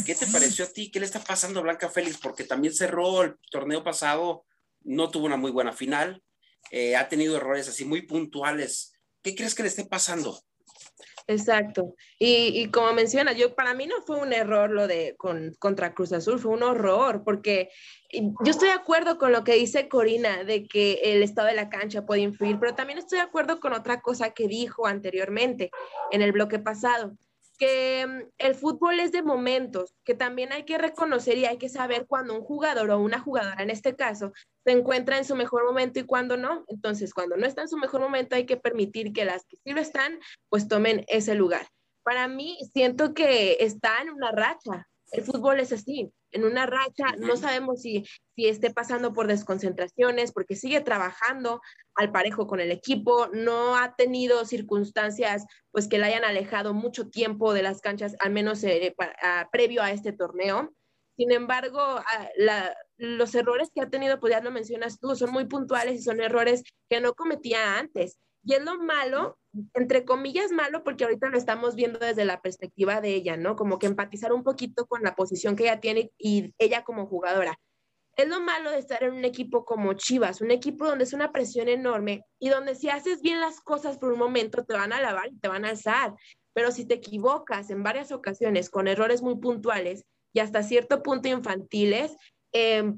¿Qué 0.06 0.15
te 0.15 0.28
pareció 0.28 0.65
a 0.65 0.69
ti? 0.69 0.89
¿Qué 0.91 1.00
le 1.00 1.06
está 1.06 1.19
pasando 1.19 1.60
a 1.60 1.63
Blanca 1.63 1.89
Félix? 1.89 2.17
Porque 2.17 2.43
también 2.43 2.73
cerró 2.73 3.23
el 3.23 3.36
torneo 3.52 3.84
pasado, 3.84 4.45
no 4.82 5.10
tuvo 5.12 5.26
una 5.26 5.38
muy 5.38 5.52
buena 5.52 5.73
final, 5.73 6.23
eh, 6.71 6.95
ha 6.95 7.10
tenido 7.10 7.38
errores 7.38 7.67
así 7.67 7.86
muy 7.86 8.04
puntuales. 8.04 8.93
¿Qué 9.21 9.36
crees 9.36 9.56
que 9.56 9.63
le 9.63 9.69
esté 9.69 9.86
pasando? 9.86 10.39
Exacto. 11.28 11.95
Y, 12.17 12.62
y 12.62 12.71
como 12.71 12.93
menciona, 12.93 13.34
yo 13.34 13.54
para 13.54 13.73
mí 13.73 13.86
no 13.86 14.02
fue 14.06 14.17
un 14.21 14.32
error 14.32 14.69
lo 14.69 14.88
de 14.88 15.15
con, 15.17 15.54
contra 15.60 15.93
Cruz 15.93 16.13
Azul, 16.13 16.39
fue 16.39 16.52
un 16.52 16.63
horror, 16.63 17.23
porque 17.26 17.69
yo 18.12 18.50
estoy 18.50 18.69
de 18.69 18.76
acuerdo 18.76 19.17
con 19.17 19.34
lo 19.34 19.43
que 19.43 19.56
dice 19.56 19.89
Corina 19.89 20.45
de 20.45 20.65
que 20.65 21.02
el 21.04 21.23
estado 21.23 21.50
de 21.50 21.56
la 21.56 21.67
cancha 21.67 22.06
puede 22.06 22.21
influir, 22.21 22.58
pero 22.60 22.76
también 22.76 23.00
estoy 23.00 23.17
de 23.17 23.26
acuerdo 23.26 23.60
con 23.60 23.73
otra 23.73 24.00
cosa 24.00 24.32
que 24.32 24.47
dijo 24.47 24.88
anteriormente 24.88 25.69
en 26.12 26.21
el 26.21 26.32
bloque 26.32 26.60
pasado, 26.60 27.17
que 27.58 28.06
mm, 28.08 28.30
el 28.38 28.56
fútbol 28.56 29.00
es 29.00 29.12
de 29.12 29.24
momentos, 29.24 29.93
que 30.04 30.13
también 30.13 30.52
hay 30.54 30.63
que 30.63 30.78
reconocer 30.78 31.38
y 31.38 31.46
hay 31.46 31.58
que 31.58 31.70
saber 31.70 32.06
cuando 32.08 32.36
un 32.36 32.41
jugador 32.41 32.89
o 32.91 33.00
una 33.00 33.20
jugadora 33.20 33.62
en 33.62 33.70
este 33.70 33.96
caso 33.96 34.32
se 34.63 34.72
encuentra 34.72 35.17
en 35.17 35.26
su 35.26 35.36
mejor 35.36 35.65
momento 35.65 36.00
y 36.00 36.04
cuando 36.04 36.38
no. 36.38 36.65
Entonces, 36.67 37.13
cuando 37.13 37.38
no 37.38 37.46
está 37.46 37.62
en 37.62 37.70
su 37.70 37.78
mejor 37.78 38.02
momento 38.02 38.36
hay 38.36 38.46
que 38.46 38.58
permitir 38.58 39.13
que 39.13 39.26
las 39.26 39.46
que 39.46 39.58
sí 39.58 39.74
lo 39.74 39.82
están, 39.82 40.20
pues 40.50 40.67
tomen 40.67 41.06
ese 41.08 41.36
lugar. 41.36 41.67
Para 42.04 42.28
mí, 42.28 42.58
siento 42.74 43.13
que 43.13 43.58
está 43.60 44.02
en 44.02 44.12
una 44.12 44.32
racha. 44.32 44.88
El 45.12 45.24
fútbol 45.24 45.60
es 45.60 45.72
así, 45.72 46.12
en 46.32 46.44
una 46.46 46.66
racha. 46.66 47.16
No 47.18 47.38
sabemos 47.38 47.82
si, 47.82 48.06
si 48.36 48.48
esté 48.48 48.72
pasando 48.72 49.13
por 49.13 49.28
desconcentraciones, 49.28 50.32
porque 50.32 50.56
sigue 50.56 50.82
trabajando 50.82 51.62
al 51.96 52.12
parejo 52.12 52.48
con 52.48 52.60
el 52.60 52.72
equipo, 52.72 53.28
no 53.34 53.75
ha 53.75 53.96
tenido 53.96 54.46
circunstancias 54.46 55.46
pues 55.71 55.88
que 55.88 55.98
la 55.98 56.08
hayan 56.08 56.23
alejado 56.25 56.73
mucho 56.73 57.10
tiempo 57.10 57.54
de 57.54 57.63
las 57.63 57.82
canchas, 57.82 58.15
al 58.19 58.32
menos 58.32 58.63
eh, 58.63 58.94
pa- 58.98 59.15
ah, 59.21 59.50
previo 59.52 59.82
a 59.82 59.92
este 59.92 60.12
torneo. 60.13 60.73
Sin 61.17 61.32
embargo, 61.32 61.80
ah, 61.82 62.30
la- 62.38 62.75
los 62.98 63.34
errores 63.36 63.69
que 63.73 63.82
ha 63.82 63.90
tenido, 63.90 64.19
pues 64.19 64.32
ya 64.34 64.42
lo 64.42 64.52
mencionas 64.52 65.00
tú, 65.00 65.15
son 65.15 65.32
muy 65.32 65.46
puntuales 65.46 65.96
y 66.00 66.04
son 66.04 66.19
errores 66.21 66.63
que 66.90 67.00
no 67.02 67.13
cometía 67.13 67.78
antes. 67.78 68.17
Y 68.48 68.54
es 68.54 68.63
lo 68.63 68.77
malo, 68.77 69.37
entre 69.73 70.06
comillas 70.06 70.54
malo, 70.54 70.81
porque 70.85 71.04
ahorita 71.04 71.27
lo 71.27 71.37
estamos 71.37 71.75
viendo 71.75 72.00
desde 72.00 72.23
la 72.23 72.41
perspectiva 72.41 73.02
de 73.02 73.13
ella, 73.13 73.35
¿no? 73.35 73.58
Como 73.58 73.77
que 73.77 73.87
empatizar 73.87 74.31
un 74.31 74.41
poquito 74.41 74.85
con 74.85 75.04
la 75.04 75.15
posición 75.15 75.58
que 75.58 75.63
ella 75.63 75.81
tiene 75.81 76.13
y 76.17 76.54
ella 76.58 76.85
como 76.85 77.08
jugadora. 77.08 77.60
Es 78.15 78.29
lo 78.29 78.39
malo 78.39 78.71
de 78.71 78.79
estar 78.79 79.04
en 79.04 79.15
un 79.15 79.25
equipo 79.25 79.65
como 79.65 79.91
Chivas, 79.95 80.39
un 80.39 80.52
equipo 80.52 80.85
donde 80.85 81.04
es 81.04 81.12
una 81.12 81.33
presión 81.33 81.67
enorme 81.67 82.23
y 82.39 82.48
donde 82.48 82.75
si 82.75 82.87
haces 82.87 83.21
bien 83.21 83.41
las 83.41 83.60
cosas 83.60 83.98
por 83.98 84.13
un 84.13 84.19
momento 84.19 84.63
te 84.63 84.75
van 84.75 84.93
a 84.93 85.00
alabar 85.00 85.27
y 85.27 85.37
te 85.39 85.50
van 85.50 85.65
a 85.65 85.69
alzar. 85.71 86.15
Pero 86.54 86.71
si 86.71 86.85
te 86.85 86.93
equivocas 86.93 87.69
en 87.69 87.83
varias 87.83 88.13
ocasiones 88.13 88.69
con 88.69 88.87
errores 88.87 89.21
muy 89.21 89.35
puntuales 89.39 90.06
y 90.31 90.39
hasta 90.39 90.63
cierto 90.63 91.04
punto 91.04 91.27
infantiles, 91.27 92.15
eh, 92.54 92.93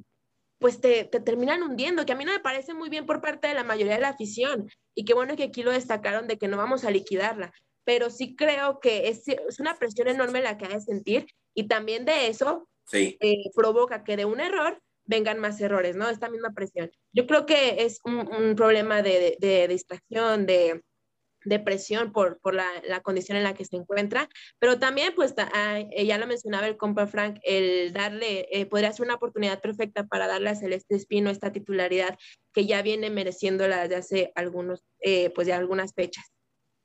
pues 0.59 0.81
te, 0.81 1.05
te 1.05 1.21
terminan 1.21 1.63
hundiendo, 1.63 2.05
que 2.05 2.11
a 2.11 2.15
mí 2.15 2.25
no 2.25 2.33
me 2.33 2.39
parece 2.39 2.73
muy 2.73 2.89
bien 2.89 3.05
por 3.05 3.21
parte 3.21 3.47
de 3.47 3.53
la 3.55 3.63
mayoría 3.63 3.95
de 3.95 4.01
la 4.01 4.09
afición. 4.09 4.69
Y 4.99 5.05
qué 5.05 5.13
bueno 5.13 5.37
que 5.37 5.43
aquí 5.43 5.63
lo 5.63 5.71
destacaron 5.71 6.27
de 6.27 6.37
que 6.37 6.49
no 6.49 6.57
vamos 6.57 6.83
a 6.83 6.91
liquidarla. 6.91 7.53
Pero 7.85 8.09
sí 8.09 8.35
creo 8.35 8.81
que 8.81 9.07
es, 9.07 9.25
es 9.29 9.59
una 9.61 9.77
presión 9.79 10.09
enorme 10.09 10.41
la 10.41 10.57
que 10.57 10.65
hay 10.65 10.73
de 10.73 10.81
sentir 10.81 11.25
y 11.55 11.67
también 11.69 12.03
de 12.03 12.27
eso 12.27 12.67
Sí, 12.85 13.15
eh, 13.21 13.49
provoca 13.55 14.03
que 14.03 14.17
de 14.17 14.25
un 14.25 14.41
error 14.41 14.81
vengan 15.05 15.39
más 15.39 15.61
errores, 15.61 15.95
¿no? 15.95 16.09
Esta 16.09 16.29
misma 16.29 16.51
presión. 16.53 16.91
Yo 17.13 17.25
creo 17.27 17.45
que 17.45 17.83
es 17.85 17.99
un, 18.03 18.27
un 18.27 18.55
problema 18.57 19.01
de, 19.01 19.37
de- 19.39 19.47
de 19.47 19.67
distracción, 19.69 20.45
de, 20.45 20.81
de 21.45 21.59
presión 21.59 22.11
por, 22.11 22.39
por 22.39 22.53
la, 22.53 22.67
la 22.87 23.01
condición 23.01 23.37
en 23.37 23.43
la 23.43 23.53
que 23.53 23.65
se 23.65 23.75
encuentra, 23.75 24.29
pero 24.59 24.79
también, 24.79 25.13
pues, 25.15 25.33
ah, 25.37 25.79
ya 25.95 26.17
lo 26.17 26.27
mencionaba 26.27 26.67
el 26.67 26.77
compa 26.77 27.07
Frank, 27.07 27.39
el 27.43 27.93
darle, 27.93 28.47
eh, 28.51 28.65
podría 28.65 28.91
ser 28.91 29.05
una 29.05 29.15
oportunidad 29.15 29.61
perfecta 29.61 30.05
para 30.07 30.27
darle 30.27 30.49
a 30.49 30.55
Celeste 30.55 30.95
Espino 30.95 31.29
esta 31.29 31.51
titularidad 31.51 32.17
que 32.53 32.65
ya 32.65 32.81
viene 32.81 33.09
mereciéndola 33.09 33.83
desde 33.83 33.95
hace 33.95 34.31
algunos, 34.35 34.83
eh, 35.01 35.29
pues, 35.31 35.47
ya 35.47 35.57
algunas 35.57 35.93
fechas. 35.93 36.25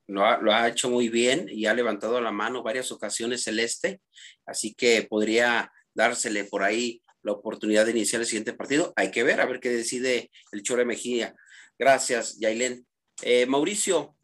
lo 0.07 0.25
ha, 0.25 0.39
lo 0.39 0.53
ha 0.53 0.69
hecho 0.69 0.91
muy 0.91 1.09
bien 1.09 1.47
y 1.49 1.67
ha 1.67 1.75
levantado 1.75 2.21
la 2.21 2.31
mano 2.31 2.63
varias 2.63 2.93
ocasiones 2.93 3.45
Celeste, 3.45 4.01
así 4.47 4.75
que 4.75 5.03
podría 5.03 5.73
dársele 5.95 6.45
por 6.45 6.63
ahí 6.63 7.01
la 7.23 7.33
oportunidad 7.33 7.87
de 7.87 7.93
iniciar 7.93 8.21
el 8.21 8.27
siguiente 8.27 8.53
partido. 8.53 8.93
Hay 8.97 9.11
que 9.11 9.23
ver, 9.23 9.41
a 9.41 9.47
ver 9.47 9.61
qué 9.61 9.71
decide 9.71 10.31
el 10.53 10.63
Chore 10.63 10.85
Mejía. 10.85 11.35
Gracias, 11.79 12.39
Yailén. 12.39 12.87
Eh, 13.23 13.47
Mauricio, 13.47 14.15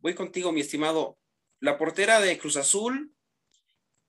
voy 0.00 0.14
contigo, 0.14 0.52
mi 0.52 0.60
estimado. 0.60 1.18
La 1.60 1.78
portera 1.78 2.20
de 2.20 2.38
Cruz 2.38 2.56
Azul, 2.56 3.14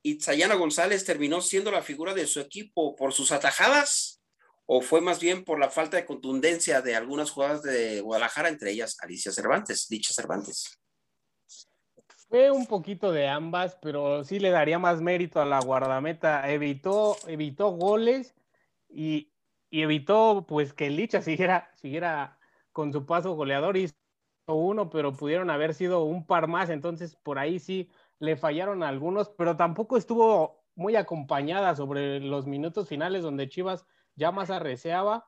Itzayana 0.04 0.56
González, 0.56 1.06
terminó 1.06 1.42
siendo 1.42 1.72
la 1.72 1.82
figura 1.82 2.14
de 2.14 2.28
su 2.28 2.40
equipo 2.40 2.96
por 2.96 3.14
sus 3.14 3.32
atajadas 3.32 4.22
o 4.74 4.82
fue 4.82 5.02
más 5.02 5.20
bien 5.20 5.44
por 5.44 5.60
la 5.60 5.70
falta 5.70 5.98
de 5.98 6.06
contundencia 6.06 6.82
de 6.82 6.96
algunas 6.96 7.30
jugadas 7.30 7.62
de 7.62 8.00
Guadalajara, 8.00 8.48
entre 8.48 8.72
ellas 8.72 8.96
Alicia 9.02 9.32
Cervantes, 9.32 9.88
dicha 9.90 10.14
Cervantes. 10.14 10.80
Fue 12.30 12.50
un 12.50 12.66
poquito 12.66 13.12
de 13.12 13.28
ambas, 13.28 13.78
pero 13.82 14.24
sí 14.24 14.40
le 14.40 14.50
daría 14.50 14.80
más 14.80 15.02
mérito 15.02 15.42
a 15.42 15.46
la 15.46 15.60
guardameta. 15.60 16.50
Evitó, 16.50 17.18
evitó 17.28 17.72
goles 17.72 18.34
y, 18.88 19.34
y 19.70 19.82
evitó 19.82 20.46
pues 20.48 20.72
que 20.72 20.90
Licha 20.90 21.22
siguiera, 21.22 21.70
siguiera 21.76 22.40
con 22.72 22.94
su 22.94 23.06
paso 23.06 23.34
goleador. 23.34 23.76
Hizo 23.76 23.96
uno, 24.56 24.90
pero 24.90 25.14
pudieron 25.14 25.50
haber 25.50 25.74
sido 25.74 26.04
un 26.04 26.26
par 26.26 26.48
más. 26.48 26.70
Entonces, 26.70 27.16
por 27.16 27.40
ahí 27.40 27.60
sí 27.60 27.90
le 28.20 28.36
fallaron 28.36 28.84
a 28.84 28.88
algunos, 28.88 29.30
pero 29.30 29.58
tampoco 29.58 29.98
estuvo 29.98 30.64
muy 30.76 30.96
acompañada 30.96 31.76
sobre 31.76 32.20
los 32.20 32.48
minutos 32.48 32.88
finales 32.88 33.24
donde 33.24 33.50
Chivas 33.50 33.86
ya 34.16 34.32
más 34.32 34.50
arreciaba. 34.50 35.28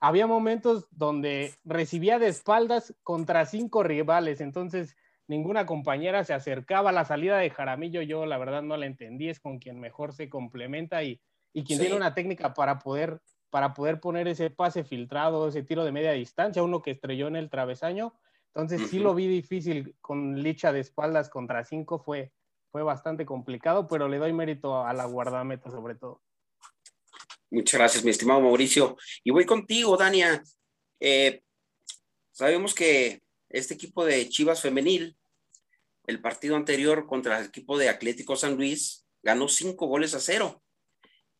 Había 0.00 0.26
momentos 0.26 0.86
donde 0.90 1.54
recibía 1.64 2.18
de 2.18 2.28
espaldas 2.28 2.94
contra 3.02 3.46
cinco 3.46 3.82
rivales, 3.82 4.40
entonces 4.40 4.96
ninguna 5.26 5.64
compañera 5.64 6.24
se 6.24 6.34
acercaba. 6.34 6.92
La 6.92 7.04
salida 7.04 7.38
de 7.38 7.48
Jaramillo 7.50 8.02
yo 8.02 8.26
la 8.26 8.36
verdad 8.36 8.62
no 8.62 8.76
la 8.76 8.86
entendí, 8.86 9.30
es 9.30 9.40
con 9.40 9.58
quien 9.58 9.80
mejor 9.80 10.12
se 10.12 10.28
complementa 10.28 11.02
y, 11.02 11.20
y 11.54 11.64
quien 11.64 11.78
Sí. 11.78 11.84
tiene 11.84 11.96
una 11.96 12.14
técnica 12.14 12.52
para 12.52 12.78
poder, 12.78 13.22
para 13.48 13.72
poder 13.72 14.00
poner 14.00 14.28
ese 14.28 14.50
pase 14.50 14.84
filtrado, 14.84 15.48
ese 15.48 15.62
tiro 15.62 15.84
de 15.84 15.92
media 15.92 16.12
distancia, 16.12 16.62
uno 16.62 16.82
que 16.82 16.90
estrelló 16.90 17.28
en 17.28 17.36
el 17.36 17.48
travesaño. 17.48 18.14
Entonces 18.54 18.88
sí 18.88 19.00
lo 19.00 19.14
vi 19.14 19.26
difícil 19.26 19.96
con 20.00 20.40
Licha 20.40 20.72
de 20.72 20.80
espaldas 20.80 21.28
contra 21.28 21.64
cinco, 21.64 21.98
fue, 21.98 22.32
fue 22.70 22.84
bastante 22.84 23.26
complicado, 23.26 23.88
pero 23.88 24.08
le 24.08 24.18
doy 24.18 24.32
mérito 24.32 24.84
a 24.84 24.92
la 24.92 25.06
guardameta 25.06 25.70
sobre 25.70 25.96
todo. 25.96 26.22
Muchas 27.50 27.78
gracias, 27.78 28.04
mi 28.04 28.10
estimado 28.10 28.40
Mauricio. 28.40 28.96
Y 29.24 29.30
voy 29.32 29.44
contigo, 29.44 29.96
Dania. 29.96 30.42
Eh, 31.00 31.42
sabemos 32.30 32.74
que 32.74 33.22
este 33.48 33.74
equipo 33.74 34.04
de 34.04 34.28
Chivas 34.28 34.62
Femenil, 34.62 35.16
el 36.06 36.20
partido 36.20 36.54
anterior 36.54 37.06
contra 37.06 37.40
el 37.40 37.46
equipo 37.46 37.76
de 37.76 37.88
Atlético 37.88 38.36
San 38.36 38.56
Luis, 38.56 39.04
ganó 39.22 39.48
cinco 39.48 39.86
goles 39.86 40.14
a 40.14 40.20
cero. 40.20 40.62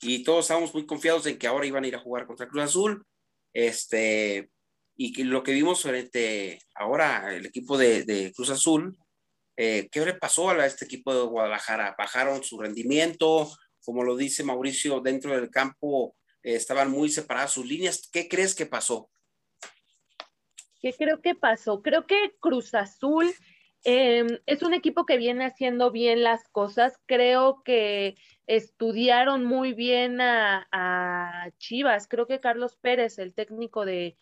Y 0.01 0.25
todos 0.25 0.45
estábamos 0.45 0.75
muy 0.75 0.85
confiados 0.85 1.27
en 1.27 1.39
que 1.39 1.47
ahora 1.47 1.67
iban 1.67 1.85
a 1.85 1.89
ir 1.89 1.95
a 1.95 2.01
jugar 2.01 2.27
contra 2.27 2.49
Cruz 2.49 2.65
Azul. 2.65 3.07
Este, 3.53 4.51
y 4.97 5.13
que 5.13 5.25
lo 5.25 5.43
que 5.43 5.53
vimos 5.53 5.83
frente 5.83 6.59
ahora 6.75 7.35
el 7.35 7.47
equipo 7.47 7.77
de, 7.77 8.33
Cruz 8.35 8.51
Azul, 8.51 8.97
eh, 9.57 9.89
¿qué 9.91 10.05
le 10.05 10.15
pasó 10.15 10.51
a 10.51 10.67
este 10.67 10.85
equipo 10.85 11.15
de 11.15 11.27
Guadalajara? 11.27 11.95
¿Bajaron 11.99 12.43
su 12.43 12.59
rendimiento? 12.59 13.51
Como 13.85 14.03
lo 14.03 14.17
dice 14.17 14.45
Mauricio, 14.45 15.01
dentro 15.01 15.33
del 15.33 15.51
campo 15.51 16.17
eh, 16.43 16.55
estaban 16.55 16.91
muy 16.91 17.09
separadas 17.09 17.53
sus 17.53 17.67
líneas. 17.67 18.09
¿Qué 18.13 18.29
crees 18.29 18.55
que 18.55 18.67
pasó? 18.67 19.11
¿Qué 20.81 20.93
creo 20.93 21.21
que 21.21 21.35
pasó? 21.35 21.83
Creo 21.83 22.07
que 22.07 22.35
Cruz 22.41 22.75
Azul 22.75 23.33
eh, 23.85 24.41
es 24.47 24.63
un 24.63 24.75
equipo 24.75 25.07
que 25.07 25.17
viene 25.17 25.47
haciendo 25.47 25.91
bien 25.91 26.23
las 26.23 26.47
cosas. 26.49 26.99
Creo 27.07 27.63
que 27.65 28.17
estudiaron 28.47 29.45
muy 29.45 29.73
bien 29.73 30.21
a 30.21 31.51
Chivas. 31.59 32.07
Creo 32.07 32.27
que 32.27 32.41
Carlos 32.41 32.77
Pérez, 32.77 33.19
el 33.19 33.33
técnico 33.33 33.85
de, 33.87 34.17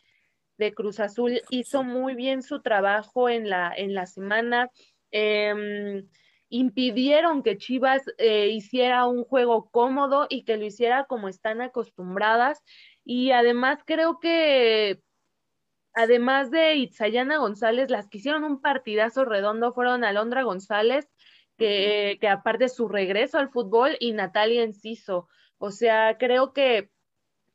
de 0.65 0.75
Cruz 0.75 1.01
Azul, 1.01 1.43
hizo 1.51 1.83
muy 1.83 2.15
bien 2.15 2.43
su 2.43 2.63
trabajo 2.63 3.29
en 3.29 3.51
la, 3.51 3.73
en 3.77 3.95
la 3.95 4.07
semana. 4.07 4.71
Eh, 5.11 6.05
impidieron 6.49 7.43
que 7.43 7.57
Chivas 7.57 8.03
eh, 8.19 8.49
hiciera 8.49 9.07
un 9.07 9.25
juego 9.25 9.71
cómodo 9.71 10.27
y 10.29 10.45
que 10.45 10.59
lo 10.59 10.65
hiciera 10.65 11.05
como 11.05 11.29
están 11.29 11.63
acostumbradas. 11.63 12.63
Y 13.05 13.31
además 13.31 13.79
creo 13.87 14.21
que 14.21 15.01
además 15.95 16.51
de 16.51 16.75
Itzayana 16.77 17.39
González, 17.39 17.91
las 17.91 18.09
que 18.09 18.19
hicieron 18.19 18.45
un 18.45 18.61
partidazo 18.61 19.25
redondo 19.25 19.73
fueron 19.73 20.05
Alondra 20.05 20.43
González, 20.43 21.09
que, 21.57 22.19
que 22.21 22.29
aparte 22.29 22.69
su 22.69 22.87
regreso 22.89 23.39
al 23.39 23.51
fútbol, 23.51 23.97
y 23.99 24.13
Natalia 24.13 24.63
Enciso. 24.63 25.29
O 25.59 25.71
sea, 25.71 26.19
creo 26.19 26.53
que 26.53 26.91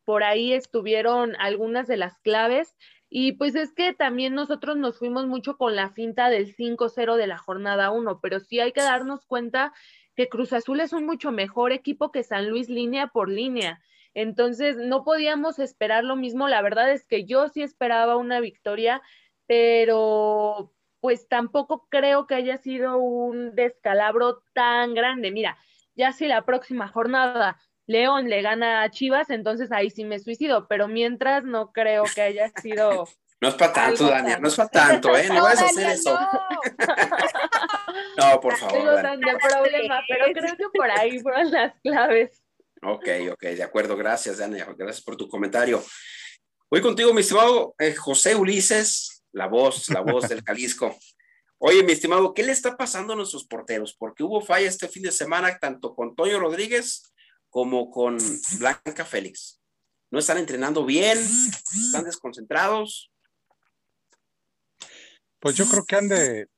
por 0.06 0.24
ahí 0.24 0.54
estuvieron 0.54 1.36
algunas 1.38 1.86
de 1.86 1.98
las 1.98 2.18
claves. 2.20 2.76
Y 3.10 3.34
pues 3.34 3.56
es 3.56 3.74
que 3.74 3.94
también 3.94 4.34
nosotros 4.34 4.78
nos 4.78 4.98
fuimos 4.98 5.28
mucho 5.28 5.58
con 5.58 5.76
la 5.76 5.90
finta 5.92 6.30
del 6.30 6.54
5-0 6.56 7.16
de 7.16 7.28
la 7.28 7.38
jornada 7.38 7.92
1, 7.92 8.20
pero 8.22 8.40
sí 8.40 8.60
hay 8.60 8.74
que 8.74 8.82
darnos 8.82 9.26
cuenta 9.26 9.74
que 10.16 10.28
Cruz 10.28 10.52
Azul 10.52 10.80
es 10.82 10.94
un 10.94 11.06
mucho 11.06 11.32
mejor 11.32 11.72
equipo 11.72 12.12
que 12.12 12.24
San 12.24 12.50
Luis 12.50 12.70
línea 12.70 13.08
por 13.08 13.30
línea. 13.30 13.82
Entonces, 14.14 14.78
no 14.78 15.04
podíamos 15.04 15.60
esperar 15.60 16.04
lo 16.04 16.16
mismo. 16.16 16.48
La 16.48 16.62
verdad 16.62 16.92
es 16.92 17.06
que 17.06 17.26
yo 17.26 17.50
sí 17.50 17.62
esperaba 17.62 18.18
una 18.18 18.40
victoria, 18.40 19.02
pero 19.46 20.74
pues 21.00 21.28
tampoco 21.28 21.88
creo 21.90 22.26
que 22.26 22.36
haya 22.36 22.58
sido 22.58 22.98
un 22.98 23.54
descalabro 23.56 24.44
tan 24.54 24.96
grande. 24.96 25.32
Mira, 25.32 25.58
ya 25.96 26.12
si 26.12 26.28
la 26.28 26.46
próxima 26.46 26.88
jornada 26.88 27.60
León 27.88 28.30
le 28.30 28.42
gana 28.42 28.84
a 28.84 28.92
Chivas, 28.92 29.30
entonces 29.30 29.72
ahí 29.72 29.90
sí 29.90 30.04
me 30.04 30.20
suicido, 30.20 30.68
pero 30.68 30.88
mientras 30.88 31.44
no 31.44 31.72
creo 31.72 32.04
que 32.14 32.22
haya 32.22 32.52
sido... 32.62 33.08
No 33.40 33.50
es 33.50 33.54
para 33.54 33.72
tanto, 33.72 34.08
Dania, 34.08 34.40
no 34.40 34.48
es 34.48 34.56
para 34.56 34.70
tanto, 34.70 35.16
¿eh? 35.16 35.28
No 35.30 35.44
vas 35.44 35.62
a 35.62 35.66
hacer 35.66 35.84
Dania, 35.84 35.94
eso. 35.94 36.12
no. 36.20 36.30
No, 38.18 38.42
por 38.42 38.58
favor. 38.58 38.96
Dania. 39.04 39.38
problema, 39.38 40.02
pero 40.08 40.26
creo 40.34 40.56
que 40.58 40.66
por 40.74 40.90
ahí 40.90 41.20
fueron 41.20 41.52
las 41.52 41.80
claves. 41.82 42.44
Ok, 42.82 43.08
ok, 43.32 43.42
de 43.42 43.62
acuerdo. 43.62 43.96
Gracias, 43.96 44.40
Dania. 44.40 44.66
Gracias 44.76 45.04
por 45.04 45.16
tu 45.16 45.30
comentario. 45.30 45.84
Voy 46.70 46.82
contigo, 46.82 47.14
mi 47.14 47.22
estimado 47.22 47.76
eh, 47.78 47.94
José 47.94 48.36
Ulises, 48.36 49.24
la 49.32 49.46
voz, 49.48 49.88
la 49.90 50.02
voz 50.02 50.28
del 50.30 50.42
Jalisco. 50.46 50.98
Oye, 51.60 51.84
mi 51.84 51.92
estimado, 51.92 52.34
¿qué 52.34 52.42
le 52.42 52.52
está 52.52 52.76
pasando 52.76 53.14
a 53.14 53.16
nuestros 53.16 53.46
porteros? 53.46 53.96
Porque 53.96 54.24
hubo 54.24 54.42
falla 54.42 54.68
este 54.68 54.88
fin 54.88 55.04
de 55.04 55.12
semana 55.12 55.58
tanto 55.60 55.96
con 55.96 56.16
Toño 56.16 56.40
Rodríguez 56.40 57.14
como 57.58 57.90
con 57.90 58.20
Blanca 58.60 59.04
Félix. 59.04 59.60
No 60.12 60.20
están 60.20 60.38
entrenando 60.38 60.86
bien, 60.86 61.18
están 61.18 62.04
desconcentrados. 62.04 63.12
Pues 65.40 65.56
yo 65.56 65.68
creo 65.68 65.84
que 65.84 65.96
han 65.96 66.08
de, 66.08 66.50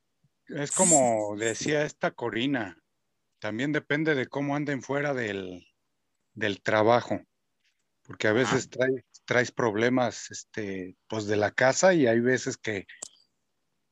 es 0.48 0.70
como 0.72 1.34
decía 1.38 1.86
esta 1.86 2.10
Corina, 2.10 2.76
también 3.38 3.72
depende 3.72 4.14
de 4.14 4.26
cómo 4.26 4.54
anden 4.54 4.82
fuera 4.82 5.14
del, 5.14 5.66
del 6.34 6.60
trabajo, 6.60 7.18
porque 8.02 8.28
a 8.28 8.34
veces 8.34 8.68
trae- 8.68 9.02
traes 9.24 9.52
problemas 9.52 10.30
este, 10.30 10.98
pues 11.08 11.24
de 11.24 11.36
la 11.38 11.50
casa 11.50 11.94
y 11.94 12.08
hay 12.08 12.20
veces 12.20 12.58
que 12.58 12.84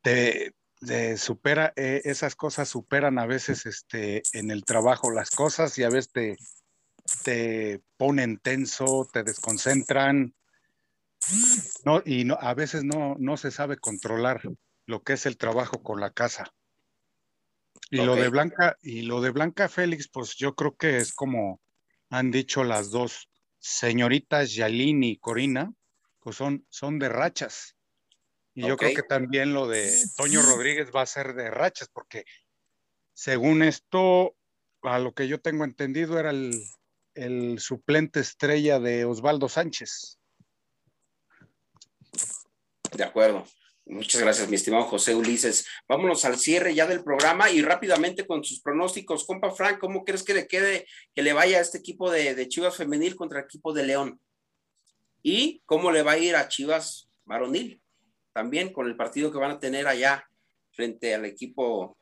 te, 0.03 0.55
te 0.79 1.17
supera, 1.17 1.73
eh, 1.75 2.03
esas 2.05 2.37
cosas 2.37 2.69
superan 2.69 3.19
a 3.19 3.25
veces 3.25 3.65
este, 3.65 4.21
en 4.35 4.51
el 4.51 4.67
trabajo 4.67 5.11
las 5.11 5.31
cosas 5.31 5.79
y 5.79 5.85
a 5.85 5.89
veces 5.89 6.13
te, 6.13 6.37
te 7.25 7.83
ponen 7.97 8.39
tenso, 8.39 9.09
te 9.13 9.23
desconcentran, 9.23 10.35
no, 11.85 12.03
y 12.05 12.25
no, 12.25 12.39
a 12.41 12.55
veces 12.55 12.85
no, 12.85 13.17
no 13.19 13.37
se 13.37 13.51
sabe 13.51 13.77
controlar 13.77 14.43
lo 14.87 15.03
que 15.03 15.15
es 15.15 15.27
el 15.27 15.37
trabajo 15.37 15.83
con 15.83 16.01
la 16.01 16.11
casa. 16.11 16.53
Y 17.91 17.99
lo 17.99 18.17
de 18.17 18.29
Blanca, 18.29 18.77
y 18.83 19.03
lo 19.03 19.21
de 19.21 19.31
Blanca 19.31 19.69
Félix, 19.69 20.09
pues 20.09 20.37
yo 20.37 20.55
creo 20.55 20.77
que 20.77 20.99
es 20.99 21.13
como 21.13 21.61
han 22.11 22.31
dicho 22.31 22.65
las 22.65 22.91
dos, 22.91 23.29
señoritas 23.59 24.55
Yalini 24.55 25.11
y 25.11 25.19
Corina, 25.19 25.73
pues 26.21 26.37
son, 26.37 26.67
son 26.69 26.99
de 26.99 27.09
rachas. 27.09 27.77
Y 28.55 28.67
yo 28.67 28.77
creo 28.77 28.95
que 28.95 29.03
también 29.03 29.53
lo 29.53 29.69
de 29.69 30.03
Toño 30.17 30.43
Rodríguez 30.43 30.91
va 30.95 31.03
a 31.03 31.07
ser 31.07 31.35
de 31.35 31.51
rachas, 31.51 31.89
porque 31.89 32.25
según 33.15 33.63
esto, 33.63 34.37
a 34.83 34.99
lo 34.99 35.13
que 35.13 35.29
yo 35.29 35.41
tengo 35.41 35.65
entendido, 35.65 36.19
era 36.19 36.31
el, 36.31 36.53
el 37.19 37.59
suplente 37.59 38.21
estrella 38.21 38.79
de 38.79 39.05
Osvaldo 39.05 39.49
Sánchez. 39.49 40.19
De 42.97 43.05
acuerdo. 43.05 43.45
Muchas 43.87 44.21
gracias, 44.21 44.49
mi 44.49 44.57
estimado 44.57 44.85
José 44.85 45.15
Ulises. 45.15 45.67
Vámonos 45.89 46.25
al 46.27 46.39
cierre 46.39 46.75
ya 46.75 46.87
del 46.87 47.03
programa 47.03 47.51
y 47.51 47.63
rápidamente 47.63 48.27
con 48.27 48.45
sus 48.45 48.61
pronósticos. 48.61 49.25
Compa 49.25 49.51
Frank, 49.51 49.79
¿cómo 49.79 50.05
crees 50.05 50.23
que 50.23 50.35
le 50.35 50.47
quede, 50.47 50.87
que 51.15 51.23
le 51.23 51.33
vaya 51.33 51.59
a 51.59 51.63
este 51.63 51.79
equipo 51.79 52.11
de, 52.11 52.35
de 52.35 52.49
Chivas 52.49 52.77
Femenil 52.77 53.17
contra 53.17 53.39
el 53.39 53.47
equipo 53.47 53.73
de 53.73 53.85
León? 53.85 54.21
¿Y 55.23 55.63
cómo 55.65 55.91
le 55.91 56.03
va 56.03 56.13
a 56.13 56.19
ir 56.19 56.37
a 56.37 56.49
Chivas 56.49 57.09
Varonil? 57.25 57.81
También 58.35 58.73
con 58.73 58.87
el 58.87 58.97
partido 58.97 59.33
que 59.33 59.39
van 59.39 59.53
a 59.53 59.59
tener 59.59 59.89
allá 59.89 60.29
frente 60.73 61.15
al 61.15 61.25
equipo 61.25 61.97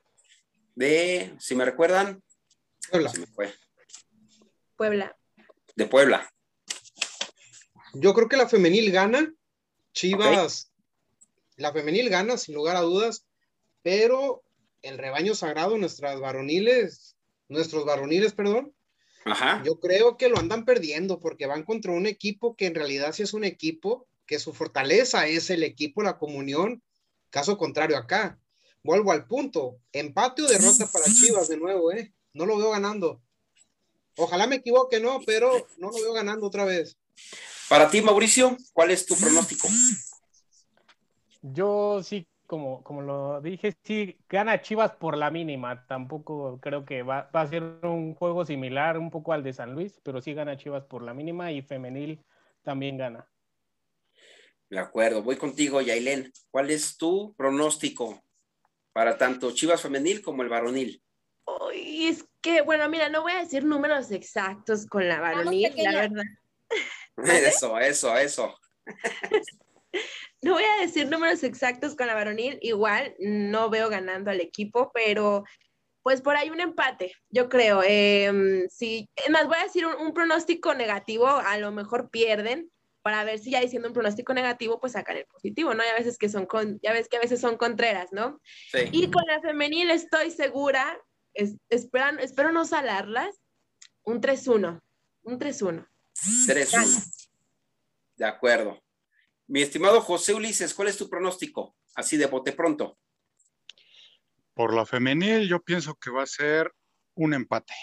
de, 0.75 1.35
si 1.39 1.55
me 1.55 1.65
recuerdan, 1.65 2.23
Puebla. 2.91 3.09
se 3.11 3.21
me 3.21 3.27
fue, 3.27 3.55
Puebla. 4.77 5.17
de 5.75 5.87
Puebla. 5.87 6.31
Yo 7.95 8.15
creo 8.15 8.29
que 8.29 8.37
la 8.37 8.49
femenil 8.49 8.93
gana. 8.93 9.33
Chivas, 9.93 10.71
la 11.57 11.73
femenil 11.73 12.11
gana, 12.11 12.37
sin 12.37 12.55
lugar 12.55 12.77
a 12.77 12.83
dudas, 12.83 13.25
pero 13.83 14.43
el 14.83 14.99
rebaño 14.99 15.35
sagrado, 15.35 15.79
nuestras 15.79 16.21
varoniles, 16.21 17.17
nuestros 17.49 17.87
varoniles, 17.87 18.35
perdón, 18.35 18.75
Ajá. 19.25 19.63
yo 19.65 19.81
creo 19.81 20.19
que 20.19 20.29
lo 20.29 20.39
andan 20.39 20.67
perdiendo 20.67 21.19
porque 21.19 21.47
van 21.47 21.63
contra 21.63 21.93
un 21.93 22.07
equipo 22.07 22.57
que 22.57 22.67
en 22.67 22.75
realidad 22.75 23.13
sí 23.13 23.23
es 23.23 23.33
un 23.33 23.45
equipo, 23.45 24.07
que 24.27 24.39
su 24.39 24.53
fortaleza 24.53 25.27
es 25.29 25.49
el 25.49 25.63
equipo, 25.63 26.03
la 26.03 26.19
comunión. 26.19 26.83
Caso 27.31 27.57
contrario 27.57 27.97
acá. 27.97 28.39
Vuelvo 28.83 29.13
al 29.13 29.27
punto. 29.27 29.79
Empate 29.93 30.43
o 30.43 30.47
derrota 30.47 30.87
para 30.93 31.07
Chivas 31.07 31.49
de 31.49 31.57
nuevo, 31.57 31.91
¿eh? 31.93 32.13
No 32.35 32.45
lo 32.45 32.59
veo 32.59 32.71
ganando. 32.71 33.23
Ojalá 34.17 34.47
me 34.47 34.57
equivoque, 34.57 35.01
no, 35.01 35.21
pero 35.27 35.67
no 35.79 35.91
lo 35.91 35.95
veo 35.95 36.13
ganando 36.13 36.47
otra 36.47 36.65
vez. 36.65 36.97
Para 37.69 37.91
ti, 37.91 38.01
Mauricio, 38.01 38.57
¿cuál 38.73 38.91
es 38.91 39.07
tu 39.07 39.17
pronóstico? 39.17 39.69
Yo 41.43 42.03
sí, 42.03 42.27
como, 42.47 42.83
como 42.83 43.03
lo 43.03 43.41
dije, 43.41 43.77
sí 43.85 44.17
gana 44.29 44.63
Chivas 44.63 44.93
por 44.93 45.17
la 45.17 45.31
mínima. 45.31 45.87
Tampoco 45.87 46.59
creo 46.61 46.85
que 46.85 47.03
va, 47.03 47.31
va 47.35 47.43
a 47.43 47.49
ser 47.49 47.63
un 47.83 48.15
juego 48.15 48.45
similar 48.45 48.99
un 48.99 49.11
poco 49.11 49.33
al 49.33 49.43
de 49.43 49.53
San 49.53 49.75
Luis, 49.75 50.01
pero 50.03 50.21
sí 50.21 50.33
gana 50.35 50.57
Chivas 50.57 50.85
por 50.85 51.03
la 51.03 51.15
mínima 51.15 51.53
y 51.53 51.63
femenil 51.63 52.25
también 52.63 52.97
gana. 52.97 53.29
De 54.69 54.79
acuerdo, 54.79 55.23
voy 55.23 55.37
contigo, 55.37 55.81
Yailén. 55.81 56.33
¿Cuál 56.51 56.71
es 56.71 56.97
tu 56.97 57.35
pronóstico 57.37 58.23
para 58.93 59.17
tanto 59.17 59.53
Chivas 59.53 59.81
Femenil 59.81 60.23
como 60.23 60.43
el 60.43 60.49
varonil? 60.49 61.03
Uy, 61.47 62.09
es 62.09 62.25
que, 62.41 62.63
bueno, 62.63 62.89
mira, 62.89 63.09
no 63.09 63.23
voy 63.23 63.33
a 63.33 63.39
decir 63.39 63.65
números 63.65 64.11
exactos 64.11 64.87
con 64.87 65.09
la 65.09 65.21
varonil, 65.21 65.73
la 65.77 65.93
verdad. 65.93 66.25
Eso, 67.25 67.79
eso, 67.79 68.17
eso. 68.17 68.55
No 70.43 70.53
voy 70.53 70.65
a 70.65 70.83
decir 70.83 71.09
números 71.09 71.43
exactos 71.43 71.97
con 71.97 72.07
la 72.07 72.15
varonil, 72.15 72.59
igual 72.61 73.17
no 73.19 73.71
veo 73.71 73.89
ganando 73.89 74.31
al 74.31 74.41
equipo, 74.41 74.93
pero 74.93 75.45
pues 76.03 76.21
por 76.21 76.37
ahí 76.37 76.51
un 76.51 76.61
empate, 76.61 77.15
yo 77.31 77.49
creo. 77.49 77.83
Eh, 77.83 78.69
sí, 78.69 79.09
es 79.17 79.31
más, 79.31 79.49
voy 79.49 79.57
a 79.57 79.65
decir 79.65 79.87
un, 79.87 79.95
un 79.95 80.13
pronóstico 80.13 80.75
negativo, 80.75 81.27
a 81.27 81.57
lo 81.57 81.73
mejor 81.73 82.11
pierden, 82.11 82.71
para 83.07 83.23
ver 83.23 83.39
si 83.39 83.53
ya 83.53 83.61
diciendo 83.61 83.87
un 83.87 83.95
pronóstico 83.95 84.35
negativo, 84.35 84.81
pues 84.81 84.95
sacan 84.95 85.17
el 85.17 85.27
positivo, 85.27 85.75
¿no? 85.75 85.85
Ya 85.85 85.95
veces 85.95 86.19
que 86.19 86.29
son 86.29 86.45
con, 86.45 86.81
ya 86.83 86.93
ves 86.93 87.09
que 87.09 87.17
a 87.17 87.21
veces 87.21 87.41
son 87.41 87.57
contreras, 87.57 88.09
¿no? 88.11 88.41
Sí. 88.73 88.81
Y 88.91 89.13
con 89.13 89.23
la 89.29 89.41
femenil 89.41 89.91
estoy 89.91 90.33
segura, 90.33 91.01
es- 91.37 91.57
esperan, 91.69 92.19
espero 92.21 92.53
no 92.53 92.65
salarlas, 92.65 93.37
un 94.03 94.21
3-1, 94.21 94.83
un 95.23 95.39
3-1. 95.39 95.87
3-1. 96.47 97.05
De 98.17 98.25
acuerdo. 98.25 98.83
Mi 99.47 99.63
estimado 99.63 100.01
José 100.01 100.35
Ulises, 100.35 100.75
¿cuál 100.75 100.89
es 100.89 100.97
tu 100.97 101.09
pronóstico? 101.09 101.77
Así 101.95 102.17
de 102.17 102.27
bote 102.27 102.53
pronto. 102.53 102.99
Por 104.55 104.75
la 104.75 104.87
femenil, 104.87 105.49
yo 105.49 105.61
pienso 105.63 105.95
que 105.95 106.11
va 106.11 106.23
a 106.23 106.27
ser 106.27 106.73
un 107.15 107.35
empate. 107.35 107.75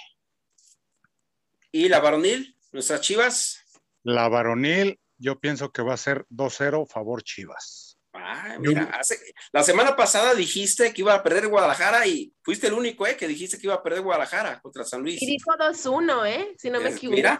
¿Y 1.72 1.88
la 1.89 1.99
varonil? 1.99 2.58
¿Nuestras 2.72 3.01
chivas? 3.01 3.60
La 4.04 4.28
varonil, 4.28 4.99
yo 5.18 5.39
pienso 5.39 5.72
que 5.72 5.82
va 5.82 5.93
a 5.93 5.97
ser 5.97 6.26
2-0 6.30 6.86
favor 6.88 7.24
Chivas. 7.24 7.83
Ah, 8.26 8.55
mira, 8.57 8.84
hace- 8.97 9.19
la 9.51 9.63
semana 9.63 9.97
pasada 9.97 10.34
dijiste 10.34 10.93
que 10.93 11.01
iba 11.01 11.13
a 11.13 11.21
perder 11.21 11.47
Guadalajara 11.49 12.07
y 12.07 12.34
fuiste 12.41 12.67
el 12.67 12.74
único, 12.74 13.05
¿eh? 13.05 13.17
Que 13.17 13.28
dijiste 13.28 13.57
que 13.57 13.67
iba 13.67 13.74
a 13.76 13.84
perder 13.84 14.01
Guadalajara 14.01 14.61
contra 14.61 14.86
San 14.86 15.01
Luis. 15.01 15.21
Y 15.21 15.26
dijo 15.26 15.51
2-1, 15.57 16.26
¿eh? 16.26 16.55
Si 16.57 16.69
no 16.69 16.80
me 16.80 16.89
equivoco. 16.89 17.15
mira. 17.15 17.38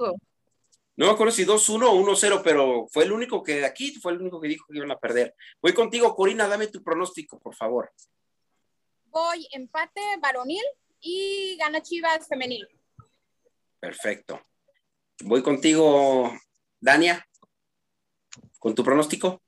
No 0.96 1.06
me 1.08 1.12
acuerdo 1.12 1.32
si 1.32 1.46
2-1 1.46 1.90
o 1.90 1.96
1-0, 1.96 2.42
pero 2.44 2.86
fue 2.92 3.06
el 3.06 3.14
único 3.14 3.42
que 3.42 3.56
de 3.56 3.66
aquí, 3.66 3.94
fue 4.00 4.12
el 4.12 4.20
único 4.22 4.42
que 4.42 4.50
dijo 4.50 4.66
que 4.70 4.78
iban 4.78 4.92
a 4.92 5.00
perder. 5.00 5.34
Voy 5.62 5.74
contigo, 5.74 6.14
Corina, 6.16 6.48
dame 6.48 6.68
tu 6.68 6.84
pronóstico, 6.84 7.40
por 7.40 7.56
favor. 7.56 7.92
Voy 9.06 9.48
empate 9.54 10.02
varonil 10.22 10.64
y 11.00 11.56
gana 11.58 11.82
Chivas 11.82 12.28
femenil. 12.28 12.68
Perfecto. 13.80 14.40
Voy 15.24 15.42
contigo, 15.42 16.32
Dania, 16.80 17.26
con 18.60 18.76
tu 18.76 18.84
pronóstico. 18.84 19.42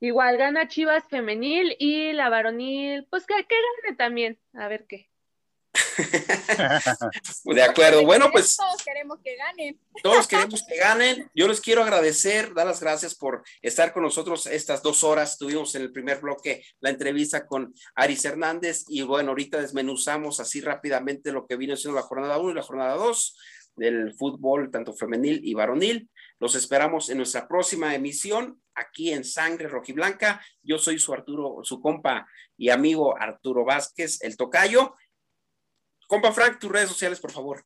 Igual 0.00 0.38
gana 0.38 0.66
Chivas 0.68 1.04
femenil 1.08 1.76
y 1.78 2.12
la 2.12 2.28
varonil, 2.30 3.06
pues 3.10 3.26
que, 3.26 3.34
que 3.34 3.56
gane 3.84 3.96
también. 3.96 4.38
A 4.54 4.66
ver 4.66 4.86
qué. 4.86 5.10
De 7.44 7.62
acuerdo. 7.62 8.04
Bueno, 8.04 8.30
pues 8.32 8.56
Todos 8.56 8.82
queremos 8.82 9.18
que 9.22 9.36
ganen. 9.36 9.80
todos 10.02 10.26
queremos 10.26 10.64
que 10.66 10.76
ganen. 10.76 11.30
Yo 11.34 11.48
les 11.48 11.60
quiero 11.60 11.82
agradecer, 11.82 12.54
dar 12.54 12.66
las 12.66 12.80
gracias 12.80 13.14
por 13.14 13.42
estar 13.62 13.92
con 13.92 14.02
nosotros 14.02 14.46
estas 14.46 14.82
dos 14.82 15.04
horas. 15.04 15.38
Tuvimos 15.38 15.74
en 15.74 15.82
el 15.82 15.92
primer 15.92 16.20
bloque 16.20 16.64
la 16.80 16.90
entrevista 16.90 17.46
con 17.46 17.74
Aris 17.94 18.24
Hernández 18.24 18.84
y 18.88 19.02
bueno, 19.02 19.30
ahorita 19.30 19.60
desmenuzamos 19.60 20.40
así 20.40 20.60
rápidamente 20.60 21.32
lo 21.32 21.46
que 21.46 21.56
vino 21.56 21.76
siendo 21.76 22.00
la 22.00 22.06
jornada 22.06 22.38
1 22.38 22.50
y 22.50 22.54
la 22.54 22.62
jornada 22.62 22.94
2 22.94 23.38
del 23.76 24.14
fútbol, 24.14 24.70
tanto 24.70 24.92
femenil 24.94 25.40
y 25.44 25.54
varonil. 25.54 26.10
Los 26.38 26.54
esperamos 26.54 27.10
en 27.10 27.18
nuestra 27.18 27.46
próxima 27.46 27.94
emisión 27.94 28.59
aquí 28.74 29.12
en 29.12 29.24
Sangre 29.24 29.68
Rojiblanca. 29.68 30.44
Yo 30.62 30.78
soy 30.78 30.98
su 30.98 31.12
Arturo, 31.12 31.60
su 31.62 31.80
compa 31.80 32.26
y 32.56 32.70
amigo 32.70 33.16
Arturo 33.18 33.64
Vázquez, 33.64 34.22
el 34.22 34.36
tocayo. 34.36 34.94
Compa 36.06 36.32
Frank, 36.32 36.58
tus 36.58 36.70
redes 36.70 36.88
sociales, 36.88 37.20
por 37.20 37.30
favor. 37.30 37.64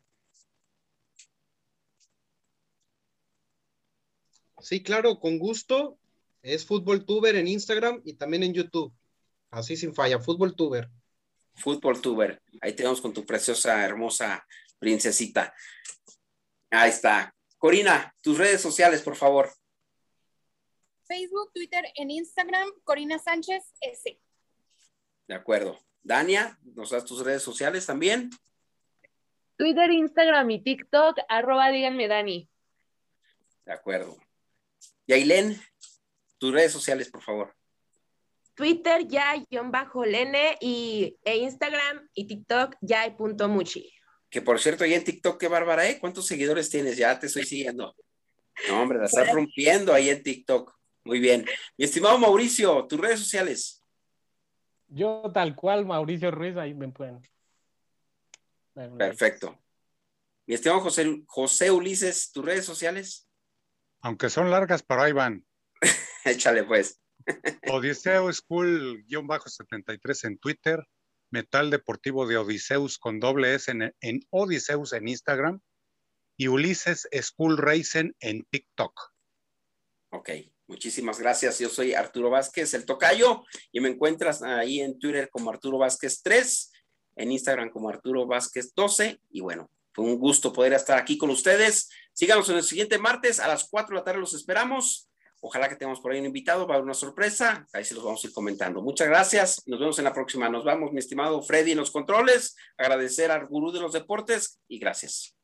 Sí, 4.61 4.82
claro, 4.82 5.18
con 5.20 5.38
gusto. 5.38 5.98
Es 6.42 6.66
Fútbol 6.66 7.07
Tuber 7.07 7.36
en 7.36 7.48
Instagram 7.48 8.02
y 8.05 8.14
también 8.14 8.42
en 8.42 8.55
YouTube. 8.55 8.92
Así 9.50 9.76
sin 9.76 9.94
falla, 9.94 10.18
Fútbol 10.18 10.55
Tuber. 10.55 10.90
Fútbol 11.55 12.00
Tuber. 12.00 12.42
Ahí 12.61 12.74
tenemos 12.74 13.00
con 13.00 13.12
tu 13.12 13.24
preciosa, 13.24 13.84
hermosa 13.84 14.46
princesita. 14.78 15.55
Ahí 16.70 16.90
está. 16.90 17.34
Corina, 17.57 18.14
tus 18.20 18.36
redes 18.36 18.61
sociales, 18.61 19.00
por 19.00 19.16
favor. 19.16 19.50
Facebook, 21.07 21.52
Twitter, 21.52 21.84
en 21.96 22.11
Instagram, 22.11 22.68
Corina 22.84 23.18
Sánchez 23.18 23.72
S. 23.80 24.18
De 25.26 25.34
acuerdo. 25.34 25.78
Dania, 26.02 26.59
¿nos 26.62 26.90
das 26.90 27.05
tus 27.05 27.24
redes 27.24 27.42
sociales 27.42 27.86
también? 27.86 28.30
Twitter, 29.57 29.90
Instagram 29.90 30.50
y 30.50 30.62
TikTok, 30.62 31.18
arroba 31.28 31.70
díganme 31.70 32.09
Dani. 32.09 32.48
De 33.64 33.72
acuerdo. 33.72 34.16
Yailén, 35.07 35.61
tus 36.38 36.52
redes 36.52 36.72
sociales, 36.72 37.11
por 37.11 37.22
favor. 37.22 37.55
Twitter, 38.55 39.07
ya-lene 39.09 40.57
y 40.61 41.16
e 41.24 41.36
Instagram 41.38 42.09
y 42.14 42.26
TikTok, 42.26 42.76
ya.muchi. 42.80 43.90
Que 44.30 44.42
por 44.42 44.61
cierto, 44.61 44.84
ahí 44.84 44.94
en 44.94 45.05
TikTok, 45.05 45.38
qué 45.40 45.48
bárbara, 45.48 45.88
¿eh? 45.88 45.98
¿Cuántos 45.98 46.26
seguidores 46.26 46.70
tienes? 46.70 46.96
Ya 46.96 47.18
te 47.18 47.26
estoy 47.26 47.44
siguiendo. 47.44 47.96
No, 48.68 48.82
hombre, 48.82 48.98
la 48.98 49.07
estás 49.07 49.32
rompiendo 49.32 49.92
ahí 49.92 50.11
en 50.11 50.22
TikTok. 50.22 50.74
Muy 51.05 51.20
bien. 51.20 51.44
Mi 51.76 51.84
estimado 51.84 52.18
Mauricio, 52.18 52.86
tus 52.86 52.98
redes 52.98 53.20
sociales. 53.20 53.84
Yo 54.88 55.30
tal 55.32 55.55
cual, 55.55 55.84
Mauricio 55.84 56.30
Ruiz, 56.30 56.57
ahí 56.57 56.72
me 56.74 56.88
pueden. 56.88 57.20
Perfecto. 58.96 59.59
Mi 60.46 60.55
estimado 60.55 60.80
José, 60.80 61.22
José 61.26 61.70
Ulises, 61.70 62.32
tus 62.32 62.44
redes 62.44 62.64
sociales. 62.64 63.28
Aunque 64.00 64.30
son 64.30 64.50
largas, 64.50 64.82
pero 64.82 65.02
ahí 65.02 65.12
van. 65.12 65.46
Échale 66.24 66.64
pues. 66.64 67.00
Odiseo 67.70 68.32
School-73 68.32 70.24
en 70.26 70.38
Twitter, 70.38 70.86
Metal 71.30 71.70
Deportivo 71.70 72.26
de 72.26 72.36
Odiseus 72.36 72.98
con 72.98 73.20
doble 73.20 73.55
S 73.55 73.70
en, 73.70 73.94
en 74.00 74.20
Odiseus 74.30 74.92
en 74.92 75.09
Instagram 75.09 75.61
y 76.36 76.48
Ulises 76.48 77.09
School 77.12 77.57
Racing 77.59 78.12
en 78.20 78.44
TikTok. 78.50 79.12
Ok, 80.11 80.30
muchísimas 80.67 81.19
gracias. 81.19 81.59
Yo 81.59 81.69
soy 81.69 81.95
Arturo 81.95 82.31
Vázquez, 82.31 82.75
el 82.75 82.85
tocayo, 82.85 83.45
y 83.73 83.81
me 83.81 83.89
encuentras 83.89 84.43
ahí 84.43 84.81
en 84.81 84.99
Twitter 84.99 85.29
como 85.31 85.51
Arturo 85.51 85.79
Vázquez 85.79 86.23
3, 86.23 86.73
en 87.17 87.33
Instagram 87.33 87.71
como 87.71 87.89
Arturo 87.89 88.27
Vázquez 88.27 88.75
12, 88.75 89.21
y 89.31 89.41
bueno, 89.41 89.71
fue 89.93 90.05
un 90.05 90.19
gusto 90.19 90.53
poder 90.53 90.73
estar 90.73 90.99
aquí 90.99 91.17
con 91.17 91.31
ustedes. 91.31 91.89
Síganos 92.12 92.49
en 92.49 92.57
el 92.57 92.62
siguiente 92.65 92.99
martes 92.99 93.39
a 93.41 93.49
las 93.49 93.69
4 93.69 93.95
de 93.95 94.01
la 94.01 94.05
tarde, 94.05 94.21
los 94.21 94.35
esperamos. 94.35 95.09
Ojalá 95.41 95.69
que 95.69 95.77
tengamos 95.77 96.01
por 96.01 96.11
ahí 96.11 96.21
un 96.21 96.27
invitado, 96.27 96.67
va 96.67 96.75
a 96.75 96.77
haber 96.77 96.85
una 96.85 96.95
sorpresa, 96.95 97.67
ahí 97.75 97.85
se 97.85 97.95
los 97.95 98.03
vamos 98.03 98.25
a 98.25 98.27
ir 98.27 98.33
comentando. 98.33 98.81
Muchas 98.81 99.09
gracias, 99.09 99.62
nos 99.67 99.79
vemos 99.79 99.99
en 99.99 100.05
la 100.05 100.12
próxima. 100.15 100.49
Nos 100.49 100.65
vamos, 100.65 100.91
mi 100.93 101.01
estimado 101.01 101.43
Freddy 101.43 101.73
en 101.73 101.79
los 101.79 101.91
controles, 101.91 102.57
agradecer 102.79 103.31
al 103.31 103.47
gurú 103.47 103.71
de 103.71 103.81
los 103.81 103.93
deportes 103.93 104.59
y 104.69 104.79
gracias. 104.79 105.37